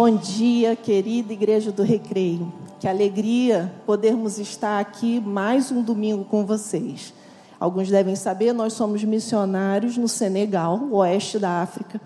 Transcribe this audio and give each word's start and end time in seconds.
Bom 0.00 0.14
dia, 0.14 0.76
querida 0.76 1.32
Igreja 1.32 1.72
do 1.72 1.82
Recreio. 1.82 2.52
Que 2.78 2.86
alegria 2.86 3.74
podermos 3.84 4.38
estar 4.38 4.78
aqui 4.78 5.18
mais 5.18 5.72
um 5.72 5.82
domingo 5.82 6.24
com 6.24 6.46
vocês. 6.46 7.12
Alguns 7.58 7.88
devem 7.88 8.14
saber, 8.14 8.52
nós 8.52 8.74
somos 8.74 9.02
missionários 9.02 9.96
no 9.96 10.06
Senegal, 10.06 10.86
oeste 10.92 11.40
da 11.40 11.60
África, 11.60 12.00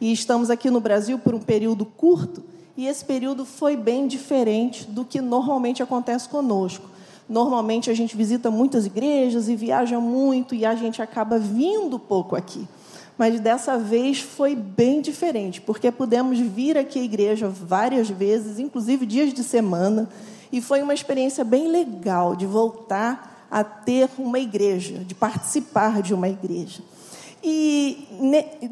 e 0.00 0.12
estamos 0.12 0.50
aqui 0.50 0.70
no 0.70 0.78
Brasil 0.78 1.18
por 1.18 1.34
um 1.34 1.40
período 1.40 1.84
curto, 1.84 2.44
e 2.76 2.86
esse 2.86 3.04
período 3.04 3.44
foi 3.44 3.76
bem 3.76 4.06
diferente 4.06 4.84
do 4.88 5.04
que 5.04 5.20
normalmente 5.20 5.82
acontece 5.82 6.28
conosco. 6.28 6.88
Normalmente 7.28 7.90
a 7.90 7.94
gente 7.94 8.16
visita 8.16 8.52
muitas 8.52 8.86
igrejas 8.86 9.48
e 9.48 9.56
viaja 9.56 9.98
muito, 9.98 10.54
e 10.54 10.64
a 10.64 10.76
gente 10.76 11.02
acaba 11.02 11.40
vindo 11.40 11.98
pouco 11.98 12.36
aqui 12.36 12.68
mas 13.22 13.38
dessa 13.38 13.78
vez 13.78 14.18
foi 14.18 14.56
bem 14.56 15.00
diferente, 15.00 15.60
porque 15.60 15.92
pudemos 15.92 16.40
vir 16.40 16.76
aqui 16.76 16.98
à 16.98 17.02
igreja 17.04 17.48
várias 17.48 18.10
vezes, 18.10 18.58
inclusive 18.58 19.06
dias 19.06 19.32
de 19.32 19.44
semana, 19.44 20.08
e 20.50 20.60
foi 20.60 20.82
uma 20.82 20.92
experiência 20.92 21.44
bem 21.44 21.68
legal 21.68 22.34
de 22.34 22.46
voltar 22.46 23.46
a 23.48 23.62
ter 23.62 24.10
uma 24.18 24.40
igreja, 24.40 25.04
de 25.04 25.14
participar 25.14 26.02
de 26.02 26.12
uma 26.12 26.28
igreja. 26.28 26.82
E 27.44 28.08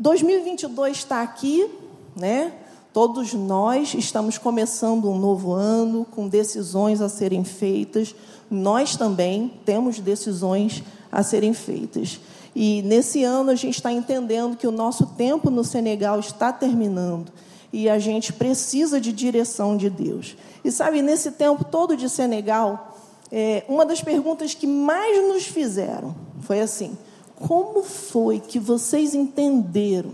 2022 0.00 0.96
está 0.96 1.22
aqui, 1.22 1.70
né? 2.16 2.52
Todos 2.92 3.32
nós 3.32 3.94
estamos 3.94 4.36
começando 4.36 5.08
um 5.08 5.16
novo 5.16 5.52
ano 5.52 6.04
com 6.04 6.26
decisões 6.26 7.00
a 7.00 7.08
serem 7.08 7.44
feitas. 7.44 8.16
Nós 8.50 8.96
também 8.96 9.60
temos 9.64 10.00
decisões 10.00 10.82
a 11.12 11.22
serem 11.22 11.54
feitas. 11.54 12.18
E 12.62 12.82
nesse 12.82 13.24
ano 13.24 13.50
a 13.50 13.54
gente 13.54 13.76
está 13.76 13.90
entendendo 13.90 14.54
que 14.54 14.66
o 14.66 14.70
nosso 14.70 15.06
tempo 15.06 15.48
no 15.48 15.64
Senegal 15.64 16.20
está 16.20 16.52
terminando 16.52 17.32
e 17.72 17.88
a 17.88 17.98
gente 17.98 18.34
precisa 18.34 19.00
de 19.00 19.14
direção 19.14 19.78
de 19.78 19.88
Deus. 19.88 20.36
E 20.62 20.70
sabe, 20.70 21.00
nesse 21.00 21.30
tempo 21.30 21.64
todo 21.64 21.96
de 21.96 22.06
Senegal, 22.06 22.98
é, 23.32 23.64
uma 23.66 23.86
das 23.86 24.02
perguntas 24.02 24.52
que 24.52 24.66
mais 24.66 25.26
nos 25.26 25.46
fizeram 25.46 26.14
foi 26.42 26.60
assim: 26.60 26.98
como 27.34 27.82
foi 27.82 28.38
que 28.38 28.58
vocês 28.58 29.14
entenderam 29.14 30.12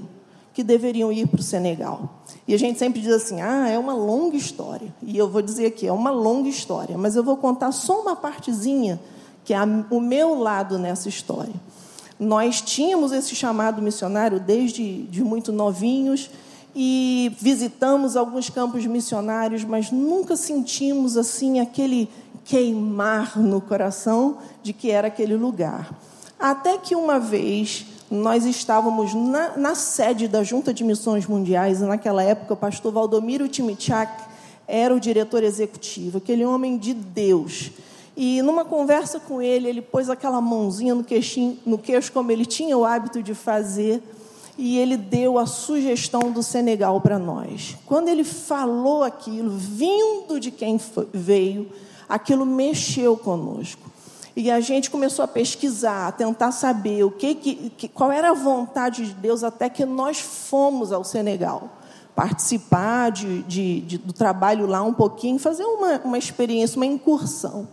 que 0.54 0.62
deveriam 0.62 1.10
ir 1.10 1.26
para 1.26 1.40
o 1.40 1.42
Senegal? 1.42 2.22
E 2.46 2.54
a 2.54 2.58
gente 2.60 2.78
sempre 2.78 3.00
diz 3.00 3.10
assim: 3.10 3.40
ah, 3.40 3.68
é 3.68 3.76
uma 3.76 3.92
longa 3.92 4.36
história. 4.36 4.94
E 5.02 5.18
eu 5.18 5.28
vou 5.28 5.42
dizer 5.42 5.66
aqui: 5.66 5.84
é 5.84 5.92
uma 5.92 6.12
longa 6.12 6.48
história, 6.48 6.96
mas 6.96 7.16
eu 7.16 7.24
vou 7.24 7.38
contar 7.38 7.72
só 7.72 8.02
uma 8.02 8.14
partezinha, 8.14 9.00
que 9.44 9.52
é 9.52 9.58
o 9.90 10.00
meu 10.00 10.38
lado 10.38 10.78
nessa 10.78 11.08
história. 11.08 11.66
Nós 12.18 12.60
tínhamos 12.62 13.12
esse 13.12 13.34
chamado 13.34 13.82
missionário 13.82 14.40
desde 14.40 15.02
de 15.02 15.22
muito 15.22 15.52
novinhos 15.52 16.30
e 16.74 17.32
visitamos 17.40 18.16
alguns 18.16 18.48
campos 18.48 18.84
missionários, 18.86 19.64
mas 19.64 19.90
nunca 19.90 20.36
sentimos 20.36 21.16
assim 21.16 21.60
aquele 21.60 22.08
queimar 22.44 23.38
no 23.38 23.60
coração 23.60 24.38
de 24.62 24.72
que 24.72 24.90
era 24.90 25.08
aquele 25.08 25.36
lugar. 25.36 25.90
Até 26.38 26.78
que 26.78 26.94
uma 26.94 27.18
vez 27.18 27.86
nós 28.10 28.44
estávamos 28.44 29.14
na, 29.14 29.56
na 29.56 29.74
sede 29.74 30.28
da 30.28 30.42
Junta 30.42 30.72
de 30.72 30.84
Missões 30.84 31.26
Mundiais, 31.26 31.80
e 31.80 31.84
naquela 31.84 32.22
época 32.22 32.54
o 32.54 32.56
pastor 32.56 32.92
Valdomiro 32.92 33.48
Timichak 33.48 34.24
era 34.68 34.94
o 34.94 35.00
diretor 35.00 35.42
executivo, 35.42 36.18
aquele 36.18 36.44
homem 36.44 36.76
de 36.76 36.94
Deus 36.94 37.70
e 38.16 38.40
numa 38.40 38.64
conversa 38.64 39.20
com 39.20 39.42
ele, 39.42 39.68
ele 39.68 39.82
pôs 39.82 40.08
aquela 40.08 40.40
mãozinha 40.40 40.94
no, 40.94 41.04
queixinho, 41.04 41.58
no 41.66 41.76
queixo, 41.76 42.10
como 42.12 42.32
ele 42.32 42.46
tinha 42.46 42.76
o 42.76 42.84
hábito 42.84 43.22
de 43.22 43.34
fazer, 43.34 44.02
e 44.56 44.78
ele 44.78 44.96
deu 44.96 45.38
a 45.38 45.44
sugestão 45.44 46.32
do 46.32 46.42
Senegal 46.42 46.98
para 47.00 47.18
nós. 47.18 47.76
Quando 47.84 48.08
ele 48.08 48.24
falou 48.24 49.04
aquilo, 49.04 49.50
vindo 49.50 50.40
de 50.40 50.50
quem 50.50 50.80
veio, 51.12 51.70
aquilo 52.08 52.46
mexeu 52.46 53.18
conosco. 53.18 53.90
E 54.34 54.50
a 54.50 54.60
gente 54.60 54.90
começou 54.90 55.22
a 55.22 55.28
pesquisar, 55.28 56.08
a 56.08 56.12
tentar 56.12 56.52
saber 56.52 57.04
o 57.04 57.10
que, 57.10 57.34
que, 57.34 57.88
qual 57.88 58.10
era 58.10 58.30
a 58.30 58.34
vontade 58.34 59.06
de 59.06 59.12
Deus, 59.12 59.44
até 59.44 59.68
que 59.68 59.84
nós 59.84 60.18
fomos 60.20 60.90
ao 60.90 61.04
Senegal 61.04 61.70
participar 62.14 63.10
de, 63.10 63.42
de, 63.42 63.80
de, 63.82 63.98
do 63.98 64.12
trabalho 64.14 64.66
lá 64.66 64.82
um 64.82 64.94
pouquinho, 64.94 65.38
fazer 65.38 65.64
uma, 65.64 66.00
uma 66.02 66.16
experiência, 66.16 66.78
uma 66.78 66.86
incursão. 66.86 67.68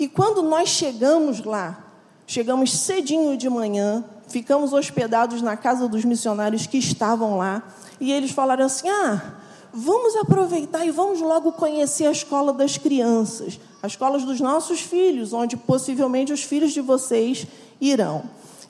E 0.00 0.08
quando 0.08 0.40
nós 0.40 0.70
chegamos 0.70 1.44
lá, 1.44 1.84
chegamos 2.26 2.72
cedinho 2.72 3.36
de 3.36 3.50
manhã, 3.50 4.02
ficamos 4.28 4.72
hospedados 4.72 5.42
na 5.42 5.58
casa 5.58 5.86
dos 5.86 6.06
missionários 6.06 6.66
que 6.66 6.78
estavam 6.78 7.36
lá, 7.36 7.62
e 8.00 8.10
eles 8.10 8.30
falaram 8.30 8.64
assim: 8.64 8.88
ah, 8.88 9.34
vamos 9.70 10.16
aproveitar 10.16 10.86
e 10.86 10.90
vamos 10.90 11.20
logo 11.20 11.52
conhecer 11.52 12.06
a 12.06 12.12
escola 12.12 12.50
das 12.50 12.78
crianças, 12.78 13.60
as 13.82 13.92
escolas 13.92 14.24
dos 14.24 14.40
nossos 14.40 14.80
filhos, 14.80 15.34
onde 15.34 15.54
possivelmente 15.54 16.32
os 16.32 16.42
filhos 16.42 16.72
de 16.72 16.80
vocês 16.80 17.46
irão. 17.78 18.22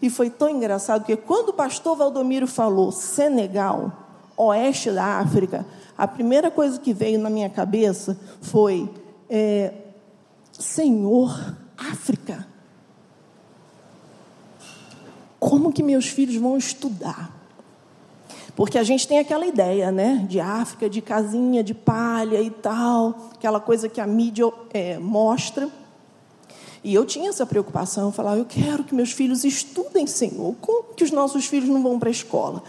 E 0.02 0.10
foi 0.10 0.30
tão 0.30 0.48
engraçado 0.48 1.04
que 1.04 1.14
quando 1.14 1.50
o 1.50 1.52
pastor 1.52 1.96
Valdomiro 1.96 2.48
falou 2.48 2.90
Senegal, 2.90 3.92
oeste 4.36 4.90
da 4.90 5.20
África, 5.20 5.64
a 5.96 6.08
primeira 6.08 6.50
coisa 6.50 6.80
que 6.80 6.92
veio 6.92 7.20
na 7.20 7.30
minha 7.30 7.48
cabeça 7.48 8.18
foi 8.40 8.90
é, 9.28 9.72
Senhor, 10.60 11.56
África. 11.76 12.46
Como 15.38 15.72
que 15.72 15.82
meus 15.82 16.06
filhos 16.06 16.36
vão 16.36 16.56
estudar? 16.56 17.34
Porque 18.54 18.76
a 18.76 18.82
gente 18.82 19.08
tem 19.08 19.18
aquela 19.18 19.46
ideia, 19.46 19.90
né, 19.90 20.26
de 20.28 20.38
África, 20.38 20.90
de 20.90 21.00
casinha, 21.00 21.64
de 21.64 21.72
palha 21.72 22.42
e 22.42 22.50
tal, 22.50 23.30
aquela 23.32 23.58
coisa 23.58 23.88
que 23.88 24.00
a 24.00 24.06
mídia 24.06 24.52
é, 24.72 24.98
mostra. 24.98 25.68
E 26.84 26.94
eu 26.94 27.06
tinha 27.06 27.30
essa 27.30 27.46
preocupação, 27.46 28.06
eu 28.06 28.12
falava, 28.12 28.38
eu 28.38 28.44
quero 28.44 28.84
que 28.84 28.94
meus 28.94 29.12
filhos 29.12 29.44
estudem, 29.44 30.06
Senhor. 30.06 30.54
Como 30.60 30.94
que 30.94 31.04
os 31.04 31.10
nossos 31.10 31.46
filhos 31.46 31.68
não 31.70 31.82
vão 31.82 31.98
para 31.98 32.08
a 32.08 32.12
escola? 32.12 32.62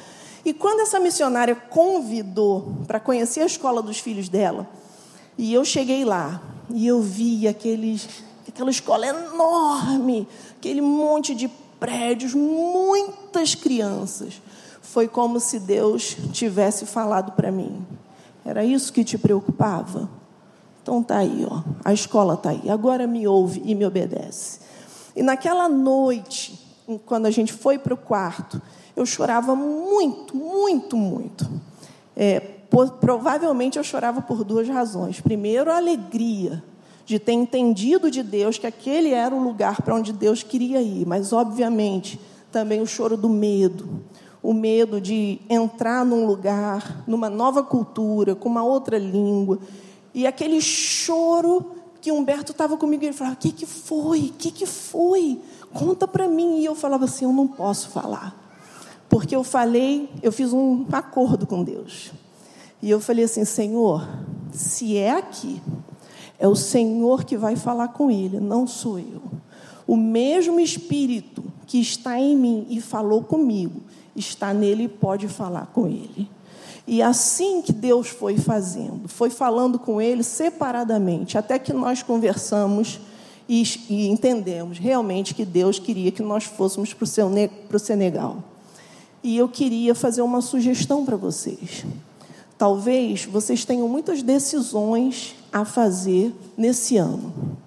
E 0.46 0.53
quando 0.53 0.79
essa 0.79 1.00
missionária 1.00 1.56
convidou 1.56 2.73
para 2.88 3.00
conhecer 3.00 3.41
a 3.41 3.46
escola 3.46 3.81
dos 3.81 4.00
filhos 4.00 4.29
dela, 4.29 4.69
e 5.38 5.53
eu 5.53 5.63
cheguei 5.66 6.06
lá, 6.06 6.41
e 6.69 6.88
eu 6.88 7.01
vi 7.01 7.47
aqueles, 7.47 8.07
aquela 8.47 8.69
escola 8.69 9.05
enorme, 9.05 10.27
aquele 10.57 10.81
monte 10.81 11.33
de 11.33 11.49
prédios, 11.79 12.33
muitas 12.33 13.55
crianças. 13.55 14.41
Foi 14.81 15.07
como 15.07 15.39
se 15.39 15.59
Deus 15.59 16.16
tivesse 16.31 16.85
falado 16.85 17.31
para 17.33 17.51
mim. 17.51 17.85
Era 18.45 18.63
isso 18.63 18.91
que 18.91 19.03
te 19.03 19.17
preocupava? 19.17 20.09
Então 20.81 21.01
tá 21.03 21.17
aí, 21.17 21.45
ó. 21.49 21.61
A 21.85 21.94
escola 21.94 22.35
tá 22.35 22.49
aí. 22.49 22.69
Agora 22.69 23.05
me 23.05 23.28
ouve 23.28 23.61
e 23.63 23.75
me 23.75 23.85
obedece. 23.85 24.59
E 25.16 25.22
naquela 25.22 25.69
noite, 25.69 26.59
quando 27.05 27.25
a 27.25 27.31
gente 27.31 27.53
foi 27.53 27.78
para 27.78 27.93
o 27.93 27.97
quarto, 27.97 28.61
eu 28.95 29.05
chorava 29.05 29.55
muito, 29.55 30.35
muito, 30.35 30.97
muito. 30.97 31.49
É, 32.16 32.60
provavelmente 33.00 33.78
eu 33.78 33.84
chorava 33.84 34.22
por 34.22 34.44
duas 34.44 34.68
razões. 34.68 35.20
Primeiro, 35.20 35.70
a 35.72 35.78
alegria 35.78 36.64
de 37.06 37.20
ter 37.20 37.34
entendido 37.34 38.09
de 38.09 38.24
Deus 38.24 38.58
que 38.58 38.66
aquele 38.66 39.12
era 39.12 39.36
o 39.36 39.44
lugar 39.44 39.82
para 39.82 39.96
onde 39.96 40.14
Deus 40.14 40.44
queria 40.44 40.82
ir, 40.82 41.06
mas, 41.06 41.34
obviamente, 41.34 42.20
também 42.52 42.82
o 42.82 42.88
choro 42.88 43.18
do 43.18 43.30
medo. 43.30 44.02
O 44.42 44.54
medo 44.54 45.00
de 45.00 45.40
entrar 45.50 46.06
num 46.06 46.26
lugar, 46.26 47.04
numa 47.06 47.30
nova 47.30 47.62
cultura, 47.64 48.34
com 48.34 48.50
uma 48.50 48.64
outra 48.64 48.98
língua. 48.98 49.59
E 50.14 50.26
aquele 50.26 50.59
choro 50.62 51.72
que 52.02 52.12
Humberto 52.12 52.52
estava 52.52 52.76
comigo 52.76 53.03
e 53.03 53.08
ele 53.08 53.14
falava: 53.16 53.36
O 53.36 53.40
que, 53.40 53.52
que 53.52 53.66
foi? 53.68 54.20
O 54.20 54.34
que, 54.34 54.50
que 54.50 54.66
foi? 54.66 55.40
Conta 55.72 56.08
para 56.08 56.28
mim. 56.28 56.59
E 56.59 56.66
eu 56.66 56.74
falava 56.74 57.06
assim: 57.06 57.26
Eu 57.26 57.34
não 57.34 57.48
posso 57.48 57.90
falar. 57.90 58.36
Porque 59.12 59.36
eu 59.36 59.44
falei, 59.44 60.09
eu 60.24 60.32
fiz 60.32 60.53
um 60.53 60.86
acordo 60.90 61.46
com 61.46 61.62
Deus. 61.62 62.12
E 62.81 62.89
eu 62.89 62.99
falei 62.99 63.25
assim: 63.25 63.45
Senhor, 63.45 64.07
se 64.51 64.97
é 64.97 65.11
aqui, 65.11 65.61
é 66.39 66.47
o 66.47 66.55
Senhor 66.55 67.23
que 67.23 67.37
vai 67.37 67.55
falar 67.55 67.89
com 67.89 68.09
ele, 68.09 68.39
não 68.39 68.66
sou 68.66 68.97
eu. 68.97 69.22
O 69.85 69.95
mesmo 69.95 70.59
Espírito 70.59 71.43
que 71.67 71.79
está 71.79 72.19
em 72.19 72.35
mim 72.35 72.67
e 72.69 72.81
falou 72.81 73.23
comigo, 73.23 73.81
está 74.16 74.53
nele 74.53 74.83
e 74.83 74.89
pode 74.89 75.28
falar 75.28 75.67
com 75.67 75.87
ele. 75.87 76.29
E 76.87 77.01
assim 77.01 77.61
que 77.61 77.72
Deus 77.72 78.07
foi 78.07 78.37
fazendo, 78.37 79.07
foi 79.07 79.29
falando 79.29 79.78
com 79.79 80.01
ele 80.01 80.23
separadamente, 80.23 81.37
até 81.37 81.59
que 81.59 81.72
nós 81.72 82.03
conversamos 82.03 82.99
e, 83.47 83.63
e 83.89 84.07
entendemos 84.07 84.79
realmente 84.79 85.35
que 85.35 85.45
Deus 85.45 85.78
queria 85.78 86.11
que 86.11 86.23
nós 86.23 86.43
fôssemos 86.43 86.93
para 86.93 87.05
o 87.75 87.79
Senegal. 87.79 88.43
E 89.23 89.37
eu 89.37 89.47
queria 89.47 89.93
fazer 89.93 90.22
uma 90.22 90.41
sugestão 90.41 91.05
para 91.05 91.16
vocês. 91.16 91.85
Talvez 92.61 93.25
vocês 93.25 93.66
tenham 93.66 93.87
muitas 93.87 94.22
decisões 94.22 95.34
a 95.52 95.66
fazer 95.66 96.31
nesse 96.55 96.96
ano. 96.96 97.58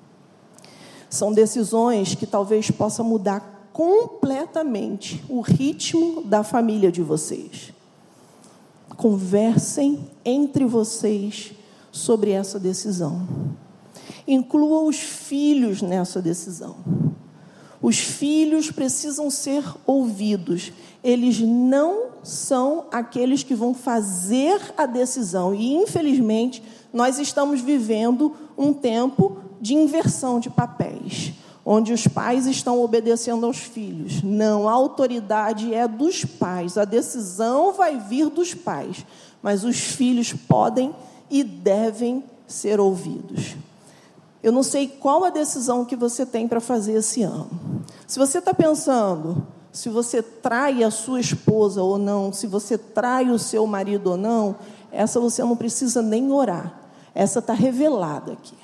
São 1.11 1.33
decisões 1.33 2.15
que 2.15 2.25
talvez 2.25 2.71
possam 2.71 3.05
mudar 3.05 3.71
completamente 3.73 5.21
o 5.29 5.41
ritmo 5.41 6.23
da 6.23 6.45
família 6.45 6.93
de 6.93 7.03
vocês. 7.03 7.73
Conversem 8.97 10.09
entre 10.25 10.65
vocês 10.65 11.51
sobre 11.91 12.31
essa 12.31 12.61
decisão. 12.61 13.27
Inclua 14.29 14.83
os 14.83 15.01
filhos 15.01 15.83
nessa 15.83 16.23
decisão. 16.23 16.77
Os 17.83 17.99
filhos 17.99 18.71
precisam 18.71 19.29
ser 19.29 19.65
ouvidos. 19.85 20.73
Eles 21.05 21.39
não 21.39 22.15
são 22.23 22.87
aqueles 22.91 23.43
que 23.43 23.55
vão 23.55 23.75
fazer 23.75 24.59
a 24.77 24.87
decisão. 24.87 25.55
E, 25.55 25.75
infelizmente, 25.75 26.63
nós 26.93 27.19
estamos 27.19 27.61
vivendo 27.61 28.35
um 28.57 28.73
tempo 28.73 29.37
de 29.61 29.75
inversão 29.75 30.41
de 30.41 30.49
papéis, 30.49 31.33
onde 31.65 31.93
os 31.93 32.07
pais 32.07 32.47
estão 32.47 32.83
obedecendo 32.83 33.45
aos 33.45 33.59
filhos. 33.59 34.23
Não, 34.23 34.69
a 34.69 34.73
autoridade 34.73 35.75
é 35.75 35.87
dos 35.87 36.25
pais, 36.25 36.79
a 36.79 36.85
decisão 36.85 37.73
vai 37.73 37.99
vir 37.99 38.31
dos 38.31 38.55
pais, 38.55 39.05
mas 39.43 39.65
os 39.65 39.79
filhos 39.79 40.33
podem 40.33 40.95
e 41.31 41.45
devem 41.45 42.25
ser 42.47 42.81
ouvidos. 42.81 43.57
Eu 44.43 44.53
não 44.53 44.63
sei 44.63 44.87
qual 44.89 45.25
a 45.25 45.31
decisão 45.31 45.85
que 45.85 45.97
você 45.97 46.27
tem 46.27 46.47
para 46.47 46.61
fazer 46.61 46.93
esse 46.93 47.23
ano. 47.23 47.49
Se 48.07 48.19
você 48.19 48.39
está 48.39 48.53
pensando 48.53 49.47
se 49.75 49.89
você 49.89 50.23
trai 50.23 50.85
a 50.85 50.91
sua 50.91 51.19
esposa 51.19 51.83
ou 51.83 51.99
não, 51.99 52.33
se 52.33 52.47
você 52.47 52.79
trai 52.79 53.29
o 53.29 53.41
seu 53.41 53.67
marido 53.67 54.13
ou 54.13 54.17
não, 54.17 54.55
essa 54.93 55.19
você 55.19 55.43
não 55.43 55.57
precisa 55.57 56.01
nem 56.01 56.31
orar. 56.31 56.73
Essa 57.13 57.41
está 57.41 57.53
revelada 57.53 58.35
aqui. 58.35 58.55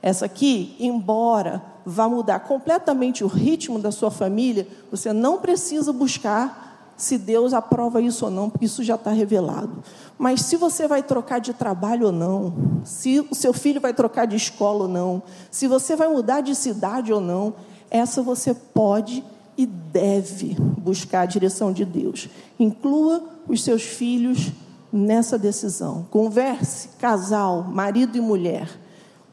Essa 0.00 0.26
aqui, 0.26 0.76
embora 0.78 1.60
vá 1.84 2.08
mudar 2.08 2.38
completamente 2.38 3.24
o 3.24 3.26
ritmo 3.26 3.80
da 3.80 3.90
sua 3.90 4.12
família, 4.12 4.68
você 4.92 5.12
não 5.12 5.38
precisa 5.38 5.92
buscar 5.92 6.92
se 6.96 7.18
Deus 7.18 7.52
aprova 7.52 8.00
isso 8.00 8.24
ou 8.24 8.30
não, 8.30 8.48
porque 8.48 8.66
isso 8.66 8.84
já 8.84 8.94
está 8.94 9.10
revelado. 9.10 9.82
Mas 10.16 10.42
se 10.42 10.54
você 10.54 10.86
vai 10.86 11.02
trocar 11.02 11.40
de 11.40 11.52
trabalho 11.52 12.06
ou 12.06 12.12
não, 12.12 12.54
se 12.84 13.26
o 13.28 13.34
seu 13.34 13.52
filho 13.52 13.80
vai 13.80 13.92
trocar 13.92 14.24
de 14.24 14.36
escola 14.36 14.84
ou 14.84 14.88
não, 14.88 15.20
se 15.50 15.66
você 15.66 15.96
vai 15.96 16.06
mudar 16.06 16.42
de 16.42 16.54
cidade 16.54 17.12
ou 17.12 17.20
não, 17.20 17.54
essa 17.90 18.22
você 18.22 18.54
pode 18.54 19.24
e 19.56 19.66
deve 19.66 20.56
buscar 20.78 21.22
a 21.22 21.26
direção 21.26 21.72
de 21.72 21.84
Deus. 21.84 22.28
Inclua 22.58 23.22
os 23.48 23.62
seus 23.62 23.82
filhos 23.82 24.52
nessa 24.92 25.38
decisão. 25.38 26.06
Converse, 26.10 26.88
casal, 26.98 27.64
marido 27.64 28.16
e 28.16 28.20
mulher. 28.20 28.68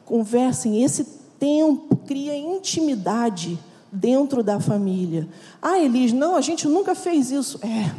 Conversem. 0.04 0.82
Esse 0.82 1.04
tempo 1.38 1.96
cria 1.96 2.36
intimidade 2.36 3.58
dentro 3.90 4.42
da 4.42 4.58
família. 4.58 5.28
Ah, 5.60 5.78
Elis, 5.78 6.12
não, 6.12 6.36
a 6.36 6.40
gente 6.40 6.66
nunca 6.66 6.94
fez 6.94 7.30
isso. 7.30 7.58
É, 7.62 7.92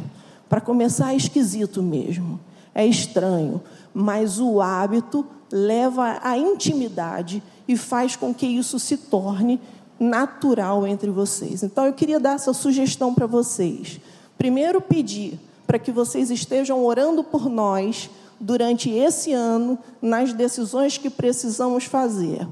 para 0.48 0.60
começar 0.60 1.12
é 1.12 1.16
esquisito 1.16 1.82
mesmo. 1.82 2.40
É 2.74 2.86
estranho. 2.86 3.62
Mas 3.92 4.40
o 4.40 4.60
hábito 4.60 5.24
leva 5.50 6.18
à 6.22 6.36
intimidade 6.36 7.42
e 7.66 7.76
faz 7.76 8.16
com 8.16 8.34
que 8.34 8.46
isso 8.46 8.78
se 8.78 8.96
torne 8.96 9.60
natural 10.04 10.86
entre 10.86 11.10
vocês. 11.10 11.62
Então 11.62 11.86
eu 11.86 11.92
queria 11.92 12.20
dar 12.20 12.34
essa 12.34 12.52
sugestão 12.52 13.14
para 13.14 13.26
vocês. 13.26 14.00
Primeiro, 14.36 14.80
pedir 14.80 15.38
para 15.66 15.78
que 15.78 15.90
vocês 15.90 16.30
estejam 16.30 16.84
orando 16.84 17.24
por 17.24 17.48
nós 17.48 18.10
durante 18.38 18.90
esse 18.90 19.32
ano 19.32 19.78
nas 20.02 20.32
decisões 20.32 20.98
que 20.98 21.08
precisamos 21.08 21.84
fazer. 21.84 22.46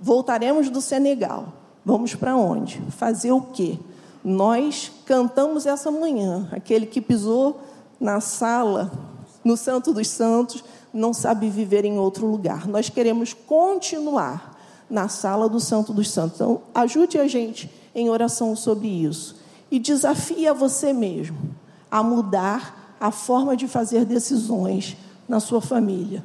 Voltaremos 0.00 0.68
do 0.68 0.80
Senegal. 0.80 1.52
Vamos 1.84 2.14
para 2.14 2.36
onde? 2.36 2.80
Fazer 2.90 3.32
o 3.32 3.40
quê? 3.40 3.78
Nós 4.22 4.92
cantamos 5.06 5.66
essa 5.66 5.90
manhã. 5.90 6.48
Aquele 6.52 6.84
que 6.84 7.00
pisou 7.00 7.60
na 7.98 8.20
sala, 8.20 8.90
no 9.42 9.56
Santo 9.56 9.92
dos 9.94 10.08
Santos, 10.08 10.62
não 10.92 11.14
sabe 11.14 11.48
viver 11.48 11.84
em 11.84 11.98
outro 11.98 12.26
lugar. 12.26 12.66
Nós 12.68 12.90
queremos 12.90 13.32
continuar 13.32 14.49
na 14.90 15.08
sala 15.08 15.48
do 15.48 15.60
Santo 15.60 15.92
dos 15.92 16.10
Santos. 16.10 16.34
Então, 16.40 16.62
ajude 16.74 17.18
a 17.18 17.28
gente 17.28 17.70
em 17.94 18.10
oração 18.10 18.56
sobre 18.56 18.88
isso. 18.88 19.36
E 19.70 19.78
desafie 19.78 20.48
a 20.48 20.52
você 20.52 20.92
mesmo 20.92 21.38
a 21.90 22.02
mudar 22.02 22.96
a 23.00 23.10
forma 23.10 23.56
de 23.56 23.66
fazer 23.66 24.04
decisões 24.04 24.96
na 25.28 25.40
sua 25.40 25.60
família, 25.60 26.22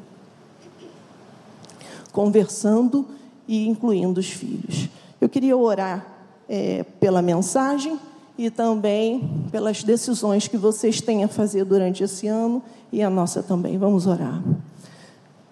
conversando 2.12 3.07
e 3.47 3.67
incluindo 3.67 4.19
os 4.19 4.29
filhos. 4.29 4.89
Eu 5.21 5.29
queria 5.29 5.56
orar 5.56 6.06
é, 6.50 6.83
pela 7.00 7.21
mensagem 7.21 8.00
e 8.38 8.50
também 8.50 9.47
pelas 9.51 9.83
decisões 9.83 10.47
que 10.47 10.57
vocês 10.57 11.00
têm 11.00 11.23
a 11.23 11.27
fazer 11.27 11.63
durante 11.63 12.03
esse 12.03 12.27
ano 12.27 12.61
e 12.91 13.01
a 13.01 13.09
nossa 13.09 13.41
também. 13.41 13.77
Vamos 13.77 14.07
orar. 14.07 14.44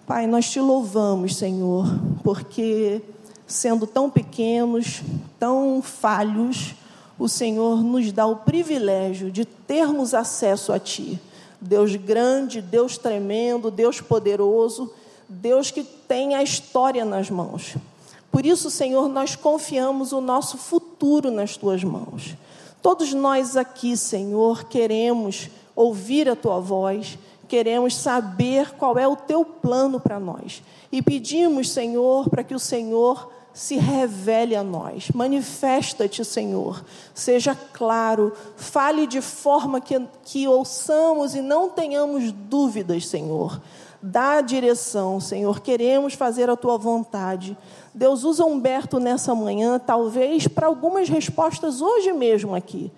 Pai, 0.06 0.26
nós 0.26 0.50
te 0.50 0.60
louvamos, 0.60 1.36
Senhor, 1.36 1.86
porque 2.22 3.00
sendo 3.46 3.86
tão 3.86 4.10
pequenos, 4.10 5.00
tão 5.38 5.80
falhos, 5.80 6.74
o 7.18 7.26
Senhor 7.26 7.82
nos 7.82 8.12
dá 8.12 8.26
o 8.26 8.36
privilégio 8.36 9.30
de 9.30 9.46
termos 9.46 10.12
acesso 10.12 10.74
a 10.74 10.78
Ti. 10.78 11.18
Deus 11.58 11.96
grande, 11.96 12.60
Deus 12.60 12.98
tremendo, 12.98 13.70
Deus 13.70 13.98
poderoso, 14.02 14.92
Deus 15.26 15.70
que 15.70 15.82
tem 15.82 16.34
a 16.34 16.42
história 16.42 17.02
nas 17.06 17.30
mãos. 17.30 17.74
Por 18.30 18.44
isso, 18.44 18.70
Senhor, 18.70 19.08
nós 19.08 19.34
confiamos 19.34 20.12
o 20.12 20.20
nosso 20.20 20.58
futuro 20.58 21.30
nas 21.30 21.56
Tuas 21.56 21.82
mãos. 21.82 22.36
Todos 22.82 23.14
nós 23.14 23.56
aqui, 23.56 23.96
Senhor, 23.96 24.64
queremos 24.64 25.48
ouvir 25.74 26.28
a 26.28 26.36
Tua 26.36 26.60
voz, 26.60 27.16
queremos 27.54 27.94
saber 27.94 28.72
qual 28.72 28.98
é 28.98 29.06
o 29.06 29.14
teu 29.14 29.44
plano 29.44 30.00
para 30.00 30.18
nós. 30.18 30.60
E 30.90 31.00
pedimos, 31.00 31.70
Senhor, 31.70 32.28
para 32.28 32.42
que 32.42 32.52
o 32.52 32.58
Senhor 32.58 33.30
se 33.52 33.76
revele 33.76 34.56
a 34.56 34.64
nós. 34.64 35.12
Manifesta-te, 35.14 36.24
Senhor. 36.24 36.84
Seja 37.14 37.54
claro, 37.54 38.32
fale 38.56 39.06
de 39.06 39.20
forma 39.20 39.80
que, 39.80 40.04
que 40.24 40.48
ouçamos 40.48 41.36
e 41.36 41.40
não 41.40 41.68
tenhamos 41.68 42.32
dúvidas, 42.32 43.06
Senhor. 43.06 43.60
Dá 44.02 44.38
a 44.38 44.40
direção, 44.40 45.20
Senhor. 45.20 45.60
Queremos 45.60 46.14
fazer 46.14 46.50
a 46.50 46.56
tua 46.56 46.76
vontade. 46.76 47.56
Deus 47.94 48.24
usa 48.24 48.44
Humberto 48.44 48.98
nessa 48.98 49.32
manhã, 49.32 49.78
talvez 49.78 50.48
para 50.48 50.66
algumas 50.66 51.08
respostas 51.08 51.80
hoje 51.80 52.12
mesmo 52.12 52.52
aqui 52.52 52.90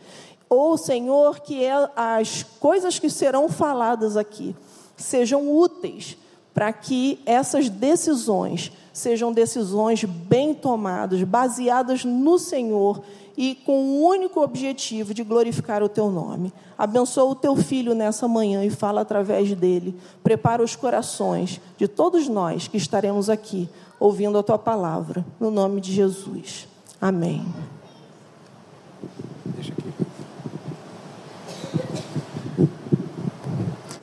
ou, 0.48 0.76
Senhor, 0.76 1.40
que 1.40 1.64
é 1.64 1.90
as 1.96 2.42
coisas 2.60 2.98
que 2.98 3.10
serão 3.10 3.48
faladas 3.48 4.16
aqui 4.16 4.54
sejam 4.96 5.54
úteis 5.54 6.16
para 6.54 6.72
que 6.72 7.20
essas 7.26 7.68
decisões 7.68 8.72
sejam 8.92 9.30
decisões 9.30 10.04
bem 10.04 10.54
tomadas, 10.54 11.22
baseadas 11.22 12.02
no 12.02 12.38
Senhor 12.38 13.02
e 13.36 13.54
com 13.54 13.78
o 13.78 14.06
único 14.06 14.40
objetivo 14.40 15.12
de 15.12 15.22
glorificar 15.22 15.82
o 15.82 15.88
teu 15.88 16.10
nome. 16.10 16.50
Abençoa 16.78 17.24
o 17.24 17.34
teu 17.34 17.54
filho 17.54 17.94
nessa 17.94 18.26
manhã 18.26 18.64
e 18.64 18.70
fala 18.70 19.02
através 19.02 19.54
dele. 19.54 19.94
Prepara 20.24 20.62
os 20.62 20.74
corações 20.74 21.60
de 21.76 21.86
todos 21.86 22.26
nós 22.26 22.68
que 22.68 22.78
estaremos 22.78 23.28
aqui 23.28 23.68
ouvindo 24.00 24.38
a 24.38 24.42
tua 24.42 24.58
palavra, 24.58 25.22
no 25.38 25.50
nome 25.50 25.82
de 25.82 25.92
Jesus. 25.92 26.66
Amém. 26.98 27.44
Deixa 29.44 29.72
aqui. 29.72 29.85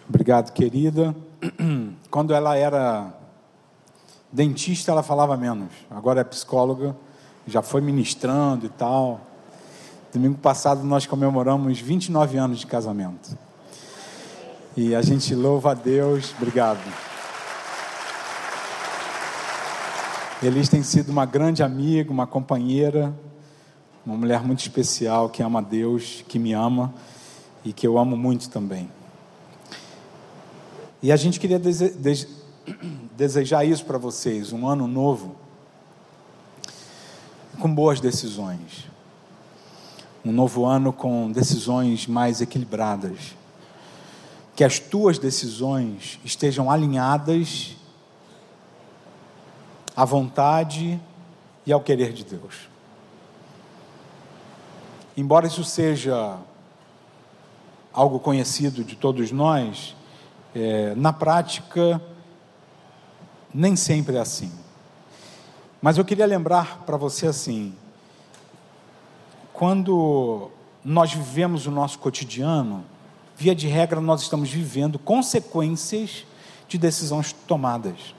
Obrigado, 0.08 0.52
querida. 0.52 1.16
Quando 2.10 2.34
ela 2.34 2.56
era 2.56 3.14
dentista, 4.32 4.92
ela 4.92 5.04
falava 5.04 5.36
menos. 5.36 5.72
Agora 5.90 6.22
é 6.22 6.24
psicóloga, 6.24 6.96
já 7.48 7.62
foi 7.62 7.82
ministrando 7.82 8.66
e 8.66 8.70
tal. 8.70 9.22
Domingo 10.14 10.38
passado 10.38 10.84
nós 10.84 11.06
comemoramos 11.06 11.80
29 11.80 12.38
anos 12.38 12.60
de 12.60 12.68
casamento. 12.68 13.38
E 14.78 14.96
a 14.96 15.02
gente 15.02 15.34
louva 15.34 15.72
a 15.72 15.74
Deus. 15.74 16.34
Obrigado. 16.38 16.80
Elis 20.42 20.68
tem 20.68 20.84
sido 20.84 21.10
uma 21.10 21.26
grande 21.26 21.64
amiga, 21.64 22.12
uma 22.12 22.28
companheira, 22.28 23.14
uma 24.06 24.18
mulher 24.18 24.44
muito 24.44 24.60
especial 24.60 25.30
que 25.30 25.42
ama 25.42 25.60
a 25.60 25.62
Deus, 25.62 26.24
que 26.28 26.38
me 26.38 26.54
ama 26.54 26.94
e 27.64 27.72
que 27.72 27.88
eu 27.88 27.98
amo 27.98 28.18
muito 28.18 28.50
também. 28.50 28.90
E 31.02 31.12
a 31.12 31.16
gente 31.16 31.40
queria 31.40 31.60
dese 31.60 31.90
de 31.90 32.28
desejar 33.16 33.66
isso 33.66 33.86
para 33.86 33.98
vocês, 33.98 34.54
um 34.54 34.68
ano 34.68 34.88
novo, 34.88 35.36
com 37.60 37.74
boas 37.74 38.00
decisões. 38.00 38.88
Um 40.26 40.32
novo 40.32 40.66
ano 40.66 40.94
com 40.94 41.32
decisões 41.32 42.08
mais 42.08 42.40
equilibradas. 42.40 43.36
Que 44.56 44.64
as 44.64 44.80
tuas 44.80 45.20
decisões 45.20 46.20
estejam 46.24 46.72
alinhadas 46.72 47.76
à 49.96 50.06
vontade 50.06 51.00
e 51.66 51.74
ao 51.74 51.82
querer 51.82 52.14
de 52.14 52.24
Deus. 52.24 52.70
Embora 55.16 55.48
isso 55.48 55.64
seja 55.64 56.38
algo 57.94 58.20
conhecido 58.20 58.84
de 58.84 58.96
todos 58.96 59.32
nós, 59.32 59.96
É, 60.56 60.94
na 60.96 61.12
prática, 61.12 62.00
nem 63.52 63.76
sempre 63.76 64.18
é 64.18 64.20
assim. 64.20 64.52
Mas 65.82 65.98
eu 65.98 66.06
queria 66.06 66.28
lembrar 66.28 66.84
para 66.86 66.96
você 66.96 67.26
assim: 67.26 67.74
quando 69.52 70.52
nós 70.86 71.12
vivemos 71.12 71.66
o 71.66 71.72
nosso 71.72 71.98
cotidiano, 71.98 72.86
via 73.36 73.56
de 73.56 73.68
regra, 73.68 74.00
nós 74.00 74.22
estamos 74.22 74.52
vivendo 74.52 75.00
consequências 75.00 76.24
de 76.68 76.78
decisões 76.78 77.34
tomadas. 77.48 78.14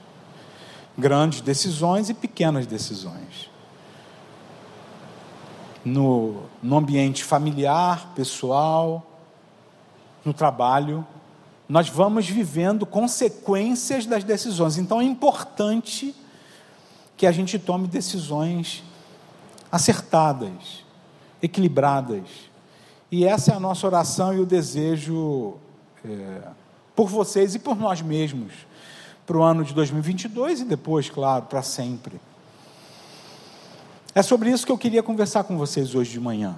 Grandes 0.97 1.39
decisões 1.39 2.09
e 2.09 2.13
pequenas 2.13 2.67
decisões. 2.67 3.49
No, 5.85 6.43
no 6.61 6.75
ambiente 6.75 7.23
familiar, 7.23 8.11
pessoal, 8.13 9.14
no 10.25 10.33
trabalho, 10.33 11.05
nós 11.69 11.87
vamos 11.87 12.27
vivendo 12.27 12.85
consequências 12.85 14.05
das 14.05 14.23
decisões. 14.23 14.77
Então 14.77 14.99
é 14.99 15.03
importante 15.03 16.15
que 17.15 17.25
a 17.25 17.31
gente 17.31 17.57
tome 17.57 17.87
decisões 17.87 18.83
acertadas, 19.71 20.83
equilibradas. 21.41 22.27
E 23.11 23.25
essa 23.25 23.51
é 23.51 23.55
a 23.55 23.59
nossa 23.59 23.85
oração 23.85 24.33
e 24.33 24.39
o 24.39 24.45
desejo 24.45 25.55
é, 26.03 26.49
por 26.95 27.07
vocês 27.07 27.55
e 27.55 27.59
por 27.59 27.75
nós 27.75 28.01
mesmos, 28.01 28.53
para 29.25 29.37
o 29.37 29.43
ano 29.43 29.63
de 29.63 29.73
2022 29.73 30.61
e 30.61 30.65
depois, 30.65 31.09
claro, 31.09 31.45
para 31.45 31.61
sempre. 31.61 32.19
É 34.13 34.21
sobre 34.21 34.49
isso 34.49 34.65
que 34.65 34.71
eu 34.71 34.77
queria 34.77 35.03
conversar 35.03 35.43
com 35.43 35.57
vocês 35.57 35.93
hoje 35.93 36.11
de 36.11 36.19
manhã. 36.19 36.55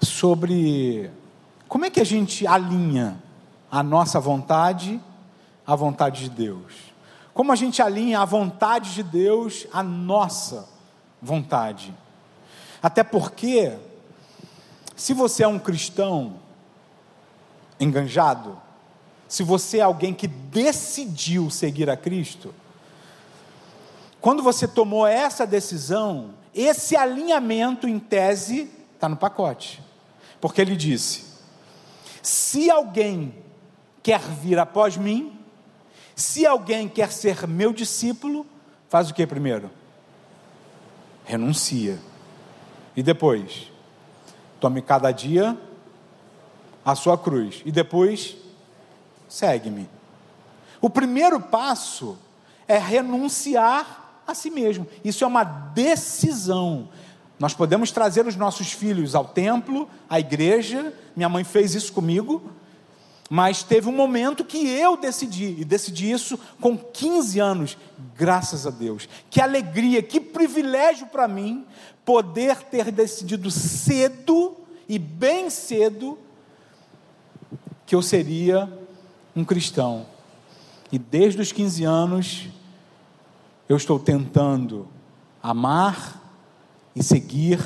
Sobre 0.00 1.10
como 1.68 1.84
é 1.84 1.90
que 1.90 2.00
a 2.00 2.04
gente 2.04 2.46
alinha 2.46 3.20
a 3.70 3.82
nossa 3.82 4.20
vontade 4.20 5.00
à 5.66 5.74
vontade 5.74 6.24
de 6.24 6.30
Deus? 6.30 6.72
Como 7.34 7.52
a 7.52 7.56
gente 7.56 7.82
alinha 7.82 8.20
a 8.20 8.24
vontade 8.24 8.94
de 8.94 9.02
Deus 9.02 9.66
à 9.72 9.82
nossa 9.82 10.68
vontade? 11.20 11.92
Até 12.82 13.02
porque, 13.02 13.76
se 14.94 15.12
você 15.12 15.42
é 15.42 15.48
um 15.48 15.58
cristão 15.58 16.34
enganjado, 17.80 18.58
se 19.28 19.42
você 19.42 19.78
é 19.78 19.82
alguém 19.82 20.14
que 20.14 20.28
decidiu 20.28 21.50
seguir 21.50 21.90
a 21.90 21.96
Cristo, 21.96 22.54
quando 24.20 24.42
você 24.42 24.66
tomou 24.66 25.06
essa 25.06 25.46
decisão, 25.46 26.30
esse 26.54 26.96
alinhamento 26.96 27.86
em 27.86 27.98
tese 27.98 28.70
está 28.94 29.08
no 29.08 29.16
pacote. 29.16 29.82
Porque 30.40 30.60
ele 30.60 30.74
disse: 30.74 31.35
se 32.26 32.68
alguém 32.68 33.32
quer 34.02 34.20
vir 34.20 34.58
após 34.58 34.96
mim, 34.96 35.38
se 36.16 36.44
alguém 36.44 36.88
quer 36.88 37.12
ser 37.12 37.46
meu 37.46 37.72
discípulo, 37.72 38.44
faz 38.88 39.10
o 39.10 39.14
que 39.14 39.24
primeiro? 39.24 39.70
Renuncia. 41.24 42.00
E 42.96 43.02
depois? 43.02 43.70
Tome 44.58 44.82
cada 44.82 45.12
dia 45.12 45.56
a 46.84 46.96
sua 46.96 47.16
cruz. 47.16 47.62
E 47.64 47.70
depois, 47.70 48.36
segue-me. 49.28 49.88
O 50.80 50.90
primeiro 50.90 51.40
passo 51.40 52.18
é 52.66 52.76
renunciar 52.76 54.22
a 54.26 54.34
si 54.34 54.50
mesmo. 54.50 54.84
Isso 55.04 55.22
é 55.22 55.26
uma 55.28 55.44
decisão. 55.44 56.88
Nós 57.38 57.52
podemos 57.52 57.90
trazer 57.90 58.26
os 58.26 58.36
nossos 58.36 58.72
filhos 58.72 59.14
ao 59.14 59.24
templo, 59.24 59.88
à 60.08 60.18
igreja. 60.18 60.92
Minha 61.14 61.28
mãe 61.28 61.44
fez 61.44 61.74
isso 61.74 61.92
comigo. 61.92 62.42
Mas 63.28 63.62
teve 63.62 63.88
um 63.88 63.92
momento 63.92 64.44
que 64.44 64.68
eu 64.68 64.96
decidi, 64.96 65.56
e 65.58 65.64
decidi 65.64 66.10
isso 66.10 66.38
com 66.60 66.78
15 66.78 67.40
anos, 67.40 67.76
graças 68.16 68.66
a 68.66 68.70
Deus. 68.70 69.08
Que 69.28 69.40
alegria, 69.40 70.00
que 70.02 70.20
privilégio 70.20 71.06
para 71.08 71.26
mim 71.26 71.66
poder 72.04 72.62
ter 72.62 72.92
decidido 72.92 73.50
cedo 73.50 74.56
e 74.88 74.98
bem 74.98 75.50
cedo 75.50 76.16
que 77.84 77.96
eu 77.96 78.02
seria 78.02 78.72
um 79.34 79.44
cristão. 79.44 80.06
E 80.92 80.98
desde 80.98 81.40
os 81.40 81.50
15 81.50 81.84
anos 81.84 82.48
eu 83.68 83.76
estou 83.76 83.98
tentando 83.98 84.88
amar 85.42 86.25
e 86.96 87.02
seguir 87.02 87.60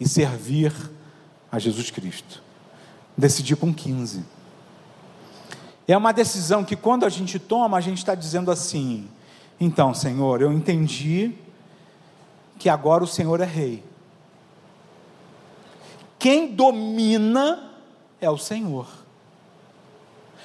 e 0.00 0.08
servir 0.08 0.74
a 1.50 1.60
Jesus 1.60 1.92
Cristo. 1.92 2.42
Decidi 3.16 3.54
com 3.54 3.72
15. 3.72 4.24
É 5.86 5.96
uma 5.96 6.12
decisão 6.12 6.64
que 6.64 6.74
quando 6.74 7.06
a 7.06 7.08
gente 7.08 7.38
toma, 7.38 7.76
a 7.76 7.80
gente 7.80 7.98
está 7.98 8.16
dizendo 8.16 8.50
assim: 8.50 9.08
então, 9.60 9.94
Senhor, 9.94 10.42
eu 10.42 10.52
entendi 10.52 11.32
que 12.58 12.68
agora 12.68 13.04
o 13.04 13.06
Senhor 13.06 13.40
é 13.40 13.44
rei. 13.44 13.84
Quem 16.18 16.52
domina 16.52 17.70
é 18.20 18.28
o 18.28 18.38
Senhor. 18.38 18.88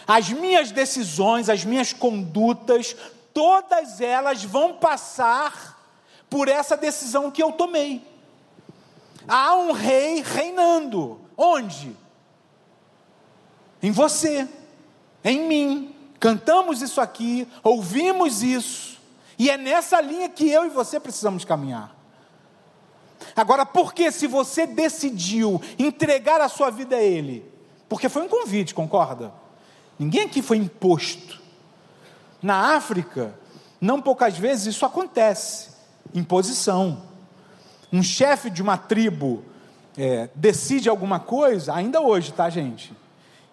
As 0.06 0.30
minhas 0.30 0.72
decisões, 0.72 1.50
as 1.50 1.64
minhas 1.64 1.94
condutas, 1.94 2.96
todas 3.34 4.02
elas 4.02 4.44
vão 4.44 4.74
passar 4.74 5.80
por 6.30 6.48
essa 6.48 6.76
decisão 6.76 7.32
que 7.32 7.42
eu 7.42 7.52
tomei. 7.52 8.04
Há 9.30 9.56
um 9.56 9.72
rei 9.72 10.22
reinando. 10.22 11.22
Onde? 11.38 11.96
Em 13.82 13.92
você 13.92 14.50
em 15.24 15.48
mim, 15.48 15.96
cantamos 16.20 16.82
isso 16.82 17.02
aqui, 17.02 17.48
ouvimos 17.64 18.42
isso, 18.42 19.00
e 19.38 19.50
é 19.50 19.58
nessa 19.58 20.00
linha 20.00 20.30
que 20.30 20.50
eu 20.50 20.66
e 20.66 20.70
você 20.70 21.00
precisamos 21.00 21.44
caminhar. 21.44 21.96
Agora, 23.36 23.66
por 23.66 23.94
que 23.94 24.12
se 24.12 24.28
você 24.28 24.66
decidiu 24.66 25.62
entregar 25.78 26.40
a 26.40 26.48
sua 26.48 26.70
vida 26.70 26.96
a 26.96 27.02
Ele? 27.02 27.46
Porque 27.88 28.08
foi 28.08 28.22
um 28.22 28.30
convite, 28.30 28.74
concorda? 28.74 29.34
Ninguém 29.98 30.22
aqui 30.22 30.42
foi 30.42 30.58
imposto. 30.58 31.40
Na 32.42 32.76
África, 32.76 33.38
não 33.82 34.02
poucas 34.02 34.38
vezes 34.38 34.76
isso 34.76 34.86
acontece 34.86 35.70
imposição. 36.14 37.09
Um 37.92 38.04
chefe 38.04 38.50
de 38.50 38.62
uma 38.62 38.78
tribo 38.78 39.44
é, 39.98 40.30
decide 40.36 40.88
alguma 40.90 41.20
coisa, 41.20 41.74
ainda 41.74 42.00
hoje, 42.02 42.32
tá, 42.32 42.50
gente? 42.50 42.94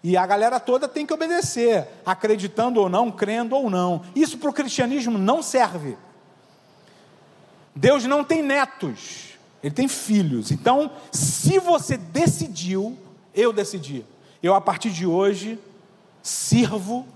E 0.02 0.16
a 0.16 0.24
galera 0.26 0.60
toda 0.60 0.86
tem 0.86 1.04
que 1.04 1.12
obedecer, 1.12 1.88
acreditando 2.04 2.80
ou 2.80 2.88
não, 2.88 3.10
crendo 3.10 3.56
ou 3.56 3.68
não. 3.68 4.02
Isso 4.14 4.38
para 4.38 4.50
o 4.50 4.52
cristianismo 4.52 5.18
não 5.18 5.42
serve. 5.42 5.96
Deus 7.74 8.04
não 8.04 8.22
tem 8.22 8.42
netos, 8.42 9.36
ele 9.62 9.74
tem 9.74 9.88
filhos. 9.88 10.50
Então, 10.50 10.90
se 11.10 11.58
você 11.58 11.96
decidiu, 11.96 12.96
eu 13.34 13.52
decidi, 13.52 14.04
eu 14.42 14.54
a 14.54 14.60
partir 14.60 14.90
de 14.90 15.04
hoje 15.04 15.58
sirvo 16.22 17.06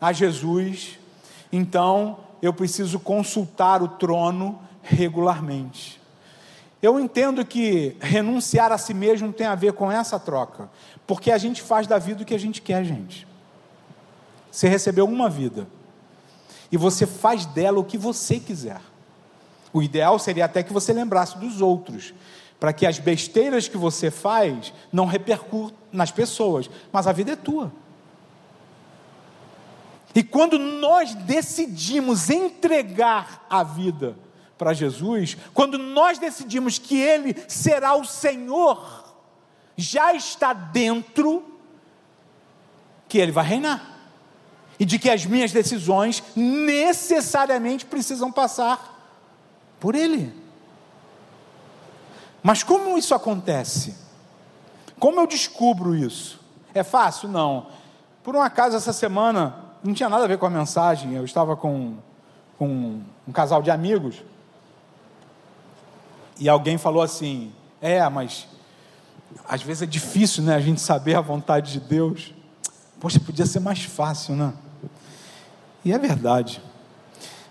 a 0.00 0.12
Jesus, 0.12 0.98
então 1.52 2.18
eu 2.40 2.54
preciso 2.54 2.98
consultar 2.98 3.82
o 3.82 3.88
trono 3.88 4.58
regularmente. 4.82 5.99
Eu 6.82 6.98
entendo 6.98 7.44
que 7.44 7.96
renunciar 8.00 8.72
a 8.72 8.78
si 8.78 8.94
mesmo 8.94 9.32
tem 9.32 9.46
a 9.46 9.54
ver 9.54 9.74
com 9.74 9.92
essa 9.92 10.18
troca, 10.18 10.70
porque 11.06 11.30
a 11.30 11.36
gente 11.36 11.60
faz 11.60 11.86
da 11.86 11.98
vida 11.98 12.22
o 12.22 12.26
que 12.26 12.34
a 12.34 12.38
gente 12.38 12.62
quer, 12.62 12.84
gente. 12.84 13.26
Você 14.50 14.66
recebeu 14.68 15.06
uma 15.06 15.28
vida 15.28 15.66
e 16.72 16.76
você 16.76 17.06
faz 17.06 17.44
dela 17.44 17.78
o 17.78 17.84
que 17.84 17.98
você 17.98 18.38
quiser. 18.38 18.80
O 19.72 19.82
ideal 19.82 20.18
seria 20.18 20.46
até 20.46 20.62
que 20.62 20.72
você 20.72 20.92
lembrasse 20.92 21.38
dos 21.38 21.60
outros, 21.60 22.14
para 22.58 22.72
que 22.72 22.86
as 22.86 22.98
besteiras 22.98 23.68
que 23.68 23.76
você 23.76 24.10
faz 24.10 24.72
não 24.92 25.06
repercutam 25.06 25.76
nas 25.92 26.10
pessoas, 26.10 26.68
mas 26.92 27.06
a 27.06 27.12
vida 27.12 27.32
é 27.32 27.36
tua. 27.36 27.72
E 30.14 30.22
quando 30.22 30.58
nós 30.58 31.14
decidimos 31.14 32.30
entregar 32.30 33.46
a 33.48 33.62
vida, 33.62 34.16
para 34.60 34.74
Jesus, 34.74 35.38
quando 35.54 35.78
nós 35.78 36.18
decidimos 36.18 36.78
que 36.78 36.94
Ele 37.00 37.34
será 37.48 37.94
o 37.94 38.04
Senhor, 38.04 39.10
já 39.74 40.12
está 40.12 40.52
dentro 40.52 41.42
que 43.08 43.16
Ele 43.16 43.32
vai 43.32 43.42
reinar. 43.42 43.98
E 44.78 44.84
de 44.84 44.98
que 44.98 45.08
as 45.08 45.24
minhas 45.24 45.50
decisões 45.50 46.22
necessariamente 46.36 47.86
precisam 47.86 48.30
passar 48.30 49.24
por 49.80 49.94
Ele. 49.94 50.30
Mas 52.42 52.62
como 52.62 52.98
isso 52.98 53.14
acontece? 53.14 53.96
Como 54.98 55.20
eu 55.20 55.26
descubro 55.26 55.94
isso? 55.94 56.38
É 56.74 56.82
fácil? 56.82 57.30
Não. 57.30 57.68
Por 58.22 58.36
um 58.36 58.42
acaso, 58.42 58.76
essa 58.76 58.92
semana, 58.92 59.54
não 59.82 59.94
tinha 59.94 60.10
nada 60.10 60.24
a 60.24 60.28
ver 60.28 60.36
com 60.36 60.44
a 60.44 60.50
mensagem, 60.50 61.14
eu 61.14 61.24
estava 61.24 61.56
com, 61.56 61.96
com 62.58 63.00
um 63.26 63.32
casal 63.32 63.62
de 63.62 63.70
amigos, 63.70 64.22
e 66.40 66.48
alguém 66.48 66.78
falou 66.78 67.02
assim: 67.02 67.52
é, 67.80 68.08
mas 68.08 68.48
às 69.46 69.62
vezes 69.62 69.82
é 69.82 69.86
difícil, 69.86 70.42
né, 70.42 70.54
a 70.54 70.60
gente 70.60 70.80
saber 70.80 71.14
a 71.14 71.20
vontade 71.20 71.72
de 71.72 71.80
Deus. 71.80 72.34
Poxa, 72.98 73.20
podia 73.20 73.46
ser 73.46 73.60
mais 73.60 73.84
fácil, 73.84 74.34
né? 74.34 74.52
E 75.84 75.92
é 75.92 75.98
verdade. 75.98 76.60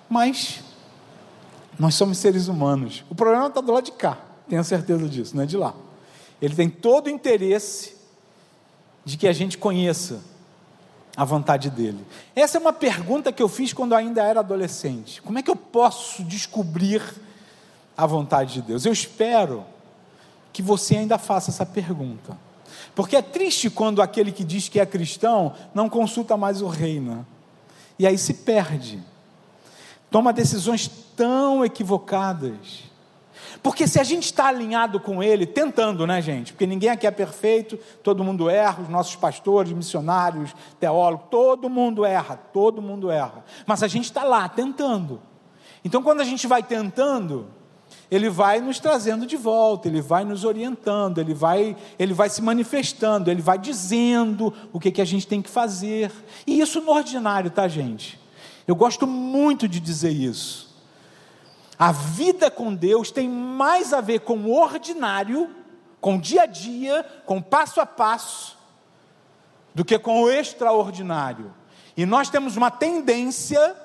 Mas 0.10 0.62
nós 1.78 1.96
somos 1.96 2.18
seres 2.18 2.48
humanos. 2.48 3.06
O 3.10 3.16
problema 3.16 3.48
está 3.48 3.62
do 3.62 3.72
lado 3.72 3.86
de 3.86 3.92
cá, 3.92 4.18
tenho 4.48 4.64
certeza 4.64 5.08
disso, 5.08 5.36
não 5.36 5.44
é 5.44 5.46
de 5.46 5.56
lá. 5.56 5.74
Ele 6.42 6.56
tem 6.56 6.70
todo 6.70 7.08
o 7.08 7.10
interesse 7.10 7.96
de 9.06 9.18
que 9.18 9.28
a 9.28 9.34
gente 9.34 9.58
conheça 9.58 10.22
a 11.16 11.26
vontade 11.26 11.70
dele. 11.70 12.06
Essa 12.36 12.58
é 12.58 12.62
uma 12.62 12.74
pergunta 12.74 13.32
que 13.32 13.42
eu 13.42 13.50
fiz 13.50 13.74
quando 13.74 13.94
ainda 13.94 14.24
era 14.24 14.40
adolescente. 14.40 15.22
Como 15.22 15.38
é 15.38 15.44
que 15.44 15.50
eu 15.50 15.56
posso 15.56 16.24
descobrir 16.24 17.02
a 18.04 18.06
vontade 18.06 18.54
de 18.54 18.62
Deus? 18.62 18.86
Eu 18.86 18.94
espero 18.94 19.66
que 20.54 20.62
você 20.62 20.98
ainda 20.98 21.18
faça 21.18 21.52
essa 21.52 21.66
pergunta. 21.66 22.38
Porque 22.96 23.16
é 23.16 23.22
triste 23.22 23.70
quando 23.70 24.02
aquele 24.02 24.32
que 24.32 24.44
diz 24.44 24.70
que 24.70 24.80
é 24.80 24.86
cristão 24.86 25.54
não 25.74 25.90
consulta 25.90 26.36
mais 26.38 26.62
o 26.62 26.68
reino. 26.68 27.26
E 27.98 28.08
aí 28.08 28.18
se 28.18 28.34
perde. 28.34 29.04
Toma 30.10 30.34
decisões 30.34 30.90
tão 31.16 31.64
equivocadas. 31.64 32.90
Porque 33.62 33.88
se 33.88 34.00
a 34.00 34.04
gente 34.04 34.26
está 34.26 34.48
alinhado 34.48 35.00
com 35.00 35.22
Ele, 35.22 35.46
tentando, 35.46 36.08
né, 36.08 36.22
gente? 36.22 36.54
Porque 36.54 36.66
ninguém 36.66 36.90
aqui 36.90 37.06
é 37.06 37.12
perfeito, 37.12 37.78
todo 38.02 38.24
mundo 38.24 38.50
erra, 38.50 38.82
os 38.82 38.90
nossos 38.90 39.16
pastores, 39.16 39.72
missionários, 39.74 40.56
teólogos, 40.80 41.28
todo 41.30 41.70
mundo 41.70 42.06
erra, 42.06 42.38
todo 42.38 42.82
mundo 42.82 43.12
erra. 43.12 43.44
Mas 43.66 43.84
a 43.84 43.88
gente 43.88 44.06
está 44.06 44.24
lá, 44.24 44.48
tentando. 44.48 45.22
Então, 45.84 46.02
quando 46.02 46.22
a 46.22 46.24
gente 46.24 46.48
vai 46.48 46.64
tentando, 46.64 47.48
Ele 48.12 48.30
vai 48.30 48.60
nos 48.60 48.80
trazendo 48.80 49.26
de 49.26 49.38
volta, 49.38 49.88
Ele 49.88 50.02
vai 50.02 50.24
nos 50.24 50.44
orientando, 50.44 51.20
Ele 51.20 51.34
vai, 51.34 51.76
ele 51.98 52.14
vai 52.14 52.30
se 52.30 52.42
manifestando, 52.42 53.30
Ele 53.30 53.42
vai 53.42 53.60
dizendo 53.60 54.54
o 54.74 54.80
que, 54.80 54.92
que 54.92 55.02
a 55.02 55.06
gente 55.06 55.28
tem 55.28 55.42
que 55.42 55.50
fazer. 55.50 56.12
E 56.48 56.60
isso 56.60 56.82
no 56.82 56.92
ordinário, 56.92 57.52
tá, 57.52 57.68
gente? 57.68 58.20
Eu 58.68 58.76
gosto 58.76 59.06
muito 59.06 59.68
de 59.68 59.80
dizer 59.80 60.12
isso. 60.12 60.76
A 61.78 61.92
vida 61.92 62.50
com 62.50 62.74
Deus 62.74 63.12
tem 63.12 63.30
mais 63.30 63.94
a 63.94 64.02
ver 64.02 64.22
com 64.22 64.38
o 64.38 64.60
ordinário, 64.60 65.50
com 66.02 66.16
o 66.16 66.22
dia 66.22 66.44
a 66.44 66.46
dia, 66.46 67.06
com 67.26 67.42
passo 67.42 67.80
a 67.80 67.86
passo, 67.86 68.58
do 69.74 69.86
que 69.86 69.98
com 70.00 70.24
o 70.24 70.30
extraordinário. 70.30 71.54
E 71.96 72.06
nós 72.06 72.30
temos 72.30 72.58
uma 72.58 72.72
tendência, 72.72 73.76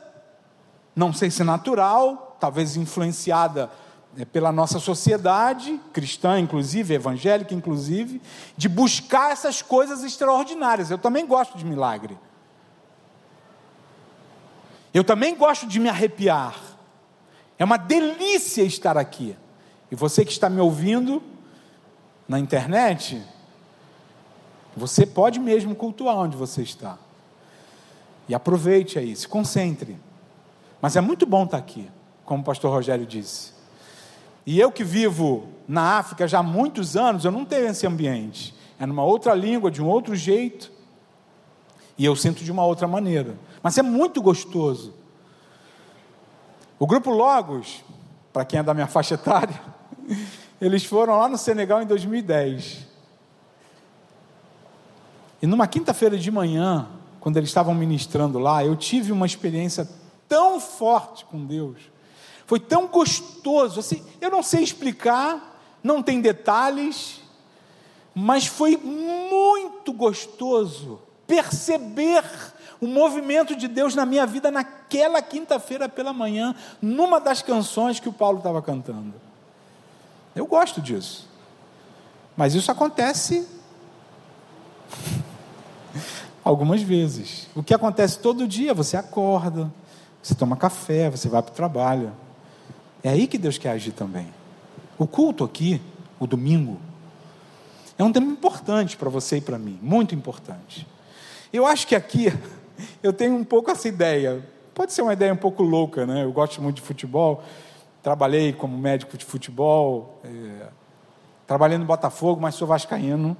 não 0.96 1.12
sei 1.12 1.30
se 1.30 1.44
natural, 1.44 2.36
talvez 2.40 2.76
influenciada 2.76 3.70
pela 4.32 4.52
nossa 4.52 4.78
sociedade, 4.78 5.80
cristã 5.92 6.38
inclusive, 6.38 6.94
evangélica 6.94 7.54
inclusive, 7.54 8.20
de 8.56 8.68
buscar 8.68 9.32
essas 9.32 9.62
coisas 9.62 10.04
extraordinárias. 10.04 10.90
Eu 10.90 10.98
também 10.98 11.26
gosto 11.26 11.58
de 11.58 11.64
milagre. 11.64 12.16
Eu 14.92 15.02
também 15.02 15.34
gosto 15.34 15.66
de 15.66 15.80
me 15.80 15.88
arrepiar. 15.88 16.56
É 17.58 17.64
uma 17.64 17.76
delícia 17.76 18.62
estar 18.62 18.96
aqui. 18.96 19.36
E 19.90 19.96
você 19.96 20.24
que 20.24 20.32
está 20.32 20.48
me 20.48 20.60
ouvindo 20.60 21.22
na 22.28 22.38
internet, 22.38 23.20
você 24.76 25.04
pode 25.06 25.40
mesmo 25.40 25.74
cultuar 25.74 26.16
onde 26.16 26.36
você 26.36 26.62
está. 26.62 26.98
E 28.28 28.34
aproveite 28.34 28.98
aí, 28.98 29.14
se 29.16 29.26
concentre. 29.26 29.98
Mas 30.80 30.96
é 30.96 31.00
muito 31.00 31.26
bom 31.26 31.44
estar 31.44 31.58
aqui, 31.58 31.90
como 32.24 32.42
o 32.42 32.44
pastor 32.44 32.70
Rogério 32.70 33.06
disse. 33.06 33.53
E 34.46 34.60
eu 34.60 34.70
que 34.70 34.84
vivo 34.84 35.48
na 35.66 35.98
África 35.98 36.28
já 36.28 36.40
há 36.40 36.42
muitos 36.42 36.96
anos, 36.96 37.24
eu 37.24 37.30
não 37.30 37.44
tenho 37.44 37.66
esse 37.66 37.86
ambiente. 37.86 38.54
É 38.78 38.86
numa 38.86 39.04
outra 39.04 39.34
língua, 39.34 39.70
de 39.70 39.82
um 39.82 39.86
outro 39.86 40.14
jeito. 40.14 40.70
E 41.96 42.04
eu 42.04 42.14
sinto 42.14 42.44
de 42.44 42.52
uma 42.52 42.64
outra 42.64 42.86
maneira. 42.86 43.36
Mas 43.62 43.78
é 43.78 43.82
muito 43.82 44.20
gostoso 44.20 44.94
o 46.78 46.86
grupo 46.86 47.10
Logos, 47.10 47.84
para 48.32 48.44
quem 48.44 48.58
é 48.58 48.62
da 48.62 48.74
minha 48.74 48.86
faixa 48.86 49.14
etária, 49.14 49.60
eles 50.60 50.84
foram 50.84 51.16
lá 51.16 51.28
no 51.28 51.38
Senegal 51.38 51.80
em 51.80 51.86
2010. 51.86 52.86
E 55.40 55.46
numa 55.46 55.66
quinta-feira 55.66 56.18
de 56.18 56.30
manhã, 56.30 56.88
quando 57.20 57.36
eles 57.36 57.48
estavam 57.48 57.74
ministrando 57.74 58.38
lá, 58.38 58.64
eu 58.64 58.74
tive 58.76 59.12
uma 59.12 59.24
experiência 59.24 59.88
tão 60.28 60.58
forte 60.58 61.24
com 61.24 61.46
Deus. 61.46 61.78
Foi 62.46 62.60
tão 62.60 62.86
gostoso, 62.86 63.80
assim, 63.80 64.04
eu 64.20 64.30
não 64.30 64.42
sei 64.42 64.62
explicar, 64.62 65.58
não 65.82 66.02
tem 66.02 66.20
detalhes, 66.20 67.20
mas 68.14 68.46
foi 68.46 68.76
muito 68.76 69.92
gostoso 69.92 71.00
perceber 71.26 72.22
o 72.80 72.86
movimento 72.86 73.56
de 73.56 73.66
Deus 73.66 73.94
na 73.94 74.04
minha 74.04 74.26
vida 74.26 74.50
naquela 74.50 75.22
quinta-feira 75.22 75.88
pela 75.88 76.12
manhã, 76.12 76.54
numa 76.80 77.18
das 77.18 77.42
canções 77.42 77.98
que 77.98 78.08
o 78.08 78.12
Paulo 78.12 78.38
estava 78.38 78.60
cantando. 78.60 79.14
Eu 80.34 80.46
gosto 80.46 80.80
disso. 80.80 81.28
Mas 82.36 82.54
isso 82.54 82.70
acontece 82.70 83.48
algumas 86.44 86.82
vezes. 86.82 87.48
O 87.54 87.62
que 87.62 87.72
acontece 87.72 88.18
todo 88.18 88.46
dia, 88.46 88.74
você 88.74 88.96
acorda, 88.96 89.72
você 90.22 90.34
toma 90.34 90.56
café, 90.56 91.10
você 91.10 91.28
vai 91.28 91.42
para 91.42 91.52
o 91.52 91.54
trabalho. 91.54 92.12
É 93.04 93.10
aí 93.10 93.26
que 93.26 93.36
Deus 93.36 93.58
quer 93.58 93.68
agir 93.72 93.92
também. 93.92 94.32
O 94.98 95.06
culto 95.06 95.44
aqui, 95.44 95.78
o 96.18 96.26
domingo, 96.26 96.80
é 97.98 98.02
um 98.02 98.10
tema 98.10 98.32
importante 98.32 98.96
para 98.96 99.10
você 99.10 99.36
e 99.36 99.40
para 99.42 99.58
mim, 99.58 99.78
muito 99.82 100.14
importante. 100.14 100.86
Eu 101.52 101.66
acho 101.66 101.86
que 101.86 101.94
aqui 101.94 102.32
eu 103.02 103.12
tenho 103.12 103.36
um 103.36 103.44
pouco 103.44 103.70
essa 103.70 103.86
ideia. 103.86 104.42
Pode 104.74 104.94
ser 104.94 105.02
uma 105.02 105.12
ideia 105.12 105.34
um 105.34 105.36
pouco 105.36 105.62
louca, 105.62 106.06
né? 106.06 106.24
Eu 106.24 106.32
gosto 106.32 106.62
muito 106.62 106.76
de 106.76 106.82
futebol, 106.82 107.42
trabalhei 108.02 108.54
como 108.54 108.76
médico 108.78 109.18
de 109.18 109.24
futebol, 109.26 110.18
é... 110.24 110.68
trabalhei 111.46 111.76
no 111.76 111.84
Botafogo, 111.84 112.40
mas 112.40 112.54
sou 112.54 112.66
vascaíno. 112.66 113.36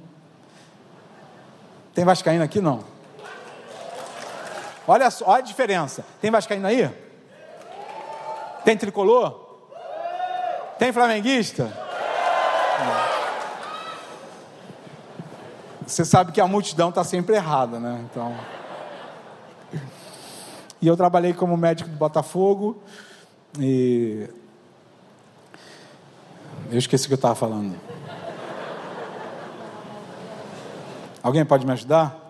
Tem 1.95 2.05
vascaíno 2.05 2.43
aqui? 2.43 2.61
Não. 2.61 2.83
Olha, 4.87 5.09
só, 5.09 5.25
olha 5.25 5.39
a 5.39 5.41
diferença. 5.41 6.05
Tem 6.21 6.29
vascaíno 6.29 6.67
aí? 6.67 6.87
Tem 8.63 8.77
tricolor? 8.77 9.44
Tem 10.77 10.91
flamenguista? 10.91 11.71
Você 15.85 16.03
sabe 16.03 16.31
que 16.31 16.41
a 16.41 16.47
multidão 16.47 16.89
está 16.89 17.03
sempre 17.03 17.35
errada, 17.35 17.79
né? 17.79 18.03
Então. 18.09 18.35
E 20.81 20.87
eu 20.87 20.97
trabalhei 20.97 21.33
como 21.33 21.55
médico 21.55 21.89
do 21.89 21.95
Botafogo. 21.95 22.81
E. 23.59 24.27
Eu 26.71 26.77
esqueci 26.79 27.05
o 27.05 27.07
que 27.07 27.13
eu 27.13 27.17
estava 27.17 27.35
falando. 27.35 27.75
Alguém 31.21 31.45
pode 31.45 31.65
me 31.65 31.71
ajudar? 31.71 32.24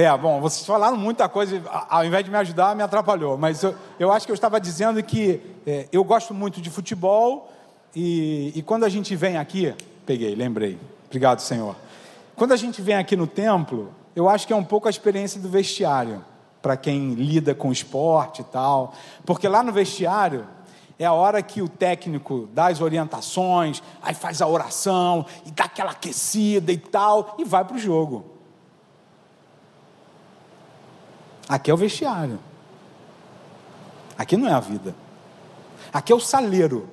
É, 0.00 0.16
bom, 0.16 0.40
vocês 0.40 0.64
falaram 0.64 0.96
muita 0.96 1.28
coisa, 1.28 1.60
ao 1.90 2.04
invés 2.04 2.24
de 2.24 2.30
me 2.30 2.36
ajudar, 2.36 2.76
me 2.76 2.84
atrapalhou. 2.84 3.36
Mas 3.36 3.64
eu, 3.64 3.74
eu 3.98 4.12
acho 4.12 4.26
que 4.26 4.30
eu 4.30 4.34
estava 4.34 4.60
dizendo 4.60 5.02
que 5.02 5.40
é, 5.66 5.88
eu 5.90 6.04
gosto 6.04 6.32
muito 6.32 6.60
de 6.60 6.70
futebol 6.70 7.50
e, 7.96 8.52
e 8.54 8.62
quando 8.62 8.84
a 8.84 8.88
gente 8.88 9.16
vem 9.16 9.36
aqui, 9.36 9.74
peguei, 10.06 10.36
lembrei. 10.36 10.78
Obrigado, 11.06 11.40
Senhor. 11.40 11.74
Quando 12.36 12.52
a 12.52 12.56
gente 12.56 12.80
vem 12.80 12.94
aqui 12.94 13.16
no 13.16 13.26
templo, 13.26 13.92
eu 14.14 14.28
acho 14.28 14.46
que 14.46 14.52
é 14.52 14.56
um 14.56 14.62
pouco 14.62 14.86
a 14.86 14.90
experiência 14.90 15.40
do 15.40 15.48
vestiário, 15.48 16.24
para 16.62 16.76
quem 16.76 17.14
lida 17.14 17.52
com 17.52 17.72
esporte 17.72 18.42
e 18.42 18.44
tal. 18.44 18.94
Porque 19.26 19.48
lá 19.48 19.64
no 19.64 19.72
vestiário 19.72 20.46
é 20.96 21.06
a 21.06 21.12
hora 21.12 21.42
que 21.42 21.60
o 21.60 21.68
técnico 21.68 22.48
dá 22.52 22.68
as 22.68 22.80
orientações, 22.80 23.82
aí 24.00 24.14
faz 24.14 24.40
a 24.40 24.46
oração, 24.46 25.26
e 25.44 25.50
dá 25.50 25.64
aquela 25.64 25.90
aquecida 25.90 26.70
e 26.70 26.78
tal, 26.78 27.34
e 27.36 27.44
vai 27.44 27.64
para 27.64 27.74
o 27.74 27.80
jogo. 27.80 28.37
Aqui 31.48 31.70
é 31.70 31.74
o 31.74 31.76
vestiário. 31.76 32.38
Aqui 34.16 34.36
não 34.36 34.48
é 34.48 34.52
a 34.52 34.60
vida. 34.60 34.94
Aqui 35.92 36.12
é 36.12 36.14
o 36.14 36.20
saleiro. 36.20 36.88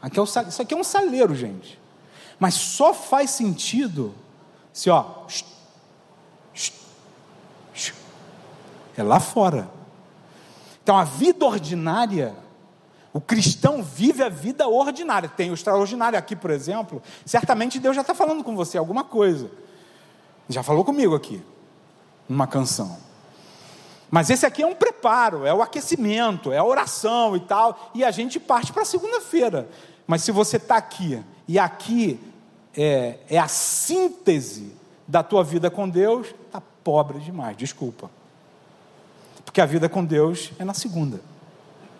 Aqui 0.00 0.18
é 0.18 0.22
o 0.22 0.26
saleiro. 0.26 0.50
Isso 0.50 0.62
aqui 0.62 0.74
é 0.74 0.76
um 0.76 0.84
saleiro, 0.84 1.34
gente. 1.34 1.78
Mas 2.38 2.54
só 2.54 2.94
faz 2.94 3.30
sentido 3.30 4.14
se, 4.72 4.88
ó, 4.88 5.24
é 8.96 9.02
lá 9.02 9.20
fora. 9.20 9.68
Então 10.82 10.96
a 10.96 11.04
vida 11.04 11.44
ordinária, 11.44 12.34
o 13.12 13.20
cristão 13.20 13.82
vive 13.82 14.22
a 14.22 14.28
vida 14.28 14.66
ordinária. 14.68 15.28
Tem 15.28 15.50
o 15.50 15.54
extraordinário 15.54 16.18
aqui, 16.18 16.34
por 16.34 16.50
exemplo. 16.50 17.02
Certamente 17.24 17.78
Deus 17.78 17.96
já 17.96 18.02
está 18.02 18.14
falando 18.14 18.42
com 18.42 18.56
você 18.56 18.78
alguma 18.78 19.04
coisa. 19.04 19.50
Já 20.48 20.62
falou 20.62 20.84
comigo 20.84 21.14
aqui, 21.14 21.42
numa 22.28 22.46
canção. 22.46 22.98
Mas 24.14 24.30
esse 24.30 24.46
aqui 24.46 24.62
é 24.62 24.66
um 24.68 24.76
preparo, 24.76 25.44
é 25.44 25.52
o 25.52 25.60
aquecimento, 25.60 26.52
é 26.52 26.58
a 26.58 26.64
oração 26.64 27.34
e 27.34 27.40
tal. 27.40 27.90
E 27.92 28.04
a 28.04 28.12
gente 28.12 28.38
parte 28.38 28.72
para 28.72 28.84
segunda-feira. 28.84 29.68
Mas 30.06 30.22
se 30.22 30.30
você 30.30 30.56
está 30.56 30.76
aqui, 30.76 31.20
e 31.48 31.58
aqui 31.58 32.20
é, 32.76 33.18
é 33.28 33.38
a 33.40 33.48
síntese 33.48 34.72
da 35.08 35.24
tua 35.24 35.42
vida 35.42 35.68
com 35.68 35.88
Deus, 35.88 36.28
está 36.46 36.62
pobre 36.84 37.18
demais, 37.18 37.56
desculpa. 37.56 38.08
Porque 39.44 39.60
a 39.60 39.66
vida 39.66 39.88
com 39.88 40.04
Deus 40.04 40.52
é 40.60 40.64
na 40.64 40.74
segunda, 40.74 41.20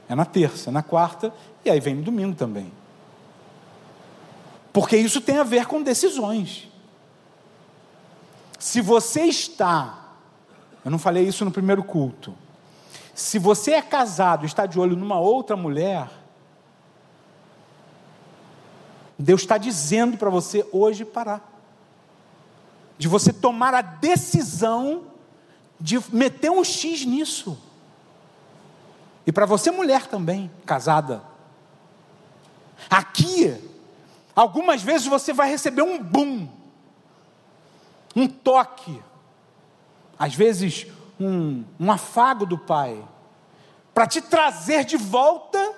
é 0.09 0.15
na 0.15 0.25
terça, 0.25 0.71
é 0.71 0.73
na 0.73 0.85
quarta, 0.85 1.35
e 1.65 1.69
aí 1.69 1.81
vem 1.81 1.97
no 1.97 2.03
domingo 2.03 2.37
também. 2.37 2.73
Porque 4.73 4.97
isso 4.97 5.21
tem 5.21 5.39
a 5.39 5.43
ver 5.43 5.67
com 5.67 5.83
decisões. 5.83 6.69
Se 8.57 8.81
você 8.81 9.23
está, 9.23 10.04
eu 10.85 10.91
não 10.91 10.99
falei 10.99 11.27
isso 11.27 11.45
no 11.45 11.51
primeiro 11.51 11.83
culto, 11.83 12.35
se 13.15 13.39
você 13.39 13.73
é 13.73 13.83
casado 13.83 14.45
e 14.45 14.47
está 14.47 14.67
de 14.67 14.79
olho 14.79 14.97
numa 14.97 15.19
outra 15.19 15.57
mulher, 15.57 16.11
Deus 19.19 19.43
está 19.43 19.57
dizendo 19.57 20.19
para 20.19 20.29
você 20.29 20.67
hoje 20.73 21.05
parar. 21.05 21.53
De 22.99 23.09
você 23.09 23.33
tomar 23.33 23.73
a 23.75 23.83
decisão 23.83 25.05
de 25.81 25.99
meter 26.13 26.51
um 26.51 26.65
X 26.65 27.05
nisso. 27.05 27.59
E 29.27 29.33
para 29.33 29.47
você, 29.47 29.71
mulher 29.71 30.07
também, 30.07 30.51
casada. 30.67 31.23
Aqui, 32.91 33.57
algumas 34.35 34.83
vezes 34.83 35.07
você 35.07 35.33
vai 35.33 35.49
receber 35.49 35.83
um 35.83 36.03
boom, 36.03 36.49
um 38.15 38.29
toque, 38.29 39.01
às 40.19 40.35
vezes 40.35 40.87
um, 41.21 41.65
um 41.79 41.91
afago 41.91 42.45
do 42.47 42.59
Pai, 42.59 43.03
para 43.93 44.07
te 44.07 44.21
trazer 44.21 44.85
de 44.85 44.97
volta, 44.97 45.73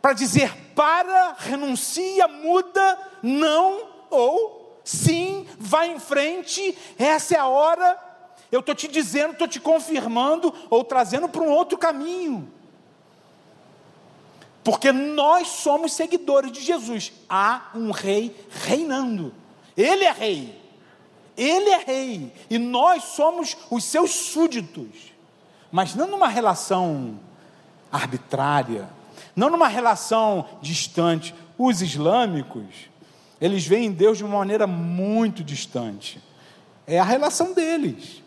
para 0.00 0.12
dizer: 0.12 0.54
para, 0.74 1.36
renuncia, 1.38 2.28
muda, 2.28 2.98
não, 3.22 3.88
ou 4.10 4.80
sim, 4.84 5.46
vai 5.58 5.90
em 5.90 5.98
frente, 5.98 6.76
essa 6.98 7.34
é 7.34 7.38
a 7.38 7.46
hora. 7.46 7.98
Eu 8.50 8.60
estou 8.60 8.74
te 8.74 8.86
dizendo, 8.86 9.32
estou 9.32 9.48
te 9.48 9.58
confirmando, 9.58 10.52
ou 10.68 10.84
trazendo 10.84 11.26
para 11.28 11.42
um 11.42 11.50
outro 11.50 11.78
caminho. 11.78 12.52
Porque 14.62 14.92
nós 14.92 15.48
somos 15.48 15.94
seguidores 15.94 16.52
de 16.52 16.60
Jesus. 16.60 17.12
Há 17.28 17.70
um 17.74 17.90
rei 17.90 18.36
reinando. 18.50 19.34
Ele 19.76 20.04
é 20.04 20.12
rei. 20.12 20.61
Ele 21.36 21.70
é 21.70 21.78
rei. 21.78 22.32
E 22.50 22.58
nós 22.58 23.04
somos 23.04 23.56
os 23.70 23.84
seus 23.84 24.10
súditos. 24.10 25.12
Mas 25.70 25.94
não 25.94 26.06
numa 26.06 26.28
relação 26.28 27.18
arbitrária, 27.90 28.88
não 29.34 29.50
numa 29.50 29.68
relação 29.68 30.46
distante. 30.60 31.34
Os 31.56 31.80
islâmicos, 31.80 32.90
eles 33.40 33.66
veem 33.66 33.90
Deus 33.90 34.18
de 34.18 34.24
uma 34.24 34.38
maneira 34.38 34.66
muito 34.66 35.42
distante. 35.42 36.20
É 36.86 36.98
a 36.98 37.04
relação 37.04 37.54
deles. 37.54 38.22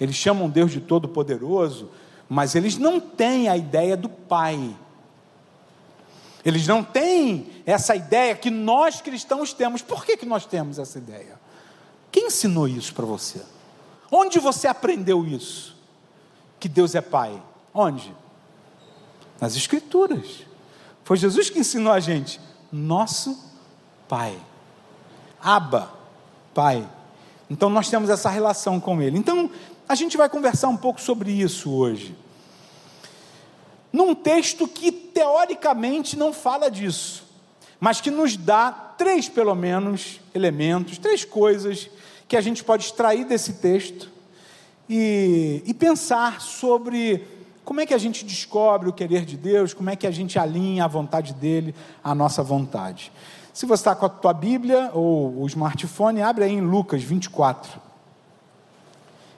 Eles 0.00 0.14
chamam 0.14 0.48
Deus 0.48 0.70
de 0.70 0.80
Todo-Poderoso, 0.80 1.90
mas 2.28 2.54
eles 2.54 2.78
não 2.78 3.00
têm 3.00 3.48
a 3.48 3.56
ideia 3.56 3.96
do 3.96 4.08
Pai. 4.08 4.76
Eles 6.44 6.66
não 6.66 6.84
têm 6.84 7.48
essa 7.66 7.96
ideia 7.96 8.34
que 8.34 8.50
nós 8.50 9.00
cristãos 9.00 9.52
temos. 9.52 9.82
Por 9.82 10.04
que, 10.04 10.16
que 10.16 10.24
nós 10.24 10.46
temos 10.46 10.78
essa 10.78 10.98
ideia? 10.98 11.38
Quem 12.10 12.26
ensinou 12.26 12.66
isso 12.66 12.94
para 12.94 13.04
você? 13.04 13.40
Onde 14.10 14.38
você 14.38 14.66
aprendeu 14.66 15.26
isso? 15.26 15.76
Que 16.58 16.68
Deus 16.68 16.94
é 16.94 17.00
Pai? 17.00 17.40
Onde? 17.72 18.14
Nas 19.40 19.56
Escrituras. 19.56 20.46
Foi 21.04 21.16
Jesus 21.16 21.50
que 21.50 21.58
ensinou 21.58 21.92
a 21.92 22.00
gente. 22.00 22.40
Nosso 22.72 23.38
Pai. 24.08 24.38
Aba, 25.40 25.92
Pai. 26.54 26.88
Então 27.50 27.70
nós 27.70 27.88
temos 27.88 28.10
essa 28.10 28.28
relação 28.28 28.80
com 28.80 29.00
Ele. 29.00 29.18
Então 29.18 29.50
a 29.88 29.94
gente 29.94 30.16
vai 30.16 30.28
conversar 30.28 30.68
um 30.68 30.76
pouco 30.76 31.00
sobre 31.00 31.30
isso 31.30 31.70
hoje. 31.70 32.16
Num 33.92 34.14
texto 34.14 34.68
que 34.68 34.92
teoricamente 34.92 36.16
não 36.16 36.32
fala 36.32 36.70
disso, 36.70 37.24
mas 37.80 38.00
que 38.00 38.10
nos 38.10 38.36
dá 38.36 38.70
três, 38.70 39.28
pelo 39.28 39.54
menos, 39.54 40.20
elementos, 40.34 40.98
três 40.98 41.24
coisas 41.24 41.88
que 42.28 42.36
a 42.36 42.40
gente 42.42 42.62
pode 42.62 42.84
extrair 42.84 43.24
desse 43.24 43.54
texto 43.54 44.10
e, 44.88 45.62
e 45.66 45.72
pensar 45.72 46.42
sobre 46.42 47.26
como 47.64 47.80
é 47.80 47.86
que 47.86 47.94
a 47.94 47.98
gente 47.98 48.24
descobre 48.24 48.88
o 48.88 48.92
querer 48.92 49.24
de 49.24 49.36
Deus, 49.36 49.72
como 49.72 49.88
é 49.90 49.96
que 49.96 50.06
a 50.06 50.10
gente 50.10 50.38
alinha 50.38 50.84
a 50.84 50.88
vontade 50.88 51.32
dele 51.32 51.74
à 52.04 52.14
nossa 52.14 52.42
vontade. 52.42 53.10
Se 53.52 53.66
você 53.66 53.80
está 53.80 53.94
com 53.96 54.06
a 54.06 54.08
tua 54.08 54.32
Bíblia 54.32 54.90
ou 54.92 55.42
o 55.42 55.46
smartphone, 55.46 56.22
abre 56.22 56.44
aí 56.44 56.52
em 56.52 56.60
Lucas 56.60 57.02
24. 57.02 57.80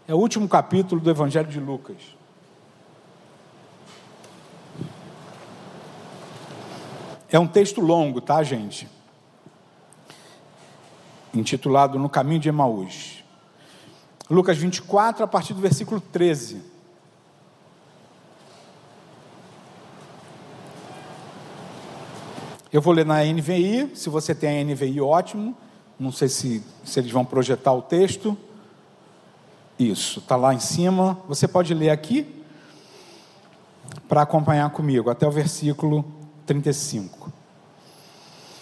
É 0.06 0.14
o 0.14 0.18
último 0.18 0.48
capítulo 0.48 1.00
do 1.00 1.08
Evangelho 1.08 1.48
de 1.48 1.60
Lucas. 1.60 1.96
É 7.30 7.38
um 7.38 7.46
texto 7.46 7.80
longo, 7.80 8.20
tá, 8.20 8.42
gente? 8.42 8.88
Intitulado 11.34 11.98
No 11.98 12.08
Caminho 12.08 12.40
de 12.40 12.48
Emaús. 12.48 13.24
Lucas 14.28 14.58
24, 14.58 15.24
a 15.24 15.26
partir 15.26 15.54
do 15.54 15.60
versículo 15.60 16.00
13. 16.00 16.62
Eu 22.72 22.80
vou 22.80 22.92
ler 22.92 23.04
na 23.04 23.24
NVI, 23.24 23.90
se 23.96 24.08
você 24.08 24.32
tem 24.32 24.60
a 24.60 24.64
NVI, 24.64 25.00
ótimo. 25.00 25.56
Não 25.98 26.12
sei 26.12 26.28
se, 26.28 26.62
se 26.84 27.00
eles 27.00 27.10
vão 27.10 27.24
projetar 27.24 27.72
o 27.72 27.82
texto. 27.82 28.38
Isso, 29.76 30.20
está 30.20 30.36
lá 30.36 30.54
em 30.54 30.60
cima. 30.60 31.18
Você 31.26 31.48
pode 31.48 31.74
ler 31.74 31.90
aqui 31.90 32.44
para 34.08 34.22
acompanhar 34.22 34.70
comigo, 34.70 35.10
até 35.10 35.26
o 35.26 35.30
versículo 35.30 36.04
35. 36.46 37.32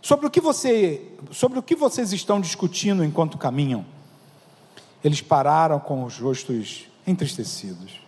sobre 0.00 0.26
o 0.26 0.30
que 0.30 0.40
você, 0.40 1.02
sobre 1.30 1.58
o 1.58 1.62
que 1.62 1.74
vocês 1.74 2.12
estão 2.12 2.40
discutindo 2.40 3.04
enquanto 3.04 3.36
caminham? 3.36 3.84
Eles 5.02 5.20
pararam 5.20 5.78
com 5.78 6.04
os 6.04 6.18
rostos 6.18 6.86
entristecidos. 7.06 8.00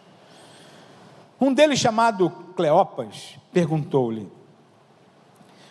Um 1.41 1.53
deles, 1.53 1.79
chamado 1.79 2.31
Cleopas, 2.55 3.37
perguntou-lhe: 3.53 4.29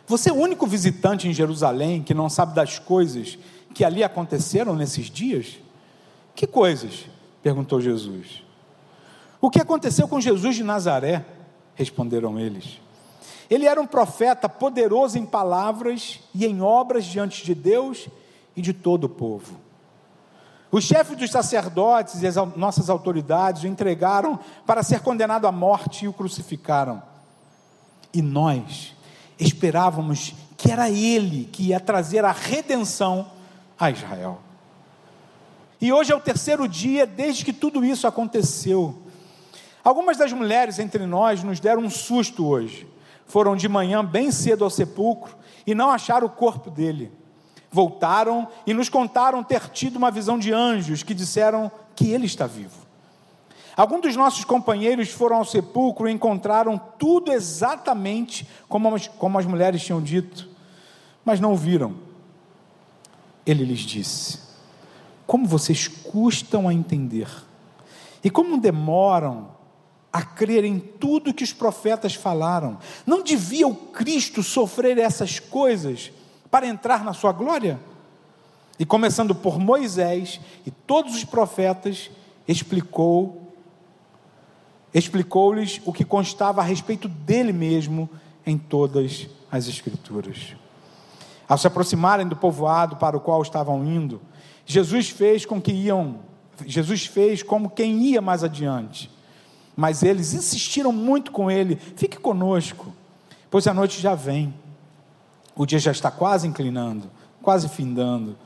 Você 0.08 0.29
é 0.29 0.34
o 0.34 0.38
único 0.38 0.65
visitante 0.65 1.27
em 1.27 1.34
Jerusalém 1.34 2.01
que 2.01 2.13
não 2.13 2.29
sabe 2.29 2.55
das 2.55 2.79
coisas 2.79 3.38
que 3.73 3.86
ali 3.86 4.03
aconteceram 4.03 4.75
nesses 4.75 5.10
dias? 5.10 5.60
Que 6.36 6.47
coisas? 6.47 7.05
perguntou 7.41 7.79
Jesus. 7.79 8.43
O 9.39 9.49
que 9.49 9.62
aconteceu 9.62 10.08
com 10.08 10.19
Jesus 10.19 10.55
de 10.55 10.63
Nazaré? 10.63 11.25
responderam 11.75 12.38
eles. 12.38 12.82
Ele 13.50 13.66
era 13.66 13.82
um 13.82 13.88
profeta 13.88 14.48
poderoso 14.48 15.18
em 15.18 15.26
palavras 15.26 16.20
e 16.34 16.46
em 16.46 16.62
obras 16.62 17.06
diante 17.06 17.44
de 17.44 17.56
Deus 17.56 18.08
e 18.56 18.62
de 18.62 18.74
todo 18.74 19.06
o 19.06 19.10
povo. 19.10 19.58
Os 20.72 20.84
chefes 20.84 21.18
dos 21.18 21.32
sacerdotes 21.32 22.22
e 22.22 22.28
as 22.28 22.36
nossas 22.56 22.90
autoridades 22.90 23.64
o 23.64 23.68
entregaram 23.68 24.40
para 24.68 24.84
ser 24.84 25.00
condenado 25.00 25.48
à 25.48 25.52
morte 25.52 26.06
e 26.06 26.08
o 26.08 26.14
crucificaram. 26.14 27.02
E 28.14 28.22
nós 28.22 28.96
esperávamos 29.40 30.36
que 30.56 30.72
era 30.72 30.90
ele 30.90 31.50
que 31.52 31.70
ia 31.70 31.80
trazer 31.80 32.24
a 32.24 32.32
redenção 32.32 33.32
a 33.80 33.90
Israel. 33.90 34.40
E 35.82 35.92
hoje 35.92 36.12
é 36.12 36.16
o 36.16 36.20
terceiro 36.20 36.68
dia 36.68 37.08
desde 37.08 37.46
que 37.46 37.54
tudo 37.54 37.84
isso 37.84 38.06
aconteceu. 38.06 38.96
Algumas 39.84 40.18
das 40.18 40.34
mulheres 40.34 40.78
entre 40.78 41.06
nós 41.06 41.44
nos 41.44 41.60
deram 41.60 41.82
um 41.82 41.90
susto 41.90 42.46
hoje. 42.46 42.86
Foram 43.30 43.56
de 43.56 43.70
manhã 43.70 44.04
bem 44.04 44.32
cedo 44.32 44.63
ao 44.63 44.72
sepulcro 44.72 45.38
e 45.65 45.76
não 45.76 45.92
acharam 45.92 46.26
o 46.26 46.32
corpo 46.32 46.72
dele. 46.72 47.12
Voltaram 47.72 48.48
e 48.65 48.74
nos 48.74 48.89
contaram 48.89 49.44
ter 49.44 49.70
tido 49.70 49.98
uma 49.98 50.10
visão 50.10 50.39
de 50.39 50.52
anjos 50.52 51.04
que 51.04 51.13
disseram 51.13 51.72
que 51.96 52.10
ele 52.10 52.26
está 52.26 52.48
vivo. 52.48 52.88
Alguns 53.78 54.02
dos 54.02 54.15
nossos 54.15 54.44
companheiros 54.44 55.10
foram 55.12 55.38
ao 55.38 55.46
sepulcro 55.46 56.10
e 56.10 56.12
encontraram 56.12 56.82
tudo 56.98 57.32
exatamente 57.32 58.48
como 58.68 58.96
as, 58.96 59.08
como 59.08 59.38
as 59.38 59.46
mulheres 59.46 59.84
tinham 59.84 60.02
dito, 60.02 60.50
mas 61.24 61.39
não 61.39 61.56
viram. 61.56 61.94
ele 63.46 63.63
lhes 63.63 63.82
disse: 63.82 64.39
Como 65.28 65.46
vocês 65.46 65.88
custam 65.88 66.68
a 66.68 66.74
entender, 66.74 67.30
e 68.24 68.30
como 68.32 68.60
demoram 68.60 69.59
a 70.12 70.22
crer 70.22 70.63
em 70.65 70.80
tudo 70.80 71.34
que 71.34 71.43
os 71.43 71.54
profetas 71.54 72.15
falaram. 72.15 72.78
Não 73.06 73.24
devia 73.24 73.67
o 73.67 73.76
Cristo 73.76 74.41
sofrer 74.41 74.98
essas 74.98 75.39
coisas 75.39 76.12
para 76.50 76.67
entrar 76.67 77.04
na 77.04 77.13
sua 77.13 77.32
glória? 77.32 77.80
E 78.80 78.86
começando 78.86 79.36
por 79.36 79.60
Moisés 79.60 80.39
e 80.65 80.72
todos 80.72 81.15
os 81.15 81.24
profetas, 81.24 82.10
explicou 82.48 83.45
explicou-lhes 84.91 85.80
o 85.86 85.93
que 85.93 86.04
constava 86.04 86.62
a 86.62 86.63
respeito 86.63 87.08
dele 87.08 87.54
mesmo 87.54 88.10
em 88.43 88.58
todas 88.58 89.28
as 89.52 89.67
escrituras. 89.67 90.56
Ao 91.48 91.60
se 91.60 91.67
aproximarem 91.67 92.28
do 92.28 92.36
povoado 92.36 92.95
para 92.95 93.15
o 93.15 93.19
qual 93.19 93.39
estavam 93.43 93.86
indo, 93.86 94.19
Jesus 94.65 95.10
fez 95.10 95.45
com 95.45 95.62
que 95.62 95.72
iam 95.72 96.28
Jesus 96.65 97.06
fez 97.06 97.43
como 97.43 97.69
quem 97.69 98.02
ia 98.02 98.22
mais 98.22 98.43
adiante 98.43 99.10
mas 99.80 100.04
eles 100.04 100.34
insistiram 100.34 100.92
muito 100.92 101.32
com 101.32 101.50
ele: 101.50 101.78
fique 101.78 102.18
conosco, 102.18 102.94
pois 103.50 103.65
a 103.65 103.74
noite 103.74 104.02
já 104.02 104.13
vem, 104.13 104.54
o 105.56 105.65
dia 105.65 105.80
já 105.80 105.92
está 105.92 106.12
quase 106.12 106.46
inclinando, 106.46 107.10
quase 107.42 107.70
findando. 107.70 108.38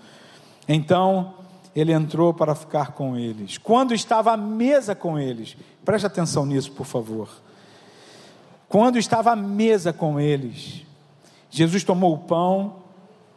Então 0.68 1.34
ele 1.76 1.92
entrou 1.92 2.36
para 2.36 2.54
ficar 2.54 2.92
com 2.92 3.18
eles. 3.18 3.58
Quando 3.58 3.96
estava 3.96 4.34
à 4.34 4.38
mesa 4.38 4.94
com 4.94 5.18
eles, 5.18 5.58
preste 5.84 6.06
atenção 6.06 6.46
nisso, 6.46 6.72
por 6.72 6.86
favor. 6.86 7.28
Quando 8.70 9.00
estava 9.00 9.32
à 9.32 9.36
mesa 9.36 9.92
com 9.92 10.20
eles, 10.20 10.86
Jesus 11.50 11.84
tomou 11.84 12.14
o 12.14 12.20
pão, 12.20 12.76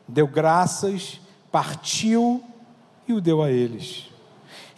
deu 0.07 0.27
graças, 0.27 1.19
partiu 1.51 2.45
e 3.09 3.15
o 3.15 3.23
deu 3.23 3.43
a 3.43 3.51
eles. 3.51 4.11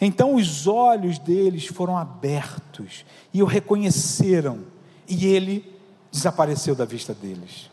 Então 0.01 0.35
os 0.35 0.67
olhos 0.67 1.19
deles 1.19 1.65
foram 1.65 1.97
abertos 1.97 3.05
e 3.33 3.43
o 3.43 3.45
reconheceram, 3.45 4.59
e 5.07 5.25
ele 5.25 5.77
desapareceu 6.11 6.73
da 6.73 6.85
vista 6.85 7.13
deles. 7.13 7.69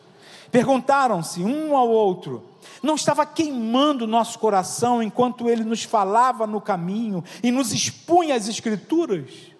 Perguntaram-se 0.50 1.42
um 1.42 1.76
ao 1.76 1.88
outro: 1.88 2.42
não 2.82 2.94
estava 2.94 3.24
queimando 3.24 4.06
nosso 4.06 4.38
coração 4.38 5.02
enquanto 5.02 5.48
ele 5.48 5.64
nos 5.64 5.82
falava 5.82 6.46
no 6.46 6.60
caminho 6.60 7.22
e 7.42 7.50
nos 7.50 7.72
expunha 7.72 8.34
as 8.34 8.48
Escrituras? 8.48 9.55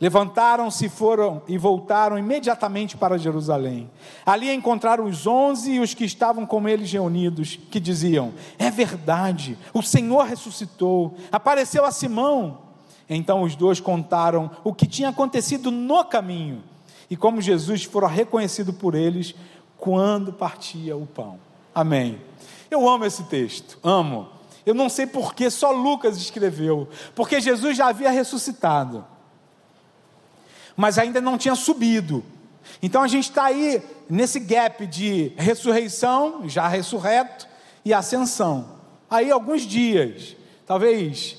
Levantaram-se, 0.00 0.88
foram 0.88 1.40
e 1.46 1.56
voltaram 1.56 2.18
imediatamente 2.18 2.96
para 2.96 3.16
Jerusalém. 3.16 3.88
Ali 4.26 4.52
encontraram 4.52 5.04
os 5.04 5.26
onze 5.26 5.72
e 5.72 5.80
os 5.80 5.94
que 5.94 6.04
estavam 6.04 6.44
com 6.44 6.68
eles 6.68 6.90
reunidos, 6.92 7.58
que 7.70 7.78
diziam: 7.78 8.34
É 8.58 8.70
verdade, 8.70 9.56
o 9.72 9.82
Senhor 9.82 10.24
ressuscitou, 10.24 11.14
apareceu 11.30 11.84
a 11.84 11.92
Simão. 11.92 12.58
Então 13.08 13.42
os 13.42 13.54
dois 13.54 13.80
contaram 13.80 14.50
o 14.64 14.74
que 14.74 14.86
tinha 14.86 15.10
acontecido 15.10 15.70
no 15.70 16.04
caminho 16.04 16.62
e 17.08 17.16
como 17.16 17.40
Jesus 17.40 17.84
fora 17.84 18.08
reconhecido 18.08 18.72
por 18.72 18.94
eles 18.94 19.34
quando 19.78 20.32
partia 20.32 20.96
o 20.96 21.06
pão. 21.06 21.38
Amém. 21.74 22.20
Eu 22.70 22.88
amo 22.88 23.04
esse 23.04 23.24
texto, 23.24 23.78
amo. 23.82 24.28
Eu 24.66 24.74
não 24.74 24.88
sei 24.88 25.06
por 25.06 25.34
que 25.34 25.50
só 25.50 25.70
Lucas 25.70 26.16
escreveu, 26.16 26.88
porque 27.14 27.40
Jesus 27.40 27.76
já 27.76 27.88
havia 27.88 28.10
ressuscitado 28.10 29.04
mas 30.76 30.98
ainda 30.98 31.20
não 31.20 31.38
tinha 31.38 31.54
subido. 31.54 32.24
Então 32.82 33.02
a 33.02 33.08
gente 33.08 33.28
está 33.28 33.44
aí 33.44 33.82
nesse 34.08 34.40
gap 34.40 34.86
de 34.86 35.32
ressurreição, 35.36 36.48
já 36.48 36.66
ressurreto, 36.68 37.46
e 37.84 37.92
ascensão. 37.92 38.66
Aí 39.10 39.30
alguns 39.30 39.62
dias, 39.62 40.34
talvez 40.66 41.36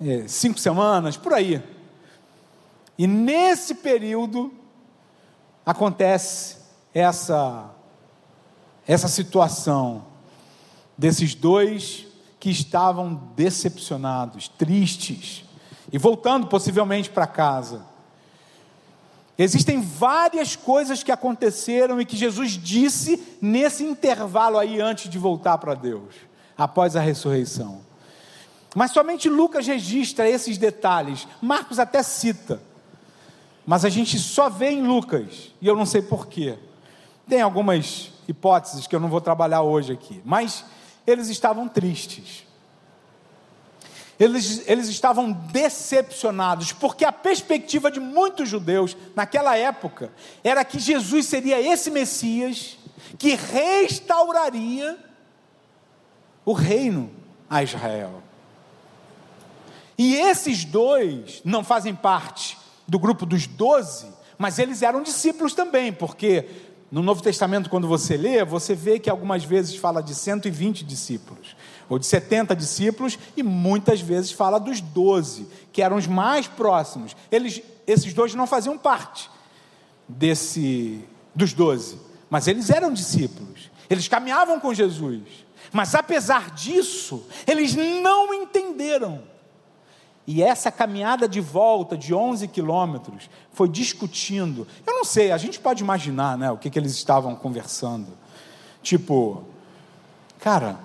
é, 0.00 0.28
cinco 0.28 0.58
semanas, 0.58 1.16
por 1.16 1.32
aí. 1.32 1.62
E 2.98 3.06
nesse 3.06 3.76
período 3.76 4.52
acontece 5.64 6.58
essa 6.92 7.70
essa 8.86 9.08
situação 9.08 10.04
desses 10.98 11.34
dois 11.34 12.06
que 12.40 12.50
estavam 12.50 13.14
decepcionados, 13.36 14.48
tristes 14.48 15.44
e 15.92 15.98
voltando 15.98 16.48
possivelmente 16.48 17.08
para 17.08 17.26
casa. 17.26 17.86
Existem 19.42 19.80
várias 19.80 20.54
coisas 20.54 21.02
que 21.02 21.10
aconteceram 21.10 22.00
e 22.00 22.06
que 22.06 22.16
Jesus 22.16 22.52
disse 22.52 23.20
nesse 23.40 23.82
intervalo 23.82 24.56
aí 24.56 24.80
antes 24.80 25.10
de 25.10 25.18
voltar 25.18 25.58
para 25.58 25.74
Deus, 25.74 26.14
após 26.56 26.94
a 26.94 27.00
ressurreição. 27.00 27.80
Mas 28.72 28.92
somente 28.92 29.28
Lucas 29.28 29.66
registra 29.66 30.28
esses 30.28 30.56
detalhes, 30.58 31.26
Marcos 31.40 31.80
até 31.80 32.04
cita, 32.04 32.62
mas 33.66 33.84
a 33.84 33.88
gente 33.88 34.16
só 34.16 34.48
vê 34.48 34.70
em 34.70 34.86
Lucas, 34.86 35.52
e 35.60 35.66
eu 35.66 35.74
não 35.74 35.86
sei 35.86 36.02
porquê. 36.02 36.56
Tem 37.28 37.40
algumas 37.40 38.12
hipóteses 38.28 38.86
que 38.86 38.94
eu 38.94 39.00
não 39.00 39.08
vou 39.08 39.20
trabalhar 39.20 39.62
hoje 39.62 39.92
aqui, 39.92 40.22
mas 40.24 40.64
eles 41.04 41.28
estavam 41.28 41.68
tristes 41.68 42.44
eles, 44.22 44.62
eles 44.68 44.88
estavam 44.88 45.32
decepcionados, 45.32 46.72
porque 46.72 47.04
a 47.04 47.10
perspectiva 47.10 47.90
de 47.90 47.98
muitos 47.98 48.48
judeus 48.48 48.96
naquela 49.16 49.56
época 49.56 50.12
era 50.44 50.64
que 50.64 50.78
Jesus 50.78 51.26
seria 51.26 51.60
esse 51.60 51.90
Messias 51.90 52.78
que 53.18 53.34
restauraria 53.34 54.96
o 56.44 56.52
reino 56.52 57.10
a 57.50 57.62
Israel. 57.62 58.22
E 59.98 60.14
esses 60.14 60.64
dois 60.64 61.40
não 61.44 61.64
fazem 61.64 61.94
parte 61.94 62.56
do 62.86 62.98
grupo 62.98 63.26
dos 63.26 63.46
doze, 63.46 64.06
mas 64.38 64.58
eles 64.58 64.82
eram 64.82 65.02
discípulos 65.02 65.52
também, 65.52 65.92
porque 65.92 66.48
no 66.92 67.02
Novo 67.02 67.22
Testamento, 67.22 67.70
quando 67.70 67.88
você 67.88 68.16
lê, 68.16 68.44
você 68.44 68.74
vê 68.74 68.98
que 68.98 69.10
algumas 69.10 69.44
vezes 69.44 69.76
fala 69.76 70.02
de 70.02 70.14
120 70.14 70.84
discípulos 70.84 71.56
ou 71.92 71.98
de 71.98 72.06
70 72.06 72.56
discípulos, 72.56 73.18
e 73.36 73.42
muitas 73.42 74.00
vezes 74.00 74.32
fala 74.32 74.58
dos 74.58 74.80
12, 74.80 75.46
que 75.70 75.82
eram 75.82 75.98
os 75.98 76.06
mais 76.06 76.46
próximos. 76.46 77.14
Eles, 77.30 77.60
esses 77.86 78.14
dois 78.14 78.34
não 78.34 78.46
faziam 78.46 78.78
parte 78.78 79.30
desse 80.08 81.04
dos 81.34 81.52
12, 81.52 81.98
mas 82.30 82.48
eles 82.48 82.70
eram 82.70 82.94
discípulos. 82.94 83.70
Eles 83.90 84.08
caminhavam 84.08 84.58
com 84.58 84.72
Jesus. 84.72 85.20
Mas 85.70 85.94
apesar 85.94 86.52
disso, 86.52 87.26
eles 87.46 87.74
não 87.74 88.32
entenderam. 88.32 89.24
E 90.26 90.42
essa 90.42 90.72
caminhada 90.72 91.28
de 91.28 91.42
volta 91.42 91.94
de 91.94 92.14
11 92.14 92.48
quilômetros 92.48 93.28
foi 93.52 93.68
discutindo. 93.68 94.66
Eu 94.86 94.94
não 94.94 95.04
sei, 95.04 95.30
a 95.30 95.36
gente 95.36 95.60
pode 95.60 95.82
imaginar 95.82 96.38
né, 96.38 96.50
o 96.50 96.56
que, 96.56 96.70
que 96.70 96.78
eles 96.78 96.92
estavam 96.92 97.36
conversando. 97.36 98.16
Tipo, 98.82 99.44
cara, 100.38 100.78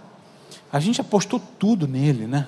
a 0.71 0.79
gente 0.79 0.99
apostou 1.01 1.41
tudo 1.59 1.87
nele, 1.87 2.27
né? 2.27 2.47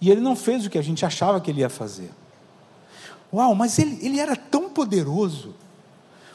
E 0.00 0.10
ele 0.10 0.20
não 0.20 0.34
fez 0.34 0.66
o 0.66 0.70
que 0.70 0.78
a 0.78 0.82
gente 0.82 1.06
achava 1.06 1.40
que 1.40 1.50
ele 1.50 1.60
ia 1.60 1.68
fazer. 1.68 2.10
Uau, 3.32 3.54
mas 3.54 3.78
ele, 3.78 3.98
ele 4.04 4.18
era 4.18 4.34
tão 4.34 4.68
poderoso. 4.68 5.54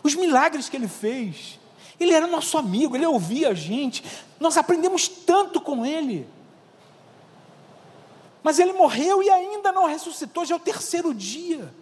Os 0.01 0.15
milagres 0.15 0.69
que 0.69 0.77
ele 0.77 0.87
fez. 0.87 1.59
Ele 1.99 2.13
era 2.13 2.27
nosso 2.27 2.57
amigo, 2.57 2.95
ele 2.95 3.05
ouvia 3.05 3.49
a 3.49 3.53
gente. 3.53 4.03
Nós 4.39 4.55
aprendemos 4.55 5.07
tanto 5.07 5.59
com 5.59 5.85
ele. 5.85 6.27
Mas 8.41 8.59
ele 8.59 8.71
morreu 8.71 9.21
e 9.21 9.29
ainda 9.29 9.71
não 9.73 9.85
ressuscitou, 9.85 10.45
já 10.45 10.55
é 10.55 10.57
o 10.57 10.61
terceiro 10.61 11.13
dia. 11.13 11.73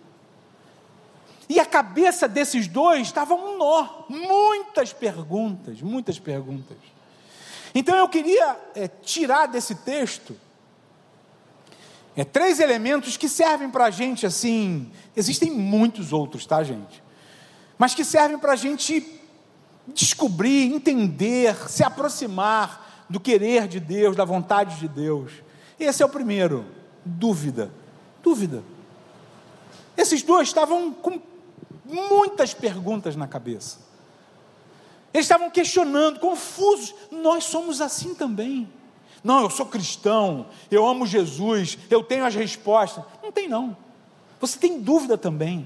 E 1.47 1.59
a 1.59 1.65
cabeça 1.65 2.27
desses 2.27 2.67
dois 2.67 3.01
estava 3.07 3.35
um 3.35 3.57
nó, 3.57 4.05
muitas 4.09 4.91
perguntas, 4.91 5.79
muitas 5.81 6.17
perguntas. 6.17 6.77
Então 7.75 7.93
eu 7.97 8.07
queria 8.07 8.57
é, 8.73 8.88
tirar 8.88 9.47
desse 9.47 9.75
texto 9.75 10.35
é, 12.15 12.23
três 12.23 12.61
elementos 12.61 13.17
que 13.17 13.27
servem 13.27 13.69
para 13.69 13.85
a 13.85 13.91
gente 13.91 14.25
assim. 14.25 14.89
Existem 15.15 15.51
muitos 15.51 16.13
outros, 16.13 16.45
tá, 16.45 16.63
gente? 16.63 17.03
Mas 17.77 17.93
que 17.93 18.05
servem 18.05 18.39
para 18.39 18.53
a 18.53 18.55
gente 18.55 19.19
descobrir, 19.89 20.73
entender, 20.73 21.53
se 21.69 21.83
aproximar 21.83 23.05
do 23.09 23.19
querer 23.19 23.67
de 23.67 23.81
Deus, 23.81 24.15
da 24.15 24.23
vontade 24.23 24.79
de 24.79 24.88
Deus. 24.88 25.33
Esse 25.77 26.01
é 26.01 26.05
o 26.05 26.09
primeiro. 26.09 26.65
Dúvida. 27.03 27.69
Dúvida. 28.23 28.63
Esses 29.97 30.23
dois 30.23 30.47
estavam 30.47 30.93
com 30.93 31.19
muitas 31.85 32.53
perguntas 32.53 33.17
na 33.17 33.27
cabeça. 33.27 33.84
Eles 35.15 35.28
estavam 35.28 35.49
questionando, 35.49 36.19
confusos. 36.19 36.93
Nós 37.10 37.45
somos 37.45 37.80
assim 37.80 38.13
também. 38.13 38.69
Não, 39.23 39.43
eu 39.43 39.49
sou 39.49 39.65
cristão, 39.65 40.47
eu 40.69 40.86
amo 40.86 41.08
Jesus, 41.08 41.78
eu 41.89 42.04
tenho 42.04 42.25
as 42.25 42.36
respostas. 42.36 43.01
Não 43.23 43.32
tem, 43.32 43.47
não. 43.47 43.78
Você 44.41 44.60
tem 44.60 44.78
dúvida 44.78 45.17
também. 45.17 45.65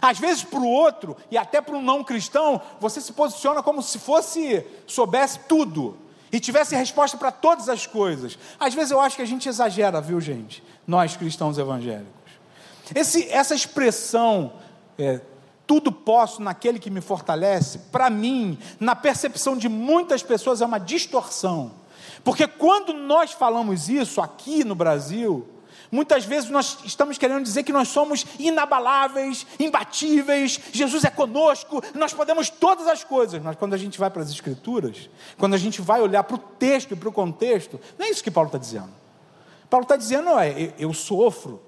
Às 0.00 0.18
vezes, 0.18 0.42
para 0.42 0.60
o 0.60 0.66
outro, 0.66 1.14
e 1.30 1.36
até 1.36 1.60
para 1.60 1.76
um 1.76 1.82
não 1.82 2.02
cristão, 2.02 2.58
você 2.80 3.02
se 3.02 3.12
posiciona 3.12 3.62
como 3.62 3.82
se 3.82 3.98
fosse, 3.98 4.64
soubesse 4.86 5.40
tudo. 5.40 5.98
e 6.32 6.40
tivesse 6.40 6.74
resposta 6.74 7.18
para 7.18 7.30
todas 7.30 7.68
as 7.68 7.86
coisas. 7.86 8.38
Às 8.58 8.72
vezes 8.72 8.92
eu 8.92 9.00
acho 9.00 9.14
que 9.14 9.22
a 9.22 9.26
gente 9.26 9.46
exagera, 9.46 10.00
viu, 10.00 10.22
gente? 10.22 10.64
Nós 10.86 11.18
cristãos 11.18 11.58
evangélicos. 11.58 12.32
Esse, 12.94 13.28
essa 13.28 13.54
expressão, 13.54 14.54
é, 14.98 15.20
tudo 15.70 15.92
posso 15.92 16.42
naquele 16.42 16.80
que 16.80 16.90
me 16.90 17.00
fortalece, 17.00 17.78
para 17.92 18.10
mim, 18.10 18.58
na 18.80 18.96
percepção 18.96 19.56
de 19.56 19.68
muitas 19.68 20.20
pessoas, 20.20 20.60
é 20.60 20.66
uma 20.66 20.80
distorção. 20.80 21.70
Porque 22.24 22.44
quando 22.48 22.92
nós 22.92 23.30
falamos 23.30 23.88
isso 23.88 24.20
aqui 24.20 24.64
no 24.64 24.74
Brasil, 24.74 25.46
Muitas 25.92 26.24
vezes 26.24 26.48
nós 26.50 26.78
estamos 26.84 27.18
querendo 27.18 27.42
dizer 27.42 27.64
que 27.64 27.72
nós 27.72 27.88
somos 27.88 28.24
inabaláveis, 28.38 29.44
imbatíveis, 29.58 30.60
Jesus 30.70 31.02
é 31.02 31.10
conosco, 31.10 31.82
nós 31.94 32.14
podemos 32.14 32.48
todas 32.48 32.86
as 32.86 33.02
coisas, 33.02 33.42
mas 33.42 33.56
quando 33.56 33.74
a 33.74 33.76
gente 33.76 33.98
vai 33.98 34.08
para 34.08 34.22
as 34.22 34.30
Escrituras, 34.30 35.10
quando 35.36 35.54
a 35.54 35.58
gente 35.58 35.82
vai 35.82 36.00
olhar 36.00 36.22
para 36.22 36.36
o 36.36 36.38
texto 36.38 36.92
e 36.92 36.96
para 36.96 37.08
o 37.08 37.12
contexto, 37.12 37.80
não 37.98 38.06
é 38.06 38.10
isso 38.10 38.22
que 38.22 38.30
Paulo 38.30 38.46
está 38.46 38.58
dizendo. 38.58 38.90
Paulo 39.68 39.82
está 39.82 39.96
dizendo, 39.96 40.30
é, 40.38 40.72
eu 40.78 40.94
sofro 40.94 41.60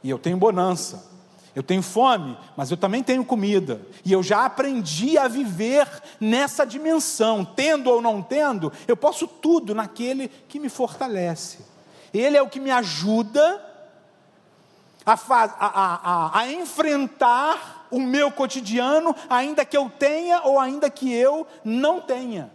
e 0.00 0.08
eu 0.08 0.18
tenho 0.18 0.36
bonança, 0.36 1.10
eu 1.54 1.62
tenho 1.62 1.82
fome, 1.82 2.38
mas 2.56 2.70
eu 2.70 2.76
também 2.76 3.02
tenho 3.02 3.24
comida. 3.24 3.80
E 4.04 4.12
eu 4.12 4.22
já 4.22 4.44
aprendi 4.44 5.18
a 5.18 5.26
viver 5.26 5.88
nessa 6.20 6.64
dimensão. 6.64 7.44
Tendo 7.44 7.90
ou 7.90 8.00
não 8.00 8.22
tendo, 8.22 8.72
eu 8.86 8.96
posso 8.96 9.26
tudo 9.26 9.74
naquele 9.74 10.28
que 10.28 10.60
me 10.60 10.68
fortalece. 10.68 11.58
Ele 12.14 12.36
é 12.36 12.42
o 12.42 12.48
que 12.48 12.60
me 12.60 12.70
ajuda 12.70 13.64
a, 15.04 15.14
a, 15.14 16.10
a, 16.12 16.38
a 16.40 16.52
enfrentar 16.52 17.88
o 17.90 17.98
meu 17.98 18.30
cotidiano, 18.30 19.14
ainda 19.28 19.64
que 19.64 19.76
eu 19.76 19.90
tenha 19.90 20.42
ou 20.42 20.60
ainda 20.60 20.88
que 20.88 21.12
eu 21.12 21.46
não 21.64 22.00
tenha. 22.00 22.52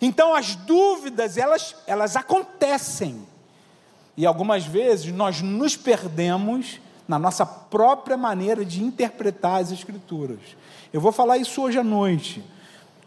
Então 0.00 0.34
as 0.34 0.54
dúvidas, 0.54 1.38
elas, 1.38 1.74
elas 1.86 2.16
acontecem. 2.16 3.26
E 4.16 4.26
algumas 4.26 4.64
vezes 4.64 5.12
nós 5.12 5.40
nos 5.40 5.76
perdemos 5.76 6.80
na 7.06 7.18
nossa 7.18 7.44
própria 7.44 8.16
maneira 8.16 8.64
de 8.64 8.82
interpretar 8.82 9.60
as 9.60 9.72
Escrituras. 9.72 10.38
Eu 10.92 11.00
vou 11.00 11.12
falar 11.12 11.38
isso 11.38 11.60
hoje 11.62 11.78
à 11.78 11.84
noite. 11.84 12.44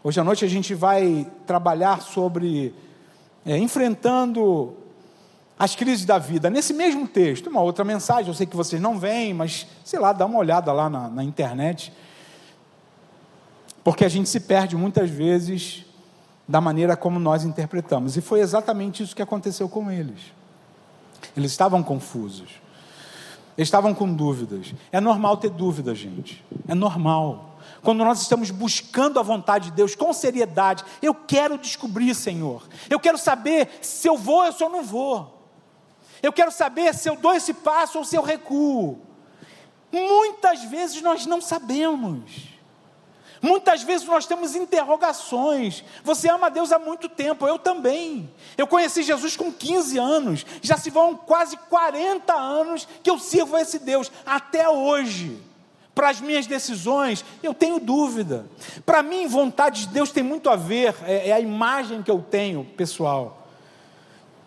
Hoje 0.02 0.20
à 0.20 0.24
noite 0.24 0.44
a 0.44 0.48
gente 0.48 0.74
vai 0.74 1.26
trabalhar 1.46 2.02
sobre 2.02 2.74
é, 3.46 3.56
enfrentando 3.56 4.76
as 5.58 5.74
crises 5.74 6.04
da 6.04 6.18
vida. 6.18 6.50
Nesse 6.50 6.74
mesmo 6.74 7.06
texto, 7.06 7.48
uma 7.48 7.60
outra 7.60 7.84
mensagem, 7.84 8.28
eu 8.28 8.34
sei 8.34 8.46
que 8.46 8.56
vocês 8.56 8.80
não 8.80 8.98
veem, 8.98 9.32
mas 9.32 9.66
sei 9.84 9.98
lá, 9.98 10.12
dá 10.12 10.26
uma 10.26 10.38
olhada 10.38 10.72
lá 10.72 10.90
na, 10.90 11.08
na 11.08 11.24
internet. 11.24 11.92
Porque 13.82 14.04
a 14.04 14.08
gente 14.08 14.28
se 14.28 14.40
perde 14.40 14.76
muitas 14.76 15.08
vezes 15.08 15.84
da 16.46 16.60
maneira 16.60 16.96
como 16.96 17.18
nós 17.18 17.44
interpretamos. 17.44 18.16
E 18.16 18.20
foi 18.20 18.40
exatamente 18.40 19.02
isso 19.02 19.14
que 19.14 19.22
aconteceu 19.22 19.68
com 19.68 19.90
eles. 19.90 20.20
Eles 21.36 21.50
estavam 21.50 21.82
confusos. 21.82 22.48
Eles 23.56 23.68
estavam 23.68 23.94
com 23.94 24.12
dúvidas. 24.12 24.74
É 24.90 25.00
normal 25.00 25.36
ter 25.36 25.50
dúvidas, 25.50 25.98
gente. 25.98 26.44
É 26.66 26.74
normal 26.74 27.54
quando 27.84 28.02
nós 28.02 28.22
estamos 28.22 28.50
buscando 28.50 29.20
a 29.20 29.22
vontade 29.22 29.66
de 29.66 29.76
Deus 29.76 29.94
com 29.94 30.10
seriedade, 30.12 30.82
eu 31.02 31.14
quero 31.14 31.58
descobrir, 31.58 32.14
Senhor. 32.14 32.66
Eu 32.88 32.98
quero 32.98 33.18
saber 33.18 33.68
se 33.82 34.08
eu 34.08 34.16
vou 34.16 34.44
ou 34.44 34.52
se 34.52 34.64
eu 34.64 34.70
não 34.70 34.82
vou. 34.82 35.46
Eu 36.22 36.32
quero 36.32 36.50
saber 36.50 36.94
se 36.94 37.08
eu 37.08 37.16
dou 37.16 37.34
esse 37.34 37.52
passo 37.52 37.98
ou 37.98 38.04
se 38.04 38.16
eu 38.16 38.22
recuo. 38.22 38.98
Muitas 39.92 40.64
vezes 40.64 41.02
nós 41.02 41.26
não 41.26 41.42
sabemos. 41.42 42.53
Muitas 43.44 43.82
vezes 43.82 44.06
nós 44.06 44.24
temos 44.24 44.56
interrogações. 44.56 45.84
Você 46.02 46.30
ama 46.30 46.50
Deus 46.50 46.72
há 46.72 46.78
muito 46.78 47.10
tempo, 47.10 47.46
eu 47.46 47.58
também. 47.58 48.30
Eu 48.56 48.66
conheci 48.66 49.02
Jesus 49.02 49.36
com 49.36 49.52
15 49.52 49.98
anos, 49.98 50.46
já 50.62 50.78
se 50.78 50.88
vão 50.88 51.14
quase 51.14 51.54
40 51.68 52.32
anos 52.32 52.88
que 53.02 53.10
eu 53.10 53.18
sirvo 53.18 53.54
a 53.54 53.60
esse 53.60 53.78
Deus, 53.78 54.10
até 54.24 54.66
hoje 54.66 55.38
para 55.94 56.08
as 56.08 56.22
minhas 56.22 56.46
decisões, 56.46 57.22
eu 57.42 57.52
tenho 57.52 57.78
dúvida. 57.78 58.46
Para 58.84 59.02
mim, 59.02 59.28
vontade 59.28 59.82
de 59.82 59.88
Deus 59.88 60.10
tem 60.10 60.24
muito 60.24 60.48
a 60.48 60.56
ver, 60.56 60.94
é, 61.04 61.28
é, 61.28 61.32
a 61.32 61.38
imagem 61.38 62.02
que 62.02 62.10
eu 62.10 62.20
tenho, 62.20 62.64
pessoal, 62.64 63.46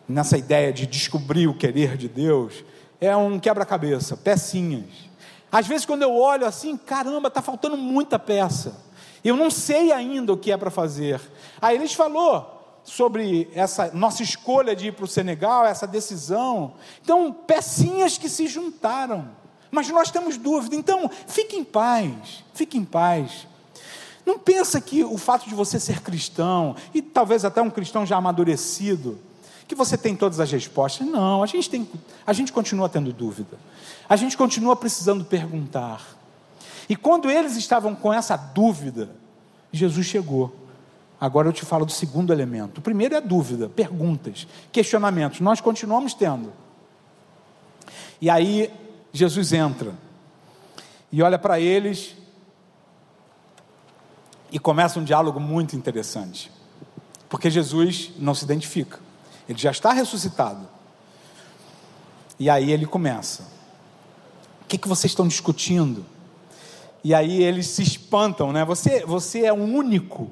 nessa 0.10 0.40
ideia 0.40 0.74
de 0.74 0.88
descobrir 0.88 1.48
o 1.48 1.54
querer 1.54 1.96
de 1.96 2.10
Deus, 2.10 2.66
é 3.00 3.16
um 3.16 3.40
quebra-cabeça, 3.40 4.18
pecinhas. 4.18 5.08
Às 5.52 5.68
vezes, 5.68 5.86
quando 5.86 6.02
eu 6.02 6.14
olho 6.16 6.48
assim, 6.48 6.76
caramba, 6.76 7.28
está 7.28 7.44
faltando 7.44 7.78
muita 7.78 8.18
peça. 8.18 8.87
Eu 9.24 9.36
não 9.36 9.50
sei 9.50 9.92
ainda 9.92 10.34
o 10.34 10.38
que 10.38 10.52
é 10.52 10.58
para 10.58 10.72
fazer. 10.72 11.20
Aí 11.62 11.76
eles 11.76 11.94
falou 11.94 12.80
sobre 12.84 13.50
essa 13.54 13.92
nossa 13.94 14.24
escolha 14.24 14.76
de 14.76 14.88
ir 14.88 14.94
para 14.94 15.06
o 15.06 15.08
Senegal, 15.08 15.66
essa 15.66 15.86
decisão. 15.86 16.74
Então, 17.02 17.34
pecinhas 17.34 18.18
que 18.18 18.30
se 18.30 18.48
juntaram. 18.48 19.30
Mas 19.70 19.90
nós 19.90 20.10
temos 20.10 20.38
dúvida, 20.38 20.76
então 20.76 21.10
fique 21.28 21.58
em 21.58 21.64
paz, 21.64 22.44
fique 22.54 22.78
em 22.78 22.86
paz. 22.86 23.46
Não 24.26 24.40
pensa 24.40 24.80
que 24.80 25.04
o 25.04 25.18
fato 25.18 25.48
de 25.48 25.56
você 25.56 25.80
ser 25.80 26.02
cristão, 26.02 26.76
e 26.94 27.02
talvez 27.02 27.44
até 27.46 27.62
um 27.62 27.70
cristão 27.70 28.06
já 28.06 28.18
amadurecido, 28.18 29.20
que 29.68 29.76
você 29.76 29.98
tem 29.98 30.16
todas 30.16 30.40
as 30.40 30.52
respostas. 30.52 31.06
Não, 31.06 31.44
a 31.44 31.46
gente, 31.46 31.70
tem, 31.70 31.88
a 32.26 32.34
gente 32.34 32.54
continua 32.54 32.88
tendo 32.88 33.12
dúvida. 33.12 33.58
A 34.08 34.16
gente 34.16 34.38
continua 34.38 34.76
precisando 34.76 35.26
perguntar. 35.26 36.17
E 36.90 36.96
quando 36.96 37.30
eles 37.30 37.56
estavam 37.56 37.96
com 37.96 38.14
essa 38.14 38.38
dúvida, 38.38 39.10
Jesus 39.72 40.06
chegou. 40.06 40.56
Agora 41.20 41.48
eu 41.48 41.54
te 41.54 41.66
falo 41.66 41.86
do 41.86 41.92
segundo 41.92 42.32
elemento. 42.32 42.78
O 42.78 42.82
primeiro 42.82 43.16
é 43.16 43.22
dúvida, 43.22 43.68
perguntas, 43.68 44.48
questionamentos. 44.72 45.40
Nós 45.40 45.60
continuamos 45.60 46.14
tendo. 46.14 46.54
E 48.22 48.30
aí 48.30 48.72
Jesus 49.12 49.52
entra 49.54 49.94
e 51.12 51.22
olha 51.22 51.40
para 51.40 51.60
eles 51.60 52.16
e 54.52 54.60
começa 54.60 55.00
um 55.00 55.04
diálogo 55.04 55.40
muito 55.40 55.76
interessante, 55.76 56.52
porque 57.30 57.50
Jesus 57.50 58.12
não 58.18 58.34
se 58.34 58.46
identifica, 58.46 59.00
ele 59.48 59.60
já 59.60 59.72
está 59.72 59.92
ressuscitado. 59.92 60.68
E 62.40 62.50
aí 62.50 62.72
ele 62.72 62.86
começa: 62.86 63.44
O 64.62 64.66
que, 64.68 64.78
que 64.78 64.88
vocês 64.88 65.12
estão 65.12 65.28
discutindo? 65.28 66.06
E 67.08 67.14
aí 67.14 67.42
eles 67.42 67.68
se 67.68 67.82
espantam, 67.82 68.52
né? 68.52 68.66
Você, 68.66 69.06
você 69.06 69.46
é 69.46 69.54
o 69.54 69.56
único 69.56 70.30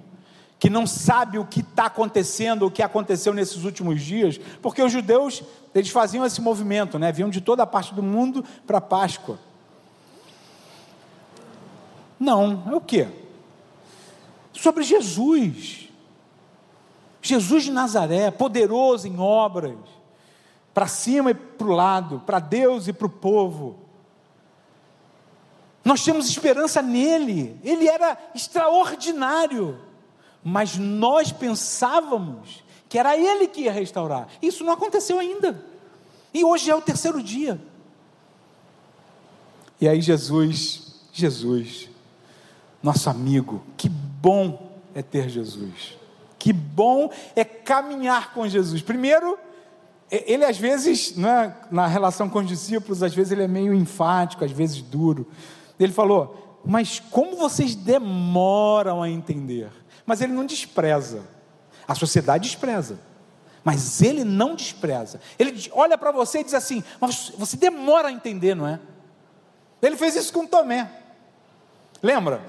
que 0.60 0.70
não 0.70 0.86
sabe 0.86 1.40
o 1.40 1.46
que 1.46 1.62
está 1.62 1.86
acontecendo, 1.86 2.66
o 2.66 2.70
que 2.70 2.84
aconteceu 2.84 3.34
nesses 3.34 3.64
últimos 3.64 4.02
dias, 4.02 4.38
porque 4.62 4.84
os 4.84 4.92
judeus 4.92 5.42
eles 5.74 5.90
faziam 5.90 6.26
esse 6.26 6.42
movimento, 6.42 7.00
né? 7.00 7.14
Vinham 7.14 7.30
de 7.30 7.40
toda 7.40 7.64
a 7.64 7.66
parte 7.66 7.94
do 7.94 8.04
mundo 8.04 8.44
para 8.68 8.82
Páscoa. 8.82 9.40
Não, 12.20 12.64
é 12.70 12.76
o 12.76 12.82
quê? 12.82 13.08
Sobre 14.52 14.84
Jesus. 14.84 15.88
Jesus 17.22 17.64
de 17.64 17.72
Nazaré, 17.72 18.32
poderoso 18.32 19.08
em 19.08 19.18
obras, 19.18 19.78
para 20.74 20.88
cima 20.88 21.32
e 21.32 21.36
para 21.36 21.68
o 21.68 21.72
lado, 21.72 22.22
para 22.26 22.40
Deus 22.40 22.90
e 22.90 22.92
para 22.92 23.08
o 23.08 23.10
povo. 23.10 23.85
Nós 25.86 26.04
temos 26.04 26.28
esperança 26.28 26.82
nele, 26.82 27.58
ele 27.64 27.88
era 27.88 28.18
extraordinário 28.34 29.80
mas 30.48 30.78
nós 30.78 31.32
pensávamos 31.32 32.64
que 32.88 33.00
era 33.00 33.18
ele 33.18 33.48
que 33.48 33.62
ia 33.62 33.72
restaurar. 33.72 34.28
Isso 34.40 34.64
não 34.64 34.74
aconteceu 34.74 35.18
ainda. 35.18 35.60
E 36.32 36.46
hoje 36.46 36.70
é 36.70 36.76
o 36.76 36.82
terceiro 36.82 37.20
dia. 37.20 37.60
E 39.82 39.90
aí 39.90 40.00
Jesus, 40.02 41.02
Jesus, 41.12 41.90
nosso 42.82 43.10
amigo, 43.10 43.64
que 43.76 43.90
bom 43.90 44.80
é 44.94 45.02
ter 45.02 45.30
Jesus. 45.30 45.98
Que 46.38 46.54
bom 46.54 47.12
é 47.36 47.44
caminhar 47.44 48.32
com 48.32 48.48
Jesus. 48.48 48.84
Primeiro, 48.84 49.40
ele 50.12 50.46
às 50.46 50.60
vezes, 50.60 51.16
né, 51.18 51.56
na 51.72 51.88
relação 51.88 52.30
com 52.30 52.38
os 52.38 52.48
discípulos, 52.48 53.02
às 53.02 53.16
vezes 53.16 53.32
ele 53.32 53.42
é 53.42 53.48
meio 53.48 53.74
enfático, 53.74 54.46
às 54.46 54.52
vezes 54.52 54.80
duro. 54.80 55.28
Ele 55.80 55.92
falou: 55.92 56.62
Mas 56.66 57.00
como 57.00 57.36
vocês 57.36 57.76
demoram 57.76 59.02
a 59.02 59.10
entender? 59.10 59.72
Mas 60.06 60.22
ele 60.22 60.34
não 60.34 60.46
despreza. 60.46 61.24
A 61.88 61.96
sociedade 61.96 62.50
despreza. 62.50 63.00
Mas 63.64 64.02
ele 64.02 64.24
não 64.24 64.56
despreza. 64.56 65.20
Ele 65.40 65.70
olha 65.72 65.98
para 65.98 66.12
você 66.12 66.40
e 66.40 66.44
diz 66.44 66.54
assim: 66.54 66.84
Mas 67.00 67.32
você 67.38 67.58
demora 67.58 68.10
a 68.10 68.12
entender, 68.12 68.56
não 68.56 68.68
é? 68.68 68.80
Ele 69.82 69.98
fez 69.98 70.16
isso 70.16 70.32
com 70.32 70.46
Tomé. 70.46 70.90
Lembra 72.02 72.42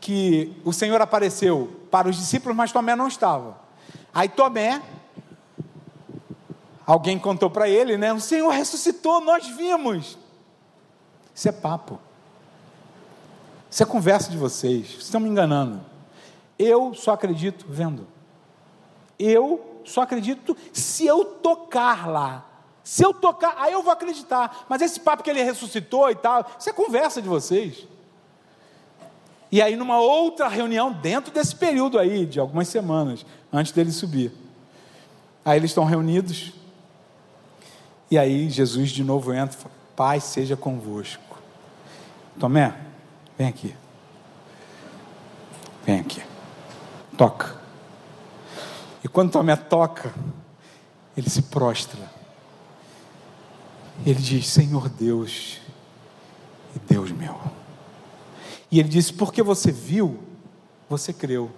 que 0.00 0.54
o 0.64 0.72
Senhor 0.72 1.00
apareceu 1.00 1.86
para 1.90 2.08
os 2.08 2.16
discípulos, 2.16 2.56
mas 2.56 2.72
Tomé 2.72 2.94
não 2.94 3.08
estava. 3.08 3.58
Aí 4.12 4.28
Tomé, 4.28 4.82
alguém 6.86 7.18
contou 7.18 7.48
para 7.50 7.68
ele, 7.68 7.96
né? 7.96 8.12
O 8.12 8.20
Senhor 8.20 8.50
ressuscitou, 8.50 9.20
nós 9.20 9.46
vimos. 9.48 10.18
Isso 11.34 11.48
é 11.48 11.52
papo. 11.52 11.98
Isso 13.74 13.82
é 13.82 13.86
conversa 13.86 14.30
de 14.30 14.36
vocês. 14.36 14.86
Vocês 14.86 15.02
estão 15.02 15.20
me 15.20 15.28
enganando. 15.28 15.80
Eu 16.56 16.94
só 16.94 17.10
acredito 17.10 17.66
vendo. 17.68 18.06
Eu 19.18 19.80
só 19.84 20.02
acredito 20.02 20.56
se 20.72 21.04
eu 21.04 21.24
tocar 21.24 22.08
lá. 22.08 22.46
Se 22.84 23.02
eu 23.02 23.12
tocar, 23.12 23.56
aí 23.58 23.72
eu 23.72 23.82
vou 23.82 23.92
acreditar. 23.92 24.64
Mas 24.68 24.80
esse 24.80 25.00
papo 25.00 25.24
que 25.24 25.30
ele 25.30 25.42
ressuscitou 25.42 26.08
e 26.08 26.14
tal, 26.14 26.48
isso 26.56 26.70
é 26.70 26.72
conversa 26.72 27.20
de 27.20 27.28
vocês. 27.28 27.84
E 29.50 29.60
aí, 29.60 29.74
numa 29.74 29.98
outra 29.98 30.46
reunião, 30.46 30.92
dentro 30.92 31.34
desse 31.34 31.56
período 31.56 31.98
aí, 31.98 32.26
de 32.26 32.38
algumas 32.38 32.68
semanas, 32.68 33.26
antes 33.52 33.72
dele 33.72 33.90
subir. 33.90 34.32
Aí 35.44 35.58
eles 35.58 35.72
estão 35.72 35.84
reunidos. 35.84 36.52
E 38.08 38.16
aí 38.16 38.48
Jesus 38.48 38.90
de 38.90 39.02
novo 39.02 39.34
entra 39.34 39.58
e 39.58 39.60
fala: 39.60 39.74
Pai 39.96 40.20
seja 40.20 40.56
convosco. 40.56 41.40
Tomé, 42.38 42.93
vem 43.36 43.48
aqui. 43.48 43.74
Vem 45.84 46.00
aqui. 46.00 46.22
Toca. 47.16 47.56
E 49.02 49.08
quando 49.08 49.32
Tomé 49.32 49.54
toca, 49.54 50.12
ele 51.16 51.28
se 51.28 51.42
prostra. 51.42 52.10
Ele 54.04 54.20
diz: 54.20 54.48
Senhor 54.48 54.88
Deus 54.88 55.60
e 56.74 56.78
Deus 56.78 57.12
meu. 57.12 57.38
E 58.70 58.80
ele 58.80 58.88
disse: 58.88 59.12
Porque 59.12 59.42
você 59.42 59.70
viu, 59.70 60.18
você 60.88 61.12
creu. 61.12 61.50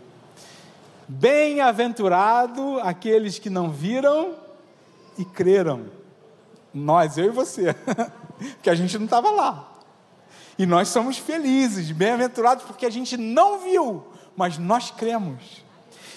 Bem-aventurado 1.08 2.80
aqueles 2.80 3.38
que 3.38 3.48
não 3.48 3.70
viram 3.70 4.34
e 5.16 5.24
creram. 5.24 5.86
Nós, 6.74 7.16
eu 7.16 7.26
e 7.26 7.30
você, 7.30 7.74
porque 8.36 8.68
a 8.68 8.74
gente 8.74 8.98
não 8.98 9.04
estava 9.06 9.30
lá. 9.30 9.75
E 10.58 10.64
nós 10.64 10.88
somos 10.88 11.18
felizes, 11.18 11.90
bem-aventurados, 11.90 12.64
porque 12.64 12.86
a 12.86 12.90
gente 12.90 13.16
não 13.16 13.58
viu, 13.60 14.06
mas 14.34 14.56
nós 14.58 14.90
cremos. 14.90 15.64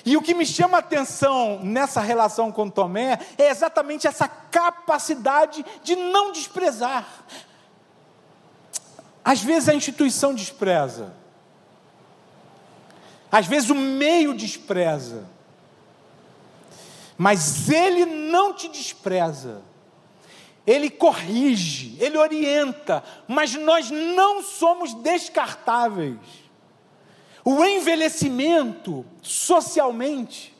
E 0.06 0.16
o 0.16 0.22
que 0.22 0.34
me 0.34 0.46
chama 0.46 0.78
a 0.78 0.80
atenção 0.80 1.60
nessa 1.62 2.00
relação 2.02 2.52
com 2.52 2.70
Tomé 2.70 3.20
é 3.38 3.50
exatamente 3.50 4.08
essa 4.08 4.28
capacidade 4.28 5.66
de 5.84 5.96
não 5.96 6.32
desprezar. 6.32 7.06
Às 9.24 9.42
vezes 9.42 9.70
a 9.70 9.76
instituição 9.76 10.34
despreza, 10.34 11.14
às 13.32 13.46
vezes 13.46 13.70
o 13.70 13.76
meio 13.76 14.34
despreza, 14.34 15.26
mas 17.18 17.70
ele 17.70 18.06
não 18.06 18.54
te 18.54 18.70
despreza, 18.70 19.62
ele 20.70 20.88
corrige, 20.88 21.98
ele 22.00 22.16
orienta, 22.16 23.04
mas 23.28 23.56
nós 23.56 23.90
não 23.90 24.44
somos 24.44 24.94
descartáveis. 24.94 26.20
O 27.44 27.66
envelhecimento, 27.66 29.04
socialmente, 29.20 30.56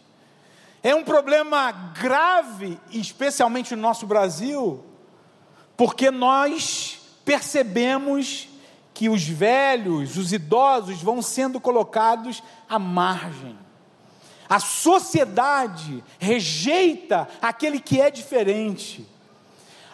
é 0.82 0.96
um 0.96 1.04
problema 1.04 1.72
grave, 1.72 2.80
especialmente 2.90 3.76
no 3.76 3.84
nosso 3.84 4.08
Brasil, 4.08 4.84
porque 5.78 6.10
nós 6.10 7.00
percebemos 7.24 8.50
que 8.96 9.10
os 9.10 9.24
velhos, 9.24 10.18
os 10.18 10.34
idosos 10.34 11.04
vão 11.04 11.22
sendo 11.22 11.60
colocados 11.60 12.42
à 12.68 12.80
margem. 12.80 13.56
A 14.50 14.60
sociedade 14.60 16.04
rejeita 16.18 17.30
aquele 17.40 17.80
que 17.80 18.02
é 18.02 18.10
diferente. 18.10 19.08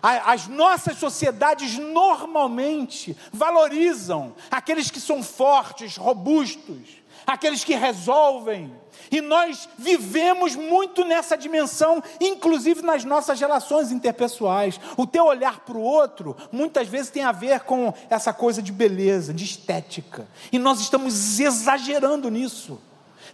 As 0.06 0.48
nossas 0.48 0.98
sociedades 1.00 1.80
normalmente 1.80 3.18
valorizam 3.34 4.36
aqueles 4.52 4.92
que 4.92 5.00
são 5.00 5.24
fortes, 5.24 5.98
robustos, 5.98 7.02
aqueles 7.26 7.64
que 7.64 7.74
resolvem. 7.74 8.72
E 9.10 9.20
nós 9.20 9.68
vivemos 9.80 10.56
muito 10.56 11.04
nessa 11.04 11.36
dimensão, 11.36 12.04
inclusive 12.22 12.84
nas 12.84 13.04
nossas 13.04 13.40
relações 13.40 13.92
interpessoais. 13.92 14.80
O 14.96 15.08
teu 15.08 15.26
olhar 15.26 15.62
para 15.62 15.78
o 15.78 15.82
outro 15.82 16.38
muitas 16.52 16.88
vezes 16.88 17.10
tem 17.10 17.24
a 17.24 17.32
ver 17.32 17.62
com 17.62 17.92
essa 18.08 18.32
coisa 18.32 18.62
de 18.62 18.72
beleza, 18.72 19.34
de 19.34 19.44
estética. 19.44 20.28
E 20.52 20.60
nós 20.60 20.80
estamos 20.80 21.40
exagerando 21.40 22.30
nisso. 22.30 22.80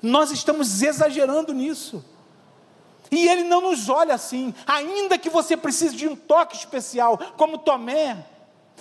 Nós 0.01 0.31
estamos 0.31 0.81
exagerando 0.81 1.53
nisso. 1.53 2.03
E 3.11 3.27
ele 3.27 3.43
não 3.43 3.59
nos 3.59 3.89
olha 3.89 4.15
assim, 4.15 4.53
ainda 4.65 5.17
que 5.17 5.29
você 5.29 5.57
precise 5.57 5.95
de 5.95 6.07
um 6.07 6.15
toque 6.15 6.55
especial, 6.55 7.17
como 7.35 7.57
Tomé. 7.57 8.25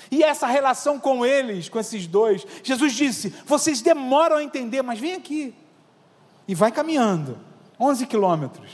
E 0.09 0.22
essa 0.22 0.47
relação 0.47 1.01
com 1.01 1.26
eles, 1.26 1.68
com 1.68 1.81
esses 1.81 2.07
dois, 2.07 2.47
Jesus 2.62 2.93
disse: 2.93 3.35
vocês 3.45 3.83
demoram 3.83 4.37
a 4.37 4.43
entender, 4.43 4.83
mas 4.83 5.01
vem 5.01 5.14
aqui. 5.14 5.53
E 6.47 6.55
vai 6.55 6.70
caminhando, 6.70 7.39
11 7.78 8.07
quilômetros. 8.07 8.70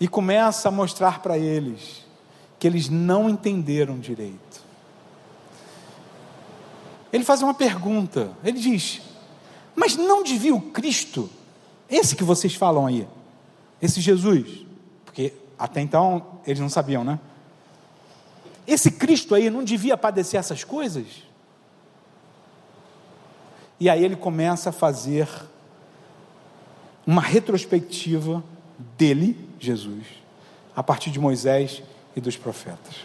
E 0.00 0.08
começa 0.08 0.68
a 0.68 0.72
mostrar 0.72 1.20
para 1.20 1.38
eles 1.38 2.04
que 2.58 2.66
eles 2.66 2.88
não 2.88 3.30
entenderam 3.30 3.98
direito. 4.00 4.64
Ele 7.12 7.22
faz 7.22 7.42
uma 7.42 7.54
pergunta, 7.54 8.36
ele 8.42 8.58
diz: 8.58 9.00
Mas 9.76 9.96
não 9.96 10.24
devia 10.24 10.54
o 10.54 10.60
Cristo, 10.60 11.30
esse 11.88 12.16
que 12.16 12.24
vocês 12.24 12.56
falam 12.56 12.86
aí, 12.86 13.06
esse 13.84 14.00
Jesus, 14.00 14.64
porque 15.04 15.34
até 15.58 15.80
então 15.80 16.40
eles 16.46 16.58
não 16.58 16.68
sabiam, 16.68 17.04
né? 17.04 17.20
Esse 18.66 18.90
Cristo 18.90 19.34
aí 19.34 19.50
não 19.50 19.62
devia 19.62 19.96
padecer 19.96 20.40
essas 20.40 20.64
coisas? 20.64 21.06
E 23.78 23.90
aí 23.90 24.02
ele 24.02 24.16
começa 24.16 24.70
a 24.70 24.72
fazer 24.72 25.28
uma 27.06 27.20
retrospectiva 27.20 28.42
dele, 28.96 29.36
Jesus, 29.60 30.06
a 30.74 30.82
partir 30.82 31.10
de 31.10 31.20
Moisés 31.20 31.82
e 32.16 32.20
dos 32.20 32.36
profetas. 32.36 32.96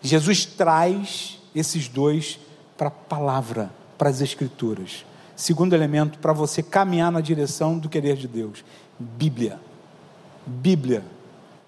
Jesus 0.00 0.46
traz 0.46 1.38
esses 1.54 1.88
dois 1.88 2.38
para 2.76 2.88
a 2.88 2.92
palavra, 2.92 3.70
para 3.98 4.08
as 4.08 4.22
Escrituras. 4.22 5.04
Segundo 5.36 5.74
elemento, 5.74 6.18
para 6.18 6.32
você 6.32 6.62
caminhar 6.62 7.12
na 7.12 7.20
direção 7.20 7.78
do 7.78 7.88
querer 7.88 8.16
de 8.16 8.26
Deus. 8.26 8.64
Bíblia. 8.98 9.60
Bíblia, 10.46 11.04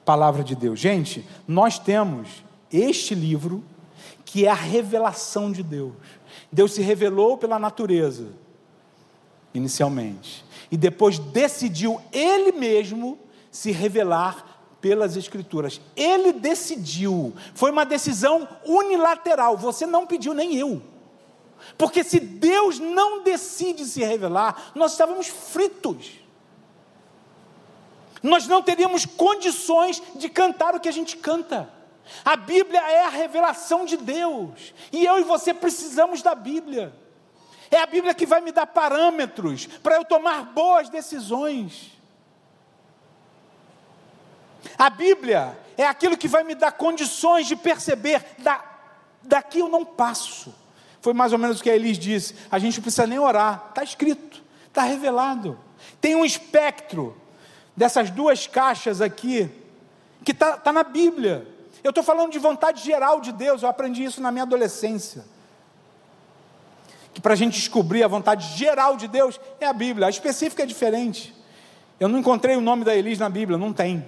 palavra 0.05 0.43
de 0.43 0.55
Deus. 0.55 0.81
Gente, 0.81 1.25
nós 1.47 1.79
temos 1.79 2.43
este 2.73 3.15
livro 3.15 3.63
que 4.25 4.47
é 4.47 4.51
a 4.51 4.55
revelação 4.55 5.51
de 5.53 5.63
Deus. 5.63 5.93
Deus 6.51 6.73
se 6.73 6.83
revelou 6.83 7.37
pela 7.37 7.59
natureza, 7.59 8.29
inicialmente, 9.53 10.45
e 10.71 10.77
depois 10.77 11.19
decidiu 11.19 12.01
Ele 12.13 12.53
mesmo 12.53 13.19
se 13.51 13.71
revelar 13.73 14.77
pelas 14.81 15.17
Escrituras. 15.17 15.81
Ele 15.95 16.33
decidiu, 16.33 17.35
foi 17.55 17.71
uma 17.71 17.85
decisão 17.85 18.49
unilateral, 18.65 19.57
você 19.57 19.85
não 19.85 20.07
pediu, 20.07 20.33
nem 20.33 20.57
eu. 20.57 20.81
Porque 21.77 22.03
se 22.03 22.19
Deus 22.19 22.79
não 22.79 23.23
decide 23.23 23.85
se 23.85 24.03
revelar, 24.03 24.73
nós 24.75 24.93
estávamos 24.93 25.27
fritos 25.27 26.20
nós 28.23 28.47
não 28.47 28.63
teríamos 28.63 29.07
condições 29.07 30.03
de 30.15 30.29
cantar 30.29 30.75
o 30.75 30.81
que 30.81 30.89
a 30.89 30.93
gente 30.93 31.17
canta. 31.17 31.69
A 32.25 32.37
Bíblia 32.37 32.81
é 32.81 33.05
a 33.05 33.09
revelação 33.09 33.85
de 33.85 33.97
Deus, 33.97 34.75
e 34.93 35.05
eu 35.05 35.19
e 35.19 35.23
você 35.23 35.55
precisamos 35.55 36.23
da 36.23 36.35
Bíblia. 36.35 36.93
É 37.71 37.79
a 37.79 37.87
Bíblia 37.87 38.15
que 38.15 38.27
vai 38.27 38.41
me 38.41 38.51
dar 38.51 38.67
parâmetros 38.67 39.67
para 39.67 39.95
eu 39.97 40.05
tomar 40.05 40.45
boas 40.47 40.89
decisões. 40.89 41.93
A 44.77 44.91
Bíblia 44.91 45.57
é 45.77 45.87
aquilo 45.87 46.17
que 46.17 46.29
vai 46.29 46.43
me 46.43 46.55
dar 46.55 46.73
condições 46.73 47.47
de 47.47 47.55
perceber, 47.55 48.25
da, 48.39 48.63
daqui 49.23 49.61
eu 49.61 49.69
não 49.69 49.85
passo. 49.85 50.53
Foi 51.01 51.15
mais 51.15 51.33
ou 51.33 51.39
menos 51.39 51.61
o 51.61 51.63
que 51.63 51.71
a 51.71 51.75
Elis 51.75 51.99
disse: 51.99 52.35
a 52.51 52.59
gente 52.59 52.77
não 52.77 52.83
precisa 52.83 53.07
nem 53.07 53.19
orar, 53.19 53.67
está 53.69 53.85
escrito, 53.85 54.43
está 54.67 54.83
revelado. 54.83 55.59
Tem 56.01 56.15
um 56.15 56.25
espectro 56.25 57.20
dessas 57.81 58.11
duas 58.11 58.47
caixas 58.47 59.01
aqui, 59.01 59.51
que 60.23 60.33
está 60.33 60.59
tá 60.59 60.71
na 60.71 60.85
Bíblia. 60.85 61.47
Eu 61.83 61.89
estou 61.89 62.05
falando 62.05 62.31
de 62.31 62.39
vontade 62.39 62.85
geral 62.85 63.23
de 63.23 63.33
Deus, 63.33 63.63
eu 63.63 63.71
aprendi 63.71 64.05
isso 64.05 64.21
na 64.21 64.31
minha 64.31 64.43
adolescência. 64.43 65.25
Que 67.15 67.23
para 67.23 67.33
a 67.33 67.37
gente 67.37 67.55
descobrir 67.55 68.05
a 68.05 68.07
vontade 68.07 68.55
geral 68.55 68.99
de 68.99 69.09
Deus 69.09 69.41
é 69.59 69.67
a 69.67 69.73
Bíblia, 69.73 70.09
a 70.09 70.11
específica 70.11 70.63
é 70.63 70.67
diferente. 70.67 71.35
Eu 71.99 72.07
não 72.07 72.19
encontrei 72.19 72.55
o 72.55 72.61
nome 72.61 72.85
da 72.85 72.95
Elis 72.95 73.19
na 73.19 73.31
Bíblia, 73.31 73.57
não 73.57 73.73
tem. 73.73 74.05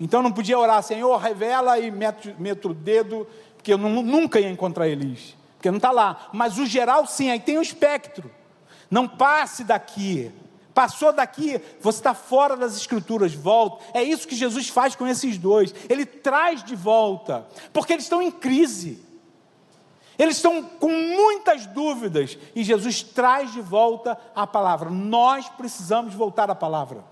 Então 0.00 0.18
eu 0.18 0.24
não 0.24 0.32
podia 0.32 0.58
orar, 0.58 0.82
Senhor, 0.82 1.16
revela 1.16 1.78
e 1.78 1.92
meto, 1.92 2.34
meto 2.36 2.70
o 2.70 2.74
dedo, 2.74 3.28
porque 3.54 3.74
eu 3.74 3.78
não, 3.78 4.02
nunca 4.02 4.40
ia 4.40 4.50
encontrar 4.50 4.88
Elis, 4.88 5.36
porque 5.56 5.70
não 5.70 5.78
está 5.78 5.92
lá. 5.92 6.30
Mas 6.32 6.58
o 6.58 6.66
geral 6.66 7.06
sim, 7.06 7.30
aí 7.30 7.38
tem 7.38 7.58
o 7.58 7.62
espectro. 7.62 8.28
Não 8.90 9.06
passe 9.06 9.62
daqui, 9.62 10.32
Passou 10.74 11.12
daqui, 11.12 11.60
você 11.80 11.98
está 12.00 12.12
fora 12.12 12.56
das 12.56 12.76
escrituras, 12.76 13.32
volta. 13.32 13.84
É 13.94 14.02
isso 14.02 14.26
que 14.26 14.34
Jesus 14.34 14.68
faz 14.68 14.96
com 14.96 15.06
esses 15.06 15.38
dois. 15.38 15.72
Ele 15.88 16.04
traz 16.04 16.64
de 16.64 16.74
volta, 16.74 17.46
porque 17.72 17.92
eles 17.92 18.04
estão 18.04 18.20
em 18.20 18.30
crise. 18.30 19.00
Eles 20.18 20.36
estão 20.36 20.62
com 20.62 20.90
muitas 20.90 21.66
dúvidas 21.66 22.36
e 22.54 22.62
Jesus 22.62 23.02
traz 23.02 23.52
de 23.52 23.60
volta 23.60 24.18
a 24.34 24.46
palavra. 24.46 24.90
Nós 24.90 25.48
precisamos 25.48 26.12
voltar 26.12 26.50
à 26.50 26.54
palavra. 26.54 27.04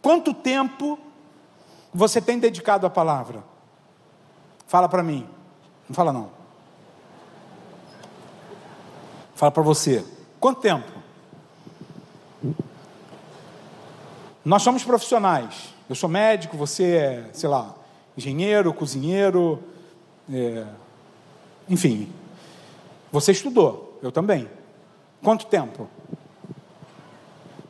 Quanto 0.00 0.32
tempo 0.32 0.98
você 1.92 2.20
tem 2.20 2.38
dedicado 2.38 2.86
à 2.86 2.90
palavra? 2.90 3.44
Fala 4.66 4.88
para 4.88 5.02
mim. 5.02 5.28
Não 5.88 5.94
fala 5.94 6.12
não. 6.12 6.30
Fala 9.34 9.50
para 9.50 9.62
você. 9.62 10.04
Quanto 10.38 10.60
tempo? 10.60 10.99
Nós 14.44 14.62
somos 14.62 14.84
profissionais. 14.84 15.74
Eu 15.88 15.94
sou 15.94 16.08
médico, 16.08 16.56
você 16.56 16.84
é, 16.96 17.30
sei 17.32 17.48
lá, 17.48 17.74
engenheiro, 18.16 18.72
cozinheiro, 18.72 19.62
é, 20.32 20.66
enfim. 21.68 22.12
Você 23.12 23.32
estudou, 23.32 23.98
eu 24.02 24.12
também. 24.12 24.48
Quanto 25.22 25.46
tempo? 25.46 25.88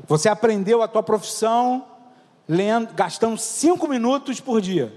Você 0.07 0.29
aprendeu 0.29 0.83
a 0.83 0.89
tua 0.89 1.03
profissão 1.03 1.87
lendo, 2.49 2.93
gastando 2.95 3.39
cinco 3.39 3.89
minutos 3.89 4.41
por 4.41 4.61
dia. 4.61 4.93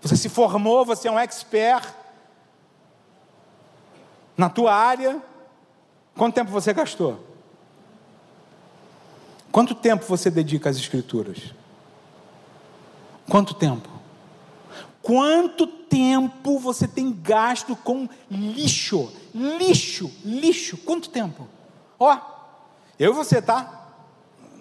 Você 0.00 0.16
se 0.16 0.28
formou, 0.28 0.84
você 0.84 1.08
é 1.08 1.12
um 1.12 1.18
expert 1.18 1.92
na 4.36 4.48
tua 4.48 4.74
área. 4.74 5.22
Quanto 6.16 6.34
tempo 6.34 6.50
você 6.50 6.72
gastou? 6.72 7.29
Quanto 9.50 9.74
tempo 9.74 10.04
você 10.06 10.30
dedica 10.30 10.70
às 10.70 10.76
Escrituras? 10.76 11.52
Quanto 13.28 13.54
tempo? 13.54 13.88
Quanto 15.02 15.66
tempo 15.66 16.58
você 16.58 16.86
tem 16.86 17.12
gasto 17.12 17.74
com 17.74 18.08
lixo? 18.30 19.12
Lixo, 19.34 20.10
lixo. 20.24 20.76
Quanto 20.78 21.08
tempo? 21.08 21.48
Ó, 21.98 22.16
eu 22.98 23.12
e 23.12 23.14
você, 23.14 23.40
tá? 23.40 23.88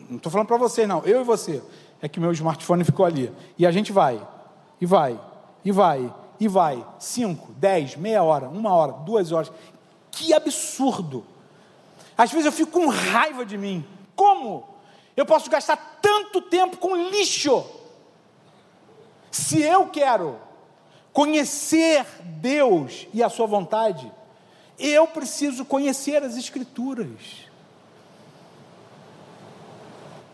Não 0.10 0.18
estou 0.18 0.32
falando 0.32 0.48
para 0.48 0.58
você, 0.58 0.88
não. 0.88 1.04
Eu 1.04 1.22
e 1.22 1.24
você. 1.24 1.62
É 2.02 2.08
que 2.08 2.20
meu 2.20 2.32
smartphone 2.32 2.84
ficou 2.84 3.06
ali. 3.06 3.32
E 3.58 3.66
a 3.66 3.72
gente 3.72 3.92
vai, 3.92 4.26
e 4.80 4.86
vai, 4.86 5.20
e 5.64 5.72
vai, 5.72 6.14
e 6.40 6.48
vai. 6.48 6.86
Cinco, 6.98 7.52
dez, 7.54 7.96
meia 7.96 8.24
hora, 8.24 8.48
uma 8.48 8.74
hora, 8.74 8.94
duas 8.94 9.32
horas. 9.32 9.52
Que 10.10 10.34
absurdo! 10.34 11.26
Às 12.18 12.32
vezes 12.32 12.46
eu 12.46 12.52
fico 12.52 12.72
com 12.72 12.88
raiva 12.88 13.46
de 13.46 13.58
mim. 13.58 13.86
Como? 14.16 14.79
Eu 15.20 15.26
posso 15.26 15.50
gastar 15.50 15.76
tanto 16.02 16.42
tempo 16.42 16.78
com 16.78 16.96
lixo. 16.96 17.66
Se 19.30 19.62
eu 19.62 19.88
quero 19.88 20.40
conhecer 21.12 22.06
Deus 22.24 23.06
e 23.14 23.22
a 23.22 23.28
Sua 23.28 23.46
vontade, 23.46 24.10
eu 24.80 25.06
preciso 25.08 25.66
conhecer 25.66 26.24
as 26.24 26.38
Escrituras. 26.38 27.50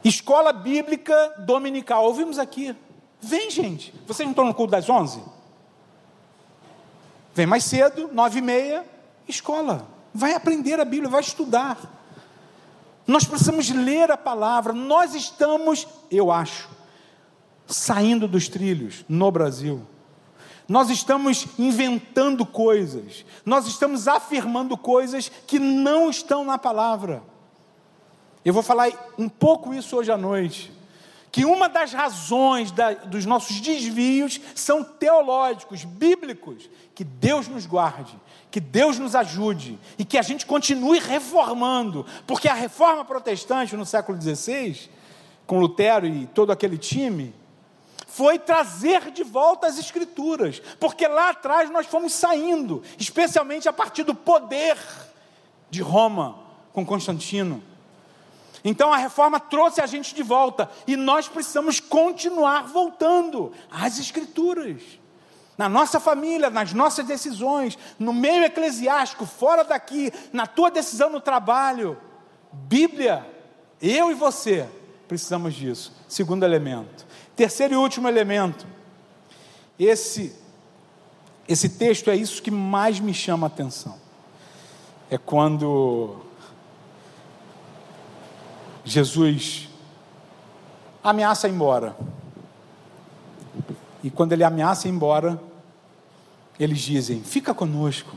Escola 0.03 0.53
Bíblica 0.53 1.33
Dominical, 1.39 2.05
ouvimos 2.05 2.37
aqui. 2.37 2.75
Vem, 3.19 3.49
gente. 3.49 3.91
Vocês 4.05 4.23
não 4.23 4.33
estão 4.33 4.45
no 4.45 4.53
culto 4.53 4.69
das 4.69 4.87
onze? 4.87 5.19
Vem 7.33 7.47
mais 7.47 7.63
cedo, 7.63 8.11
nove 8.13 8.37
e 8.37 8.43
meia, 8.43 8.85
escola. 9.27 9.87
Vai 10.13 10.33
aprender 10.33 10.79
a 10.79 10.85
Bíblia, 10.85 11.09
vai 11.09 11.21
estudar. 11.21 11.94
Nós 13.07 13.25
precisamos 13.25 13.69
ler 13.69 14.11
a 14.11 14.17
palavra. 14.17 14.73
Nós 14.73 15.13
estamos, 15.13 15.87
eu 16.09 16.31
acho, 16.31 16.69
saindo 17.67 18.27
dos 18.27 18.47
trilhos 18.47 19.05
no 19.07 19.31
Brasil. 19.31 19.85
Nós 20.67 20.89
estamos 20.89 21.45
inventando 21.59 22.43
coisas, 22.43 23.23
nós 23.45 23.67
estamos 23.67 24.07
afirmando 24.07 24.75
coisas 24.75 25.31
que 25.45 25.59
não 25.59 26.09
estão 26.09 26.43
na 26.43 26.57
palavra. 26.57 27.21
Eu 28.43 28.51
vou 28.51 28.63
falar 28.63 28.89
um 29.17 29.29
pouco 29.29 29.73
isso 29.73 29.95
hoje 29.95 30.11
à 30.11 30.17
noite 30.17 30.75
que 31.35 31.43
uma 31.43 31.67
das 31.67 31.91
razões 31.91 32.71
da, 32.71 32.93
dos 32.93 33.25
nossos 33.25 33.59
desvios 33.59 34.39
são 34.55 34.81
teológicos, 34.81 35.83
bíblicos. 35.83 36.69
Que 36.95 37.03
Deus 37.03 37.49
nos 37.49 37.65
guarde, 37.65 38.17
que 38.55 38.61
Deus 38.61 38.97
nos 38.97 39.15
ajude 39.15 39.77
e 39.99 40.05
que 40.05 40.17
a 40.17 40.21
gente 40.21 40.45
continue 40.45 40.97
reformando, 40.97 42.05
porque 42.25 42.47
a 42.47 42.53
reforma 42.53 43.03
protestante 43.03 43.75
no 43.75 43.85
século 43.85 44.17
XVI, 44.17 44.89
com 45.45 45.59
Lutero 45.59 46.07
e 46.07 46.25
todo 46.27 46.53
aquele 46.53 46.77
time, 46.77 47.35
foi 48.07 48.39
trazer 48.39 49.11
de 49.11 49.23
volta 49.25 49.67
as 49.67 49.77
Escrituras, 49.77 50.61
porque 50.79 51.05
lá 51.05 51.31
atrás 51.31 51.69
nós 51.69 51.85
fomos 51.85 52.13
saindo, 52.13 52.81
especialmente 52.97 53.67
a 53.67 53.73
partir 53.73 54.03
do 54.03 54.15
poder 54.15 54.77
de 55.69 55.81
Roma 55.81 56.39
com 56.71 56.85
Constantino. 56.85 57.61
Então 58.63 58.93
a 58.93 58.97
reforma 58.97 59.37
trouxe 59.37 59.81
a 59.81 59.85
gente 59.85 60.15
de 60.15 60.23
volta 60.23 60.71
e 60.87 60.95
nós 60.95 61.27
precisamos 61.27 61.81
continuar 61.81 62.67
voltando 62.67 63.51
às 63.69 63.99
Escrituras. 63.99 64.81
Na 65.57 65.69
nossa 65.69 65.99
família, 65.99 66.49
nas 66.49 66.73
nossas 66.73 67.05
decisões, 67.05 67.77
no 67.97 68.11
meio 68.11 68.43
eclesiástico, 68.43 69.25
fora 69.25 69.63
daqui, 69.63 70.11
na 70.33 70.45
tua 70.45 70.69
decisão 70.69 71.09
no 71.09 71.21
trabalho. 71.21 71.97
Bíblia, 72.51 73.25
eu 73.81 74.11
e 74.11 74.13
você 74.13 74.67
precisamos 75.07 75.53
disso. 75.53 75.93
Segundo 76.07 76.43
elemento. 76.43 77.05
Terceiro 77.35 77.73
e 77.73 77.77
último 77.77 78.07
elemento. 78.07 78.65
Esse 79.79 80.35
esse 81.47 81.69
texto 81.69 82.09
é 82.09 82.15
isso 82.15 82.41
que 82.41 82.49
mais 82.49 82.99
me 82.99 83.13
chama 83.13 83.45
a 83.45 83.49
atenção. 83.49 83.95
É 85.09 85.17
quando 85.17 86.17
Jesus 88.83 89.69
ameaça 91.03 91.47
ir 91.47 91.51
embora. 91.51 91.95
E 94.05 94.11
quando 94.11 94.33
ele 94.33 94.43
ameaça 94.43 94.87
ir 94.87 94.91
embora, 94.91 95.41
eles 96.59 96.77
dizem: 96.77 97.23
Fica 97.23 97.55
conosco, 97.55 98.15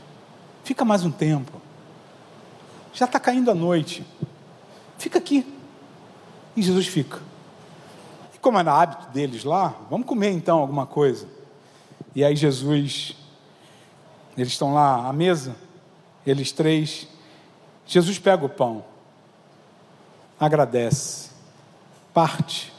fica 0.63 0.85
mais 0.85 1.03
um 1.03 1.09
tempo. 1.09 1.59
Já 2.93 3.05
está 3.05 3.19
caindo 3.19 3.49
a 3.49 3.55
noite, 3.55 4.05
fica 4.99 5.17
aqui. 5.17 5.51
E 6.55 6.61
Jesus 6.61 6.85
fica. 6.85 7.19
E 8.35 8.37
como 8.37 8.59
era 8.59 8.71
hábito 8.71 9.09
deles 9.09 9.43
lá, 9.43 9.75
vamos 9.89 10.05
comer 10.05 10.29
então 10.29 10.59
alguma 10.59 10.85
coisa. 10.85 11.27
E 12.13 12.23
aí 12.23 12.35
Jesus, 12.35 13.15
eles 14.37 14.49
estão 14.49 14.71
lá 14.71 15.07
à 15.07 15.11
mesa, 15.11 15.55
eles 16.23 16.51
três. 16.51 17.07
Jesus 17.87 18.19
pega 18.19 18.45
o 18.45 18.49
pão 18.49 18.85
agradece, 20.39 21.31
parte 22.13 22.71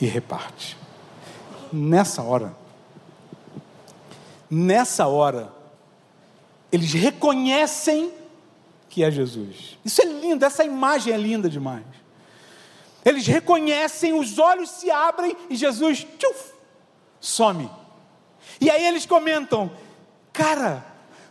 e 0.00 0.06
reparte. 0.06 0.83
Nessa 1.76 2.22
hora, 2.22 2.54
nessa 4.48 5.08
hora, 5.08 5.52
eles 6.70 6.92
reconhecem 6.92 8.12
que 8.88 9.02
é 9.02 9.10
Jesus. 9.10 9.76
Isso 9.84 10.00
é 10.00 10.04
lindo, 10.04 10.44
essa 10.44 10.62
imagem 10.62 11.12
é 11.12 11.16
linda 11.16 11.50
demais. 11.50 11.84
Eles 13.04 13.26
reconhecem, 13.26 14.12
os 14.12 14.38
olhos 14.38 14.70
se 14.70 14.88
abrem 14.88 15.36
e 15.50 15.56
Jesus 15.56 16.06
tchuf, 16.16 16.52
some. 17.20 17.68
E 18.60 18.70
aí 18.70 18.86
eles 18.86 19.04
comentam: 19.04 19.72
Cara, 20.32 20.86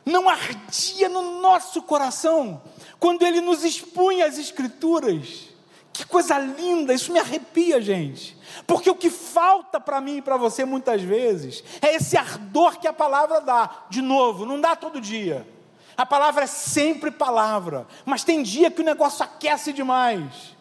não 0.06 0.28
ardia 0.28 1.08
no 1.08 1.39
nosso 1.39 1.82
coração 1.84 2.62
quando 3.00 3.24
ele 3.24 3.39
nos 3.39 3.64
expunha 3.64 4.26
as 4.26 4.38
Escrituras. 4.38 5.53
Que 5.94 6.04
coisa 6.06 6.39
linda, 6.39 6.91
isso 6.91 7.14
me 7.14 7.20
arrepia, 7.20 7.80
gente. 7.80 8.36
Porque 8.66 8.89
o 8.89 8.96
que 8.96 9.12
falta 9.12 9.80
para 9.80 10.02
mim 10.02 10.18
e 10.18 10.22
para 10.22 10.38
você 10.38 10.66
muitas 10.66 11.04
vezes 11.04 11.64
é 11.80 11.96
esse 11.96 12.18
ardor 12.18 12.80
que 12.80 12.88
a 12.88 12.94
palavra 12.94 13.39
dá. 13.39 13.86
De 13.91 14.02
novo, 14.02 14.44
não 14.44 14.60
dá 14.60 14.76
todo 14.76 15.00
dia. 15.00 15.48
A 15.96 16.06
palavra 16.06 16.46
é 16.46 16.48
sempre 16.48 17.12
palavra, 17.12 17.86
mas 18.04 18.24
tem 18.24 18.41
dia 18.41 18.72
que 18.72 18.82
o 18.82 18.86
negócio 18.86 19.24
aquece 19.24 19.72
demais. 19.72 20.56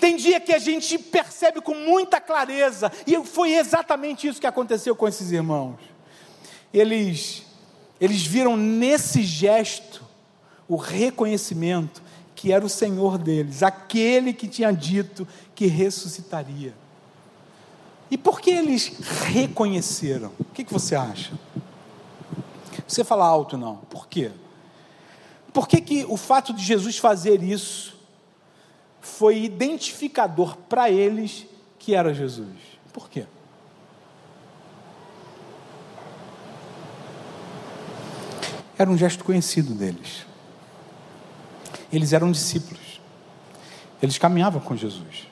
Tem 0.00 0.16
dia 0.16 0.40
que 0.40 0.52
a 0.52 0.58
gente 0.58 0.98
percebe 0.98 1.60
com 1.60 1.74
muita 1.74 2.20
clareza, 2.20 2.90
e 3.06 3.22
foi 3.24 3.52
exatamente 3.52 4.26
isso 4.26 4.40
que 4.40 4.46
aconteceu 4.46 4.96
com 4.96 5.06
esses 5.06 5.30
irmãos. 5.30 5.78
Eles 6.72 7.44
eles 8.00 8.24
viram 8.24 8.56
nesse 8.56 9.22
gesto 9.22 10.02
o 10.66 10.76
reconhecimento 10.76 12.02
que 12.40 12.50
era 12.50 12.64
o 12.64 12.70
Senhor 12.70 13.18
deles, 13.18 13.62
aquele 13.62 14.32
que 14.32 14.48
tinha 14.48 14.72
dito 14.72 15.28
que 15.54 15.66
ressuscitaria. 15.66 16.72
E 18.10 18.16
por 18.16 18.40
que 18.40 18.48
eles 18.48 18.94
reconheceram? 19.26 20.32
O 20.40 20.44
que, 20.46 20.64
que 20.64 20.72
você 20.72 20.96
acha? 20.96 21.34
Você 22.88 23.04
fala 23.04 23.26
alto, 23.26 23.58
não. 23.58 23.76
Por 23.90 24.08
quê? 24.08 24.30
Por 25.52 25.68
que, 25.68 25.82
que 25.82 26.06
o 26.06 26.16
fato 26.16 26.54
de 26.54 26.64
Jesus 26.64 26.96
fazer 26.96 27.42
isso 27.42 27.94
foi 29.02 29.42
identificador 29.42 30.56
para 30.66 30.90
eles 30.90 31.44
que 31.78 31.94
era 31.94 32.14
Jesus? 32.14 32.56
Por 32.90 33.10
quê? 33.10 33.26
Era 38.78 38.90
um 38.90 38.96
gesto 38.96 39.24
conhecido 39.24 39.74
deles. 39.74 40.29
Eles 41.92 42.12
eram 42.12 42.30
discípulos. 42.30 43.00
Eles 44.02 44.18
caminhavam 44.18 44.60
com 44.60 44.76
Jesus. 44.76 45.28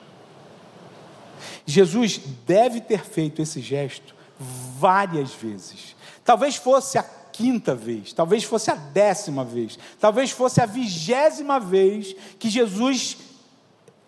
Jesus 1.65 2.19
deve 2.45 2.81
ter 2.81 3.03
feito 3.05 3.41
esse 3.41 3.61
gesto 3.61 4.15
várias 4.39 5.33
vezes. 5.33 5.95
Talvez 6.23 6.55
fosse 6.55 6.97
a 6.97 7.03
quinta 7.03 7.73
vez, 7.73 8.11
talvez 8.11 8.43
fosse 8.43 8.69
a 8.69 8.75
décima 8.75 9.45
vez, 9.45 9.79
talvez 9.99 10.31
fosse 10.31 10.61
a 10.61 10.65
vigésima 10.65 11.59
vez 11.59 12.15
que 12.37 12.49
Jesus 12.49 13.17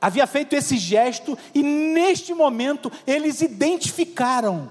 havia 0.01 0.25
feito 0.25 0.53
esse 0.53 0.77
gesto 0.77 1.37
e 1.53 1.61
neste 1.61 2.33
momento 2.33 2.91
eles 3.05 3.41
identificaram: 3.41 4.69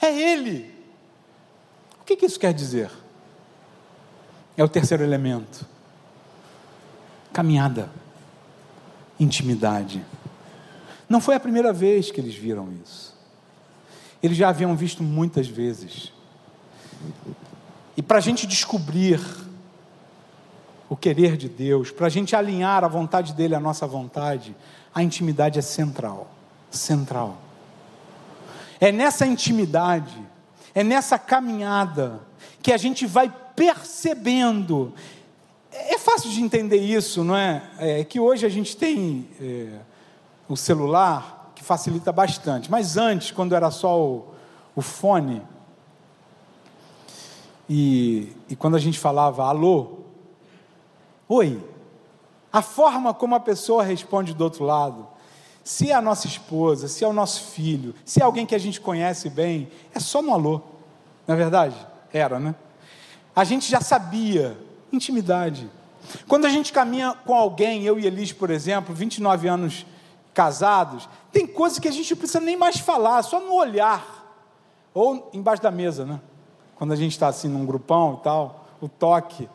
é 0.00 0.06
Ele. 0.06 0.74
O 2.00 2.04
que, 2.04 2.24
isso 2.24 2.38
quer 2.38 2.54
dizer? 2.54 2.90
É 4.56 4.62
o 4.62 4.68
terceiro 4.68 5.02
elemento: 5.02 5.66
caminhada, 7.36 7.90
intimidade. 9.20 10.02
Não 11.06 11.20
foi 11.20 11.34
a 11.34 11.40
primeira 11.40 11.70
vez 11.70 12.10
que 12.10 12.18
eles 12.18 12.34
viram 12.34 12.72
isso. 12.82 13.14
Eles 14.22 14.38
já 14.38 14.48
haviam 14.48 14.74
visto 14.74 15.02
muitas 15.02 15.46
vezes. 15.46 16.14
E 17.94 18.00
para 18.00 18.16
a 18.16 18.20
gente 18.22 18.46
descobrir 18.46 19.20
o 20.88 20.96
querer 20.96 21.36
de 21.36 21.46
Deus, 21.46 21.90
para 21.90 22.06
a 22.06 22.08
gente 22.08 22.34
alinhar 22.34 22.82
a 22.82 22.88
vontade 22.88 23.34
dele 23.34 23.54
à 23.54 23.60
nossa 23.60 23.86
vontade, 23.86 24.56
a 24.94 25.02
intimidade 25.02 25.58
é 25.58 25.62
central. 25.62 26.30
Central. 26.70 27.36
É 28.80 28.90
nessa 28.90 29.26
intimidade, 29.26 30.16
é 30.74 30.82
nessa 30.82 31.18
caminhada, 31.18 32.18
que 32.62 32.72
a 32.72 32.78
gente 32.78 33.04
vai 33.04 33.30
percebendo. 33.54 34.94
É 35.76 35.98
fácil 35.98 36.30
de 36.30 36.40
entender 36.40 36.78
isso, 36.78 37.22
não 37.22 37.36
é? 37.36 37.62
É 37.78 38.04
que 38.04 38.18
hoje 38.18 38.46
a 38.46 38.48
gente 38.48 38.76
tem 38.76 39.28
é, 39.40 39.78
o 40.48 40.56
celular, 40.56 41.52
que 41.54 41.62
facilita 41.62 42.12
bastante. 42.12 42.70
Mas 42.70 42.96
antes, 42.96 43.30
quando 43.30 43.54
era 43.54 43.70
só 43.70 44.00
o, 44.00 44.34
o 44.74 44.82
fone, 44.82 45.42
e, 47.68 48.32
e 48.48 48.56
quando 48.56 48.76
a 48.76 48.78
gente 48.78 48.98
falava 48.98 49.44
alô, 49.44 49.98
oi, 51.28 51.62
a 52.52 52.62
forma 52.62 53.12
como 53.12 53.34
a 53.34 53.40
pessoa 53.40 53.82
responde 53.82 54.32
do 54.32 54.44
outro 54.44 54.64
lado, 54.64 55.06
se 55.64 55.90
é 55.90 55.94
a 55.94 56.00
nossa 56.00 56.28
esposa, 56.28 56.86
se 56.86 57.04
é 57.04 57.08
o 57.08 57.12
nosso 57.12 57.42
filho, 57.42 57.94
se 58.04 58.20
é 58.20 58.24
alguém 58.24 58.46
que 58.46 58.54
a 58.54 58.58
gente 58.58 58.80
conhece 58.80 59.28
bem, 59.28 59.68
é 59.92 59.98
só 59.98 60.22
no 60.22 60.32
alô, 60.32 60.60
não 61.26 61.34
é 61.34 61.38
verdade? 61.38 61.76
Era, 62.12 62.38
né? 62.38 62.54
A 63.34 63.42
gente 63.42 63.68
já 63.68 63.80
sabia, 63.80 64.56
intimidade. 64.96 65.70
Quando 66.26 66.46
a 66.46 66.48
gente 66.48 66.72
caminha 66.72 67.14
com 67.24 67.34
alguém, 67.34 67.84
eu 67.84 67.98
e 67.98 68.06
Elis, 68.06 68.32
por 68.32 68.50
exemplo, 68.50 68.94
29 68.94 69.48
anos 69.48 69.86
casados, 70.32 71.08
tem 71.32 71.46
coisas 71.46 71.78
que 71.78 71.88
a 71.88 71.92
gente 71.92 72.10
não 72.10 72.18
precisa 72.18 72.40
nem 72.40 72.56
mais 72.56 72.78
falar, 72.78 73.22
só 73.22 73.40
no 73.40 73.54
olhar, 73.54 74.04
ou 74.92 75.30
embaixo 75.32 75.62
da 75.62 75.70
mesa, 75.70 76.04
né? 76.04 76.20
Quando 76.76 76.92
a 76.92 76.96
gente 76.96 77.12
está 77.12 77.28
assim 77.28 77.48
num 77.48 77.64
grupão 77.64 78.18
e 78.20 78.24
tal, 78.24 78.68
o 78.80 78.88
toque. 78.88 79.48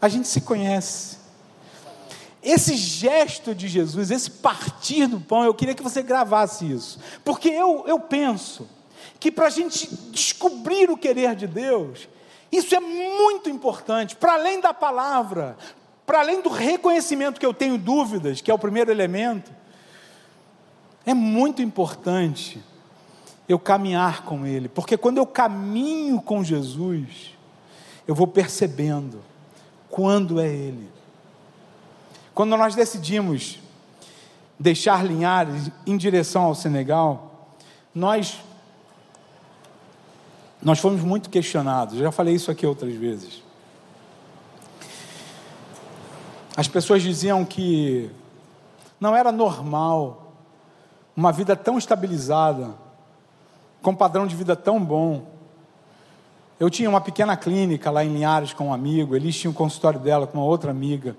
A 0.00 0.08
gente 0.08 0.26
se 0.26 0.40
conhece. 0.40 1.18
Esse 2.42 2.76
gesto 2.76 3.54
de 3.54 3.68
Jesus, 3.68 4.10
esse 4.10 4.30
partir 4.30 5.06
do 5.06 5.20
pão, 5.20 5.44
eu 5.44 5.54
queria 5.54 5.74
que 5.74 5.82
você 5.82 6.02
gravasse 6.02 6.70
isso. 6.70 6.98
Porque 7.24 7.48
eu, 7.48 7.84
eu 7.86 7.98
penso 8.00 8.68
que 9.18 9.30
para 9.30 9.46
a 9.46 9.50
gente 9.50 9.92
descobrir 10.10 10.90
o 10.90 10.96
querer 10.96 11.34
de 11.34 11.46
Deus, 11.46 12.08
isso 12.50 12.74
é 12.74 12.80
muito 12.80 13.50
importante, 13.50 14.16
para 14.16 14.34
além 14.34 14.60
da 14.60 14.72
palavra, 14.72 15.56
para 16.06 16.20
além 16.20 16.40
do 16.40 16.48
reconhecimento 16.48 17.38
que 17.38 17.46
eu 17.46 17.52
tenho 17.52 17.76
dúvidas, 17.76 18.40
que 18.40 18.50
é 18.50 18.54
o 18.54 18.58
primeiro 18.58 18.90
elemento, 18.90 19.50
é 21.04 21.12
muito 21.12 21.62
importante 21.62 22.62
eu 23.48 23.58
caminhar 23.58 24.24
com 24.24 24.46
Ele, 24.46 24.68
porque 24.68 24.96
quando 24.96 25.18
eu 25.18 25.26
caminho 25.26 26.20
com 26.20 26.44
Jesus, 26.44 27.34
eu 28.06 28.14
vou 28.14 28.26
percebendo 28.26 29.22
quando 29.90 30.40
é 30.40 30.48
Ele. 30.48 30.88
Quando 32.34 32.56
nós 32.56 32.74
decidimos 32.74 33.58
deixar 34.58 35.04
Linhares 35.04 35.70
em 35.86 35.96
direção 35.96 36.42
ao 36.44 36.54
Senegal, 36.54 37.48
nós 37.94 38.38
nós 40.62 40.78
fomos 40.78 41.00
muito 41.02 41.30
questionados. 41.30 41.98
Já 41.98 42.10
falei 42.10 42.34
isso 42.34 42.50
aqui 42.50 42.66
outras 42.66 42.94
vezes. 42.94 43.42
As 46.56 46.66
pessoas 46.66 47.02
diziam 47.02 47.44
que 47.44 48.10
não 49.00 49.14
era 49.14 49.30
normal 49.30 50.34
uma 51.16 51.30
vida 51.30 51.54
tão 51.54 51.78
estabilizada 51.78 52.74
com 53.80 53.92
um 53.92 53.94
padrão 53.94 54.26
de 54.26 54.34
vida 54.34 54.56
tão 54.56 54.84
bom. 54.84 55.26
Eu 56.58 56.68
tinha 56.68 56.90
uma 56.90 57.00
pequena 57.00 57.36
clínica 57.36 57.90
lá 57.90 58.04
em 58.04 58.12
Linhares 58.12 58.52
com 58.52 58.68
um 58.68 58.72
amigo, 58.72 59.14
eles 59.14 59.36
tinham 59.38 59.52
um 59.52 59.54
consultório 59.54 60.00
dela 60.00 60.26
com 60.26 60.38
uma 60.38 60.46
outra 60.46 60.72
amiga. 60.72 61.16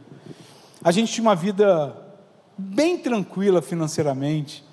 A 0.84 0.92
gente 0.92 1.14
tinha 1.14 1.26
uma 1.26 1.36
vida 1.36 1.96
bem 2.58 2.98
tranquila 2.98 3.62
financeiramente. 3.62 4.66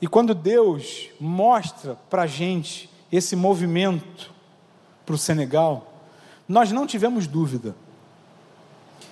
E 0.00 0.06
quando 0.06 0.34
Deus 0.34 1.08
mostra 1.20 1.96
para 2.08 2.22
a 2.22 2.26
gente 2.26 2.89
esse 3.10 3.34
movimento 3.34 4.30
para 5.04 5.14
o 5.14 5.18
Senegal, 5.18 5.92
nós 6.48 6.72
não 6.72 6.86
tivemos 6.86 7.26
dúvida. 7.26 7.74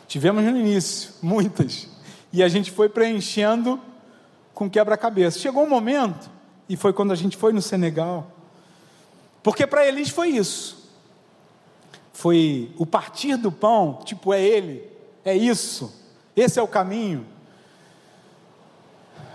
Tivemos 0.07 0.45
no 0.45 0.57
início, 0.57 1.13
muitas. 1.23 1.89
E 2.33 2.43
a 2.43 2.49
gente 2.49 2.71
foi 2.71 2.89
preenchendo 2.89 3.81
com 4.55 4.69
quebra-cabeça. 4.69 5.39
Chegou 5.39 5.65
um 5.65 5.69
momento 5.69 6.31
e 6.69 6.77
foi 6.77 6.93
quando 6.93 7.13
a 7.13 7.17
gente 7.17 7.37
foi 7.37 7.53
no 7.53 7.63
Senegal. 7.63 8.31
Porque 9.43 9.67
para 9.67 9.87
eles 9.87 10.09
foi 10.09 10.31
isso. 10.31 10.91
Foi 12.13 12.73
o 12.77 12.85
partir 12.85 13.37
do 13.37 13.53
pão, 13.53 14.01
tipo, 14.05 14.35
é 14.35 14.43
ele, 14.43 14.83
é 15.25 15.37
isso, 15.37 15.95
esse 16.35 16.59
é 16.59 16.63
o 16.63 16.67
caminho. 16.67 17.25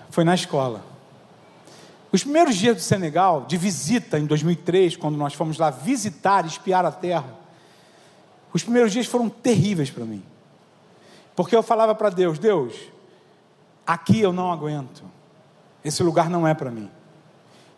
Foi 0.09 0.25
na 0.25 0.35
escola. 0.35 0.92
Os 2.13 2.21
primeiros 2.21 2.55
dias 2.55 2.75
do 2.75 2.81
Senegal, 2.83 3.45
de 3.47 3.57
visita 3.57 4.19
em 4.19 4.27
2003, 4.27 4.95
quando 4.95 5.17
nós 5.17 5.33
fomos 5.33 5.57
lá 5.57 5.71
visitar, 5.71 6.45
espiar 6.45 6.85
a 6.85 6.91
terra, 6.91 7.25
os 8.53 8.61
primeiros 8.61 8.93
dias 8.93 9.07
foram 9.07 9.27
terríveis 9.27 9.89
para 9.89 10.05
mim. 10.05 10.21
Porque 11.35 11.55
eu 11.55 11.63
falava 11.63 11.95
para 11.95 12.11
Deus: 12.11 12.37
Deus, 12.37 12.75
aqui 13.85 14.19
eu 14.19 14.31
não 14.31 14.51
aguento, 14.51 15.03
esse 15.83 16.03
lugar 16.03 16.29
não 16.29 16.47
é 16.47 16.53
para 16.53 16.69
mim. 16.69 16.87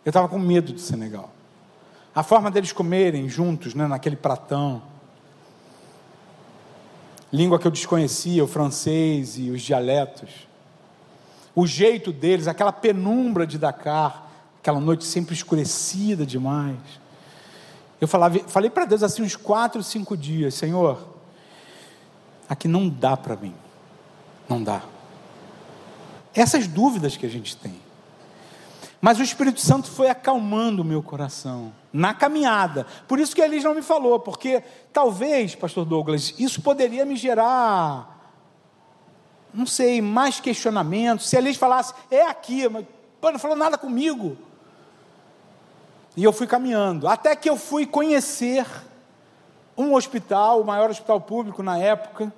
Eu 0.04 0.10
estava 0.10 0.28
com 0.28 0.38
medo 0.38 0.74
do 0.74 0.80
Senegal. 0.80 1.30
A 2.14 2.22
forma 2.22 2.50
deles 2.50 2.72
comerem 2.72 3.30
juntos, 3.30 3.74
né, 3.74 3.86
naquele 3.86 4.16
pratão. 4.16 4.82
Língua 7.32 7.58
que 7.58 7.66
eu 7.66 7.70
desconhecia, 7.70 8.44
o 8.44 8.46
francês 8.46 9.38
e 9.38 9.50
os 9.50 9.62
dialetos. 9.62 10.46
O 11.54 11.66
jeito 11.66 12.12
deles, 12.12 12.46
aquela 12.46 12.70
penumbra 12.70 13.46
de 13.46 13.56
Dakar, 13.58 14.25
aquela 14.66 14.80
noite 14.80 15.04
sempre 15.04 15.32
escurecida 15.32 16.26
demais. 16.26 16.76
Eu 18.00 18.08
falava, 18.08 18.36
falei 18.48 18.68
para 18.68 18.84
Deus 18.84 19.00
assim 19.04 19.22
uns 19.22 19.36
quatro, 19.36 19.80
cinco 19.80 20.16
dias, 20.16 20.54
Senhor, 20.54 21.06
aqui 22.48 22.66
não 22.66 22.88
dá 22.88 23.16
para 23.16 23.36
mim, 23.36 23.54
não 24.48 24.60
dá. 24.60 24.82
Essas 26.34 26.66
dúvidas 26.66 27.16
que 27.16 27.24
a 27.24 27.28
gente 27.28 27.56
tem. 27.56 27.80
Mas 29.00 29.20
o 29.20 29.22
Espírito 29.22 29.60
Santo 29.60 29.88
foi 29.88 30.10
acalmando 30.10 30.82
o 30.82 30.84
meu 30.84 31.00
coração 31.00 31.72
na 31.92 32.12
caminhada. 32.12 32.88
Por 33.06 33.20
isso 33.20 33.36
que 33.36 33.40
Elis 33.40 33.62
não 33.62 33.72
me 33.72 33.82
falou, 33.82 34.18
porque 34.18 34.64
talvez, 34.92 35.54
pastor 35.54 35.84
Douglas, 35.84 36.34
isso 36.40 36.60
poderia 36.60 37.06
me 37.06 37.14
gerar 37.14 38.14
não 39.54 39.64
sei, 39.64 40.02
mais 40.02 40.40
questionamentos. 40.40 41.28
Se 41.28 41.36
Elis 41.36 41.56
falasse, 41.56 41.94
é 42.10 42.26
aqui, 42.26 42.68
mas 42.68 42.84
pô, 43.20 43.30
não 43.30 43.38
falou 43.38 43.56
nada 43.56 43.78
comigo. 43.78 44.36
E 46.16 46.24
eu 46.24 46.32
fui 46.32 46.46
caminhando, 46.46 47.06
até 47.06 47.36
que 47.36 47.48
eu 47.48 47.56
fui 47.56 47.84
conhecer 47.84 48.66
um 49.76 49.94
hospital, 49.94 50.62
o 50.62 50.64
maior 50.64 50.88
hospital 50.88 51.20
público 51.20 51.62
na 51.62 51.78
época 51.78 52.32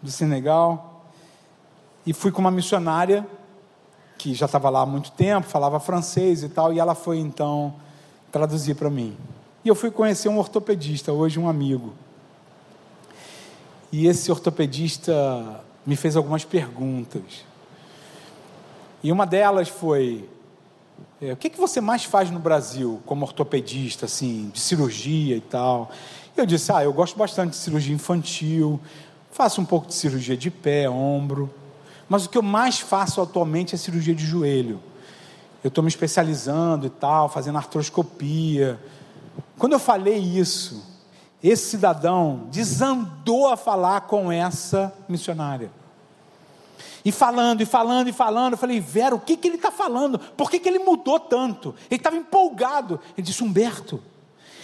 do 0.00 0.10
Senegal, 0.10 1.04
e 2.06 2.12
fui 2.12 2.30
com 2.30 2.40
uma 2.40 2.50
missionária 2.50 3.26
que 4.16 4.34
já 4.34 4.46
estava 4.46 4.70
lá 4.70 4.82
há 4.82 4.86
muito 4.86 5.10
tempo, 5.10 5.48
falava 5.48 5.80
francês 5.80 6.44
e 6.44 6.48
tal, 6.48 6.72
e 6.72 6.78
ela 6.78 6.94
foi 6.94 7.18
então 7.18 7.74
traduzir 8.30 8.76
para 8.76 8.88
mim. 8.88 9.16
E 9.64 9.68
eu 9.68 9.74
fui 9.74 9.90
conhecer 9.90 10.28
um 10.28 10.38
ortopedista, 10.38 11.12
hoje 11.12 11.40
um 11.40 11.48
amigo. 11.48 11.92
E 13.90 14.06
esse 14.06 14.30
ortopedista 14.30 15.60
me 15.84 15.96
fez 15.96 16.16
algumas 16.16 16.44
perguntas. 16.44 17.44
E 19.02 19.10
uma 19.10 19.26
delas 19.26 19.68
foi: 19.68 20.28
é, 21.22 21.32
o 21.32 21.36
que, 21.36 21.48
que 21.48 21.60
você 21.60 21.80
mais 21.80 22.02
faz 22.04 22.32
no 22.32 22.40
Brasil 22.40 23.00
como 23.06 23.24
ortopedista, 23.24 24.06
assim, 24.06 24.50
de 24.52 24.58
cirurgia 24.58 25.36
e 25.36 25.40
tal? 25.40 25.92
Eu 26.36 26.44
disse, 26.44 26.72
ah, 26.72 26.82
eu 26.82 26.92
gosto 26.92 27.16
bastante 27.16 27.50
de 27.50 27.56
cirurgia 27.56 27.94
infantil, 27.94 28.80
faço 29.30 29.60
um 29.60 29.64
pouco 29.64 29.86
de 29.86 29.94
cirurgia 29.94 30.36
de 30.36 30.50
pé, 30.50 30.90
ombro, 30.90 31.48
mas 32.08 32.26
o 32.26 32.28
que 32.28 32.36
eu 32.36 32.42
mais 32.42 32.80
faço 32.80 33.20
atualmente 33.20 33.72
é 33.72 33.78
cirurgia 33.78 34.12
de 34.12 34.26
joelho. 34.26 34.80
Eu 35.62 35.68
estou 35.68 35.84
me 35.84 35.88
especializando 35.88 36.88
e 36.88 36.90
tal, 36.90 37.28
fazendo 37.28 37.56
artroscopia. 37.56 38.80
Quando 39.56 39.74
eu 39.74 39.78
falei 39.78 40.18
isso, 40.18 40.84
esse 41.40 41.70
cidadão 41.70 42.48
desandou 42.50 43.46
a 43.46 43.56
falar 43.56 44.02
com 44.02 44.32
essa 44.32 44.92
missionária. 45.08 45.70
E 47.04 47.10
falando, 47.10 47.60
e 47.60 47.66
falando, 47.66 48.08
e 48.08 48.12
falando, 48.12 48.52
eu 48.52 48.58
falei, 48.58 48.78
Vera, 48.78 49.14
o 49.14 49.20
que, 49.20 49.36
que 49.36 49.48
ele 49.48 49.56
está 49.56 49.70
falando? 49.70 50.18
Por 50.18 50.50
que, 50.50 50.58
que 50.58 50.68
ele 50.68 50.78
mudou 50.78 51.18
tanto? 51.18 51.74
Ele 51.90 51.98
estava 51.98 52.16
empolgado. 52.16 53.00
Ele 53.16 53.26
disse, 53.26 53.42
Humberto, 53.42 54.02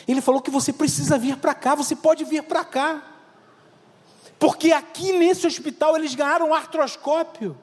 ele 0.06 0.20
falou 0.20 0.40
que 0.40 0.50
você 0.50 0.72
precisa 0.72 1.18
vir 1.18 1.36
para 1.36 1.52
cá, 1.52 1.74
você 1.74 1.96
pode 1.96 2.24
vir 2.24 2.44
para 2.44 2.64
cá. 2.64 3.02
Porque 4.38 4.70
aqui 4.70 5.12
nesse 5.12 5.46
hospital 5.46 5.96
eles 5.96 6.14
ganharam 6.14 6.50
um 6.50 6.54
artroscópio. 6.54 7.58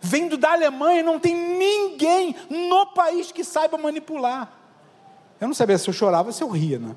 Vindo 0.00 0.36
da 0.36 0.52
Alemanha, 0.52 1.02
não 1.02 1.18
tem 1.18 1.34
ninguém 1.34 2.36
no 2.50 2.86
país 2.86 3.30
que 3.32 3.44
saiba 3.44 3.78
manipular. 3.78 4.52
Eu 5.40 5.46
não 5.46 5.54
sabia 5.54 5.78
se 5.78 5.88
eu 5.88 5.94
chorava 5.94 6.28
ou 6.28 6.32
se 6.32 6.42
eu 6.42 6.48
ria, 6.48 6.78
né? 6.78 6.94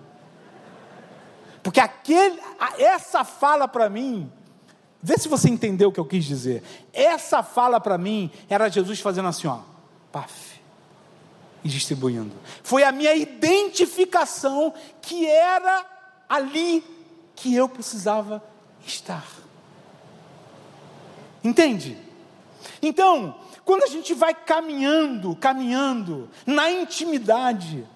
Porque 1.61 1.79
aquele, 1.79 2.39
essa 2.77 3.23
fala 3.23 3.67
para 3.67 3.89
mim 3.89 4.31
Vê 5.07 5.17
se 5.17 5.29
você 5.29 5.47
entendeu 5.47 5.87
o 5.87 5.91
que 5.93 6.01
eu 6.01 6.05
quis 6.05 6.25
dizer. 6.25 6.61
Essa 6.91 7.41
fala 7.41 7.79
para 7.79 7.97
mim 7.97 8.29
era 8.49 8.67
Jesus 8.67 8.99
fazendo 8.99 9.29
assim, 9.29 9.47
ó, 9.47 9.59
paf, 10.11 10.59
e 11.63 11.69
distribuindo. 11.69 12.35
Foi 12.61 12.83
a 12.83 12.91
minha 12.91 13.15
identificação 13.15 14.73
que 15.01 15.25
era 15.25 15.85
ali 16.27 16.83
que 17.37 17.55
eu 17.55 17.69
precisava 17.69 18.43
estar. 18.85 19.25
Entende? 21.41 21.97
Então, 22.81 23.33
quando 23.63 23.83
a 23.83 23.87
gente 23.87 24.13
vai 24.13 24.33
caminhando, 24.33 25.37
caminhando 25.37 26.29
na 26.45 26.69
intimidade, 26.69 27.87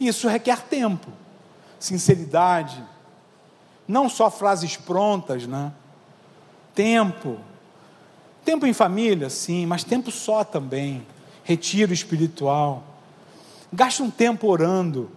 isso 0.00 0.28
requer 0.28 0.62
tempo, 0.62 1.12
sinceridade, 1.78 2.82
não 3.86 4.08
só 4.08 4.30
frases 4.30 4.78
prontas, 4.78 5.46
né? 5.46 5.70
Tempo. 6.74 7.38
Tempo 8.44 8.66
em 8.66 8.72
família, 8.72 9.30
sim, 9.30 9.64
mas 9.66 9.84
tempo 9.84 10.10
só 10.10 10.44
também. 10.44 11.06
Retiro 11.42 11.92
espiritual. 11.92 12.82
Gasta 13.72 14.02
um 14.02 14.10
tempo 14.10 14.46
orando. 14.48 15.10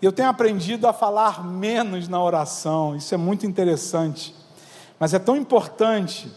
Eu 0.00 0.12
tenho 0.12 0.28
aprendido 0.28 0.86
a 0.86 0.92
falar 0.92 1.44
menos 1.44 2.06
na 2.06 2.22
oração, 2.22 2.94
isso 2.94 3.12
é 3.12 3.18
muito 3.18 3.44
interessante. 3.44 4.34
Mas 4.98 5.12
é 5.12 5.18
tão 5.18 5.36
importante 5.36 6.32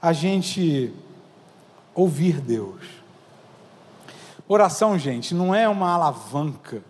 a 0.00 0.12
gente 0.12 0.92
ouvir 1.94 2.40
Deus. 2.40 2.82
Oração, 4.46 4.98
gente, 4.98 5.34
não 5.34 5.54
é 5.54 5.68
uma 5.68 5.92
alavanca 5.92 6.82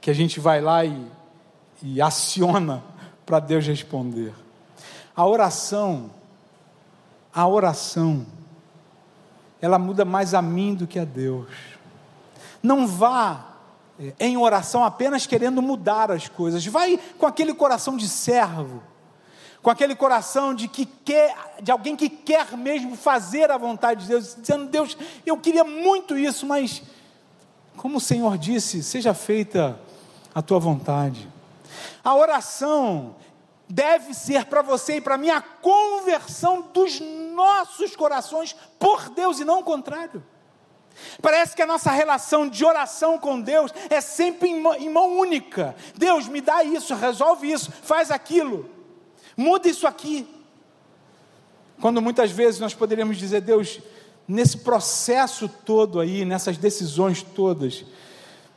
que 0.00 0.08
a 0.08 0.14
gente 0.14 0.38
vai 0.38 0.60
lá 0.60 0.84
e, 0.84 1.06
e 1.82 2.00
aciona 2.00 2.82
para 3.26 3.40
Deus 3.40 3.66
responder. 3.66 4.32
A 5.16 5.26
oração, 5.26 6.10
a 7.32 7.48
oração, 7.48 8.26
ela 9.62 9.78
muda 9.78 10.04
mais 10.04 10.34
a 10.34 10.42
mim 10.42 10.74
do 10.74 10.86
que 10.86 10.98
a 10.98 11.04
Deus. 11.04 11.48
Não 12.62 12.86
vá 12.86 13.56
eh, 13.98 14.12
em 14.20 14.36
oração 14.36 14.84
apenas 14.84 15.26
querendo 15.26 15.62
mudar 15.62 16.10
as 16.10 16.28
coisas. 16.28 16.66
Vai 16.66 17.00
com 17.18 17.24
aquele 17.24 17.54
coração 17.54 17.96
de 17.96 18.06
servo, 18.06 18.82
com 19.62 19.70
aquele 19.70 19.94
coração 19.94 20.54
de 20.54 20.68
que 20.68 20.84
quer, 20.84 21.34
de 21.62 21.72
alguém 21.72 21.96
que 21.96 22.10
quer 22.10 22.54
mesmo 22.56 22.94
fazer 22.94 23.50
a 23.50 23.56
vontade 23.56 24.02
de 24.02 24.08
Deus, 24.08 24.36
dizendo: 24.38 24.66
Deus, 24.66 24.98
eu 25.24 25.38
queria 25.38 25.64
muito 25.64 26.16
isso, 26.16 26.46
mas 26.46 26.82
como 27.76 27.96
o 27.96 28.00
Senhor 28.00 28.36
disse, 28.36 28.82
seja 28.82 29.14
feita 29.14 29.78
a 30.34 30.42
tua 30.42 30.58
vontade. 30.58 31.28
A 32.04 32.14
oração 32.14 33.14
deve 33.68 34.14
ser 34.14 34.46
para 34.46 34.62
você 34.62 34.96
e 34.96 35.00
para 35.00 35.18
mim 35.18 35.30
a 35.30 35.40
conversão 35.40 36.62
dos 36.72 37.00
nossos 37.00 37.96
corações 37.96 38.54
por 38.78 39.08
Deus 39.10 39.40
e 39.40 39.44
não 39.44 39.60
o 39.60 39.64
contrário. 39.64 40.22
Parece 41.20 41.54
que 41.54 41.62
a 41.62 41.66
nossa 41.66 41.90
relação 41.90 42.48
de 42.48 42.64
oração 42.64 43.18
com 43.18 43.40
Deus 43.40 43.72
é 43.90 44.00
sempre 44.00 44.48
em 44.48 44.90
mão, 44.90 45.18
única. 45.18 45.74
Deus, 45.96 46.26
me 46.26 46.40
dá 46.40 46.64
isso, 46.64 46.94
resolve 46.94 47.50
isso, 47.50 47.70
faz 47.70 48.10
aquilo, 48.10 48.68
muda 49.36 49.68
isso 49.68 49.86
aqui. 49.86 50.26
Quando 51.80 52.00
muitas 52.00 52.30
vezes 52.30 52.60
nós 52.60 52.72
poderíamos 52.72 53.18
dizer, 53.18 53.42
Deus, 53.42 53.80
nesse 54.26 54.58
processo 54.58 55.48
todo 55.48 56.00
aí, 56.00 56.24
nessas 56.24 56.56
decisões 56.56 57.22
todas, 57.22 57.84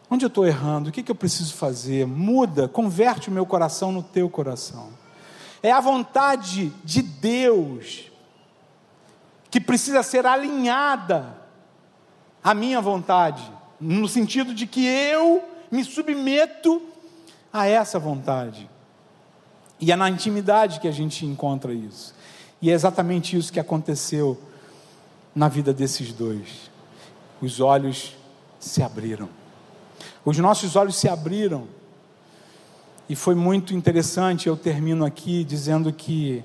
onde 0.10 0.24
eu 0.24 0.30
estou 0.30 0.48
errando? 0.48 0.90
O 0.90 0.92
que, 0.94 1.04
que 1.04 1.12
eu 1.12 1.16
preciso 1.16 1.54
fazer? 1.54 2.08
Muda, 2.08 2.70
converte 2.70 3.28
o 3.28 3.32
meu 3.32 3.46
coração 3.46 3.92
no 3.92 4.02
teu 4.02 4.30
coração. 4.30 4.99
É 5.62 5.72
a 5.72 5.80
vontade 5.80 6.72
de 6.84 7.02
Deus 7.02 8.10
que 9.52 9.60
precisa 9.60 10.04
ser 10.04 10.26
alinhada 10.26 11.38
à 12.44 12.54
minha 12.54 12.80
vontade, 12.80 13.44
no 13.80 14.08
sentido 14.08 14.54
de 14.54 14.66
que 14.68 14.86
eu 14.86 15.44
me 15.72 15.84
submeto 15.84 16.82
a 17.52 17.68
essa 17.68 18.00
vontade. 18.00 18.70
E 19.80 19.92
é 19.92 19.96
na 19.96 20.10
intimidade 20.10 20.80
que 20.80 20.88
a 20.88 20.92
gente 20.92 21.26
encontra 21.26 21.74
isso. 21.74 22.14
E 22.62 22.70
é 22.70 22.74
exatamente 22.74 23.38
isso 23.38 23.52
que 23.52 23.60
aconteceu 23.60 24.40
na 25.34 25.48
vida 25.48 25.74
desses 25.74 26.12
dois. 26.12 26.70
Os 27.42 27.60
olhos 27.60 28.16
se 28.60 28.84
abriram. 28.84 29.30
Os 30.26 30.38
nossos 30.38 30.76
olhos 30.76 30.98
se 30.98 31.08
abriram 31.08 31.68
e 33.10 33.16
foi 33.16 33.34
muito 33.34 33.74
interessante, 33.74 34.48
eu 34.48 34.56
termino 34.56 35.04
aqui 35.04 35.44
dizendo 35.44 35.92
que 35.92 36.44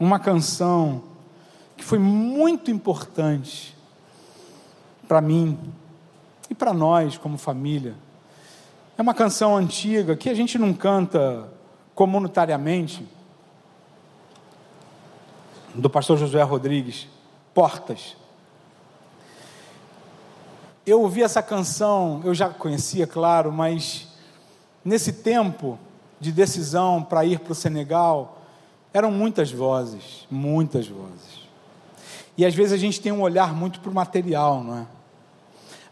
uma 0.00 0.18
canção 0.18 1.04
que 1.76 1.84
foi 1.84 1.98
muito 1.98 2.70
importante 2.70 3.76
para 5.06 5.20
mim 5.20 5.58
e 6.48 6.54
para 6.54 6.72
nós 6.72 7.18
como 7.18 7.36
família. 7.36 7.94
É 8.96 9.02
uma 9.02 9.12
canção 9.12 9.54
antiga 9.54 10.16
que 10.16 10.30
a 10.30 10.34
gente 10.34 10.58
não 10.58 10.72
canta 10.72 11.52
comunitariamente, 11.94 13.06
do 15.74 15.90
pastor 15.90 16.16
Josué 16.16 16.42
Rodrigues, 16.42 17.06
Portas. 17.52 18.16
Eu 20.86 21.02
ouvi 21.02 21.22
essa 21.22 21.42
canção, 21.42 22.22
eu 22.24 22.34
já 22.34 22.48
conhecia, 22.48 23.06
claro, 23.06 23.52
mas 23.52 24.11
Nesse 24.84 25.12
tempo 25.12 25.78
de 26.20 26.32
decisão 26.32 27.02
para 27.02 27.24
ir 27.24 27.40
para 27.40 27.52
o 27.52 27.54
Senegal, 27.54 28.42
eram 28.92 29.10
muitas 29.10 29.50
vozes, 29.50 30.26
muitas 30.30 30.86
vozes. 30.86 31.42
E 32.36 32.44
às 32.44 32.54
vezes 32.54 32.72
a 32.72 32.76
gente 32.76 33.00
tem 33.00 33.12
um 33.12 33.20
olhar 33.20 33.54
muito 33.54 33.80
para 33.80 33.90
o 33.90 33.94
material, 33.94 34.62
não 34.62 34.78
é? 34.78 34.86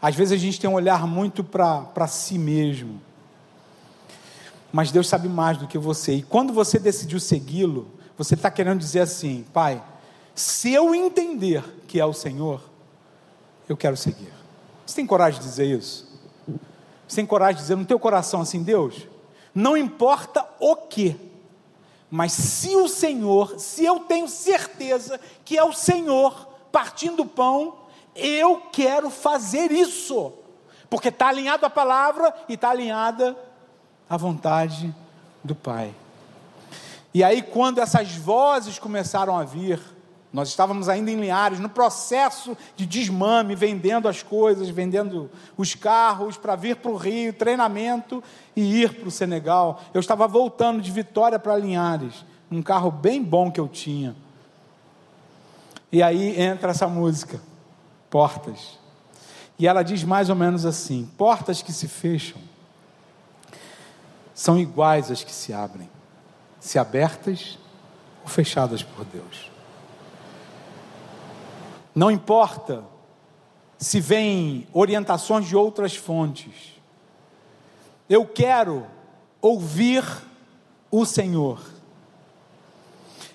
Às 0.01 0.15
vezes 0.15 0.31
a 0.31 0.37
gente 0.37 0.59
tem 0.59 0.69
um 0.69 0.73
olhar 0.73 1.05
muito 1.05 1.43
para 1.43 2.07
si 2.07 2.37
mesmo. 2.37 2.99
Mas 4.73 4.91
Deus 4.91 5.07
sabe 5.07 5.29
mais 5.29 5.57
do 5.57 5.67
que 5.67 5.77
você. 5.77 6.15
E 6.15 6.23
quando 6.23 6.53
você 6.53 6.79
decidiu 6.79 7.19
segui-lo, 7.19 7.87
você 8.17 8.33
está 8.33 8.49
querendo 8.49 8.79
dizer 8.79 9.01
assim: 9.01 9.45
Pai, 9.53 9.83
se 10.33 10.73
eu 10.73 10.95
entender 10.95 11.63
que 11.87 11.99
é 11.99 12.05
o 12.05 12.13
Senhor, 12.13 12.61
eu 13.69 13.77
quero 13.77 13.95
seguir. 13.95 14.33
Você 14.85 14.95
tem 14.95 15.05
coragem 15.05 15.39
de 15.39 15.45
dizer 15.45 15.65
isso? 15.65 16.10
Sem 17.11 17.25
coragem 17.25 17.55
de 17.55 17.61
dizer 17.63 17.75
no 17.75 17.83
teu 17.83 17.99
coração 17.99 18.39
assim, 18.39 18.63
Deus, 18.63 19.05
não 19.53 19.75
importa 19.75 20.47
o 20.61 20.77
que, 20.77 21.19
mas 22.09 22.31
se 22.31 22.73
o 22.77 22.87
Senhor, 22.87 23.59
se 23.59 23.83
eu 23.83 23.99
tenho 23.99 24.29
certeza 24.29 25.19
que 25.43 25.57
é 25.57 25.63
o 25.63 25.73
Senhor 25.73 26.47
partindo 26.71 27.23
o 27.23 27.27
pão, 27.27 27.75
eu 28.15 28.61
quero 28.71 29.09
fazer 29.09 29.73
isso, 29.73 30.31
porque 30.89 31.09
está 31.09 31.27
alinhado 31.27 31.65
a 31.65 31.69
palavra 31.69 32.33
e 32.47 32.53
está 32.53 32.69
alinhada 32.69 33.35
à 34.09 34.15
vontade 34.15 34.95
do 35.43 35.53
Pai. 35.53 35.93
E 37.13 37.25
aí, 37.25 37.41
quando 37.41 37.79
essas 37.79 38.15
vozes 38.15 38.79
começaram 38.79 39.37
a 39.37 39.43
vir, 39.43 39.81
nós 40.33 40.47
estávamos 40.47 40.87
ainda 40.87 41.11
em 41.11 41.19
Linhares, 41.19 41.59
no 41.59 41.67
processo 41.67 42.57
de 42.75 42.85
desmame, 42.85 43.53
vendendo 43.53 44.07
as 44.07 44.23
coisas, 44.23 44.69
vendendo 44.69 45.29
os 45.57 45.75
carros 45.75 46.37
para 46.37 46.55
vir 46.55 46.77
para 46.77 46.89
o 46.89 46.95
Rio, 46.95 47.33
treinamento 47.33 48.23
e 48.55 48.81
ir 48.81 48.93
para 48.93 49.09
o 49.09 49.11
Senegal. 49.11 49.81
Eu 49.93 49.99
estava 49.99 50.27
voltando 50.27 50.81
de 50.81 50.89
Vitória 50.89 51.37
para 51.37 51.57
Linhares, 51.57 52.25
um 52.49 52.61
carro 52.61 52.89
bem 52.89 53.21
bom 53.21 53.51
que 53.51 53.59
eu 53.59 53.67
tinha. 53.67 54.15
E 55.91 56.01
aí 56.01 56.41
entra 56.41 56.71
essa 56.71 56.87
música, 56.87 57.41
Portas. 58.09 58.79
E 59.59 59.67
ela 59.67 59.83
diz 59.83 60.03
mais 60.03 60.29
ou 60.29 60.35
menos 60.35 60.65
assim: 60.65 61.07
portas 61.17 61.61
que 61.61 61.71
se 61.71 61.87
fecham 61.87 62.41
são 64.33 64.57
iguais 64.57 65.11
às 65.11 65.23
que 65.23 65.31
se 65.31 65.53
abrem, 65.53 65.87
se 66.59 66.79
abertas 66.79 67.59
ou 68.23 68.27
fechadas 68.27 68.81
por 68.81 69.05
Deus. 69.05 69.50
Não 71.93 72.09
importa 72.09 72.83
se 73.77 73.99
vêm 73.99 74.67
orientações 74.73 75.47
de 75.47 75.55
outras 75.55 75.95
fontes, 75.95 76.79
eu 78.09 78.25
quero 78.25 78.85
ouvir 79.41 80.03
o 80.91 81.05
Senhor. 81.05 81.59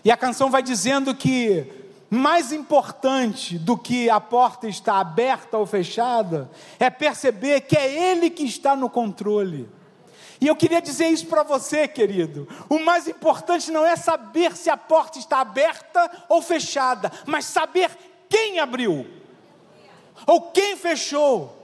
E 0.04 0.10
a 0.10 0.16
canção 0.16 0.50
vai 0.50 0.62
dizendo 0.62 1.14
que 1.14 1.72
mais 2.08 2.52
importante 2.52 3.58
do 3.58 3.76
que 3.76 4.08
a 4.08 4.20
porta 4.20 4.68
estar 4.68 5.00
aberta 5.00 5.58
ou 5.58 5.66
fechada 5.66 6.48
é 6.78 6.88
perceber 6.88 7.62
que 7.62 7.76
é 7.76 8.12
Ele 8.12 8.30
que 8.30 8.44
está 8.44 8.76
no 8.76 8.88
controle. 8.88 9.68
E 10.40 10.46
eu 10.46 10.54
queria 10.54 10.82
dizer 10.82 11.08
isso 11.08 11.26
para 11.26 11.42
você, 11.42 11.88
querido. 11.88 12.46
O 12.68 12.78
mais 12.78 13.08
importante 13.08 13.70
não 13.70 13.84
é 13.84 13.96
saber 13.96 14.54
se 14.54 14.68
a 14.68 14.76
porta 14.76 15.18
está 15.18 15.40
aberta 15.40 16.10
ou 16.28 16.42
fechada, 16.42 17.10
mas 17.24 17.46
saber 17.46 17.90
quem 18.28 18.58
abriu 18.58 19.06
ou 20.26 20.50
quem 20.52 20.76
fechou. 20.76 21.54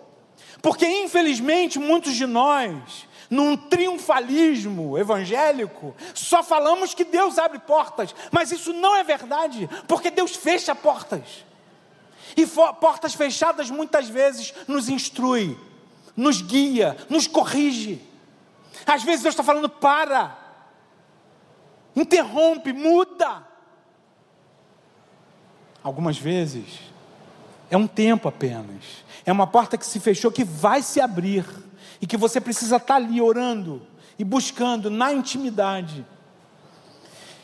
Porque, 0.61 0.87
infelizmente, 0.87 1.79
muitos 1.79 2.15
de 2.15 2.27
nós, 2.27 3.07
num 3.29 3.57
triunfalismo 3.57 4.97
evangélico, 4.97 5.95
só 6.15 6.43
falamos 6.43 6.95
que 6.95 7.05
Deus 7.05 7.39
abre 7.39 7.59
portas, 7.59 8.15
mas 8.31 8.53
isso 8.53 8.73
não 8.73 8.95
é 8.95 9.03
verdade, 9.03 9.69
porque 9.89 10.11
Deus 10.11 10.37
fecha 10.37 10.75
portas. 10.75 11.45
E 12.37 12.47
portas 12.47 13.15
fechadas 13.15 13.71
muitas 13.71 14.09
vezes 14.09 14.55
nos 14.69 14.89
instrui, 14.89 15.59
nos 16.17 16.41
guia, 16.41 16.97
nos 17.09 17.27
corrige. 17.27 18.01
Às 18.87 19.03
vezes 19.03 19.23
Deus 19.23 19.33
está 19.33 19.43
falando: 19.43 19.69
para, 19.69 20.37
interrompe, 21.95 22.73
muda. 22.73 23.52
Algumas 25.83 26.17
vezes 26.17 26.81
é 27.71 27.77
um 27.77 27.87
tempo 27.87 28.29
apenas, 28.29 29.05
é 29.25 29.33
uma 29.33 29.47
porta 29.47 29.79
que 29.79 29.87
se 29.87 29.99
fechou 29.99 30.31
que 30.31 30.45
vai 30.45 30.83
se 30.83 31.01
abrir 31.01 31.45
e 32.01 32.07
que 32.07 32.17
você 32.17 32.41
precisa 32.41 32.77
estar 32.77 32.97
ali 32.97 33.21
orando 33.21 33.83
e 34.19 34.25
buscando 34.25 34.91
na 34.91 35.13
intimidade. 35.13 36.05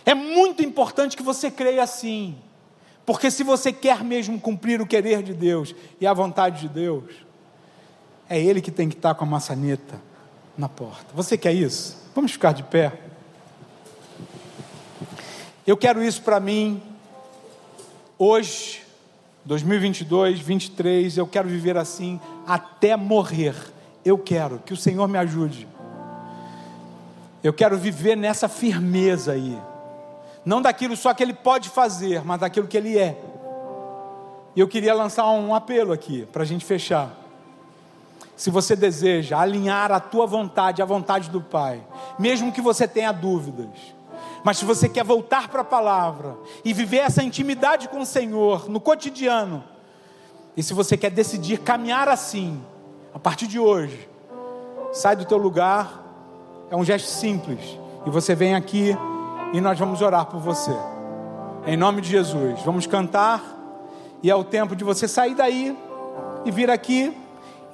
É 0.04 0.14
muito 0.14 0.62
importante 0.62 1.16
que 1.16 1.22
você 1.22 1.50
creia 1.50 1.82
assim, 1.82 2.36
porque 3.04 3.30
se 3.30 3.42
você 3.42 3.72
quer 3.72 4.04
mesmo 4.04 4.38
cumprir 4.40 4.80
o 4.80 4.86
querer 4.86 5.22
de 5.22 5.34
Deus 5.34 5.74
e 6.00 6.06
a 6.06 6.12
vontade 6.12 6.60
de 6.60 6.68
Deus, 6.68 7.04
é 8.28 8.40
Ele 8.40 8.60
que 8.60 8.70
tem 8.70 8.88
que 8.88 8.96
estar 8.96 9.14
com 9.14 9.24
a 9.24 9.28
maçaneta 9.28 10.00
na 10.56 10.68
porta. 10.68 11.06
Você 11.14 11.38
quer 11.38 11.52
isso? 11.52 11.96
Vamos 12.14 12.32
ficar 12.32 12.52
de 12.52 12.62
pé. 12.62 12.92
Eu 15.66 15.76
quero 15.76 16.02
isso 16.02 16.22
para 16.22 16.40
mim 16.40 16.82
hoje, 18.18 18.82
2022, 19.44 20.40
23. 20.40 21.16
Eu 21.16 21.26
quero 21.26 21.48
viver 21.48 21.76
assim 21.76 22.20
até 22.46 22.96
morrer. 22.96 23.54
Eu 24.04 24.18
quero 24.18 24.58
que 24.58 24.72
o 24.72 24.76
Senhor 24.76 25.06
me 25.06 25.18
ajude. 25.18 25.68
Eu 27.42 27.52
quero 27.52 27.78
viver 27.78 28.16
nessa 28.16 28.48
firmeza 28.48 29.32
aí. 29.32 29.56
Não 30.44 30.60
daquilo 30.60 30.96
só 30.96 31.14
que 31.14 31.22
Ele 31.22 31.34
pode 31.34 31.68
fazer, 31.68 32.24
mas 32.24 32.40
daquilo 32.40 32.66
que 32.66 32.76
Ele 32.76 32.98
é. 32.98 33.16
E 34.56 34.60
eu 34.60 34.66
queria 34.66 34.94
lançar 34.94 35.30
um 35.30 35.54
apelo 35.54 35.92
aqui, 35.92 36.26
para 36.32 36.42
a 36.42 36.46
gente 36.46 36.64
fechar 36.64 37.18
se 38.38 38.50
você 38.50 38.76
deseja 38.76 39.36
alinhar 39.36 39.90
a 39.90 39.98
tua 39.98 40.24
vontade 40.24 40.80
à 40.80 40.84
vontade 40.84 41.28
do 41.28 41.40
Pai, 41.40 41.84
mesmo 42.16 42.52
que 42.52 42.60
você 42.60 42.86
tenha 42.86 43.10
dúvidas, 43.10 43.68
mas 44.44 44.58
se 44.58 44.64
você 44.64 44.88
quer 44.88 45.04
voltar 45.04 45.48
para 45.48 45.62
a 45.62 45.64
palavra 45.64 46.36
e 46.64 46.72
viver 46.72 46.98
essa 46.98 47.22
intimidade 47.22 47.88
com 47.88 48.00
o 48.00 48.06
Senhor 48.06 48.68
no 48.68 48.80
cotidiano, 48.80 49.64
e 50.56 50.62
se 50.62 50.74
você 50.74 50.96
quer 50.96 51.10
decidir 51.10 51.58
caminhar 51.58 52.08
assim, 52.08 52.60
a 53.14 53.18
partir 53.18 53.46
de 53.46 53.58
hoje, 53.58 54.08
sai 54.92 55.16
do 55.16 55.24
teu 55.24 55.38
lugar, 55.38 56.04
é 56.70 56.76
um 56.76 56.84
gesto 56.84 57.08
simples, 57.08 57.78
e 58.06 58.10
você 58.10 58.34
vem 58.34 58.54
aqui 58.54 58.96
e 59.52 59.60
nós 59.60 59.78
vamos 59.78 60.02
orar 60.02 60.26
por 60.26 60.40
você. 60.40 60.76
Em 61.66 61.76
nome 61.76 62.00
de 62.00 62.08
Jesus, 62.08 62.60
vamos 62.64 62.86
cantar 62.86 63.42
e 64.22 64.30
é 64.30 64.34
o 64.34 64.44
tempo 64.44 64.74
de 64.74 64.84
você 64.84 65.06
sair 65.06 65.34
daí 65.34 65.76
e 66.44 66.50
vir 66.50 66.70
aqui 66.70 67.16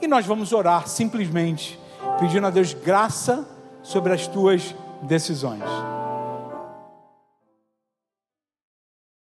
e 0.01 0.07
nós 0.07 0.27
vamos 0.27 0.53
orar 0.53 0.87
simplesmente, 0.89 1.79
pedindo 2.19 2.47
a 2.47 2.51
Deus 2.51 2.75
graça 2.75 3.47
sobre 3.83 4.13
as 4.13 4.27
tuas 4.27 4.75
decisões. 5.03 5.63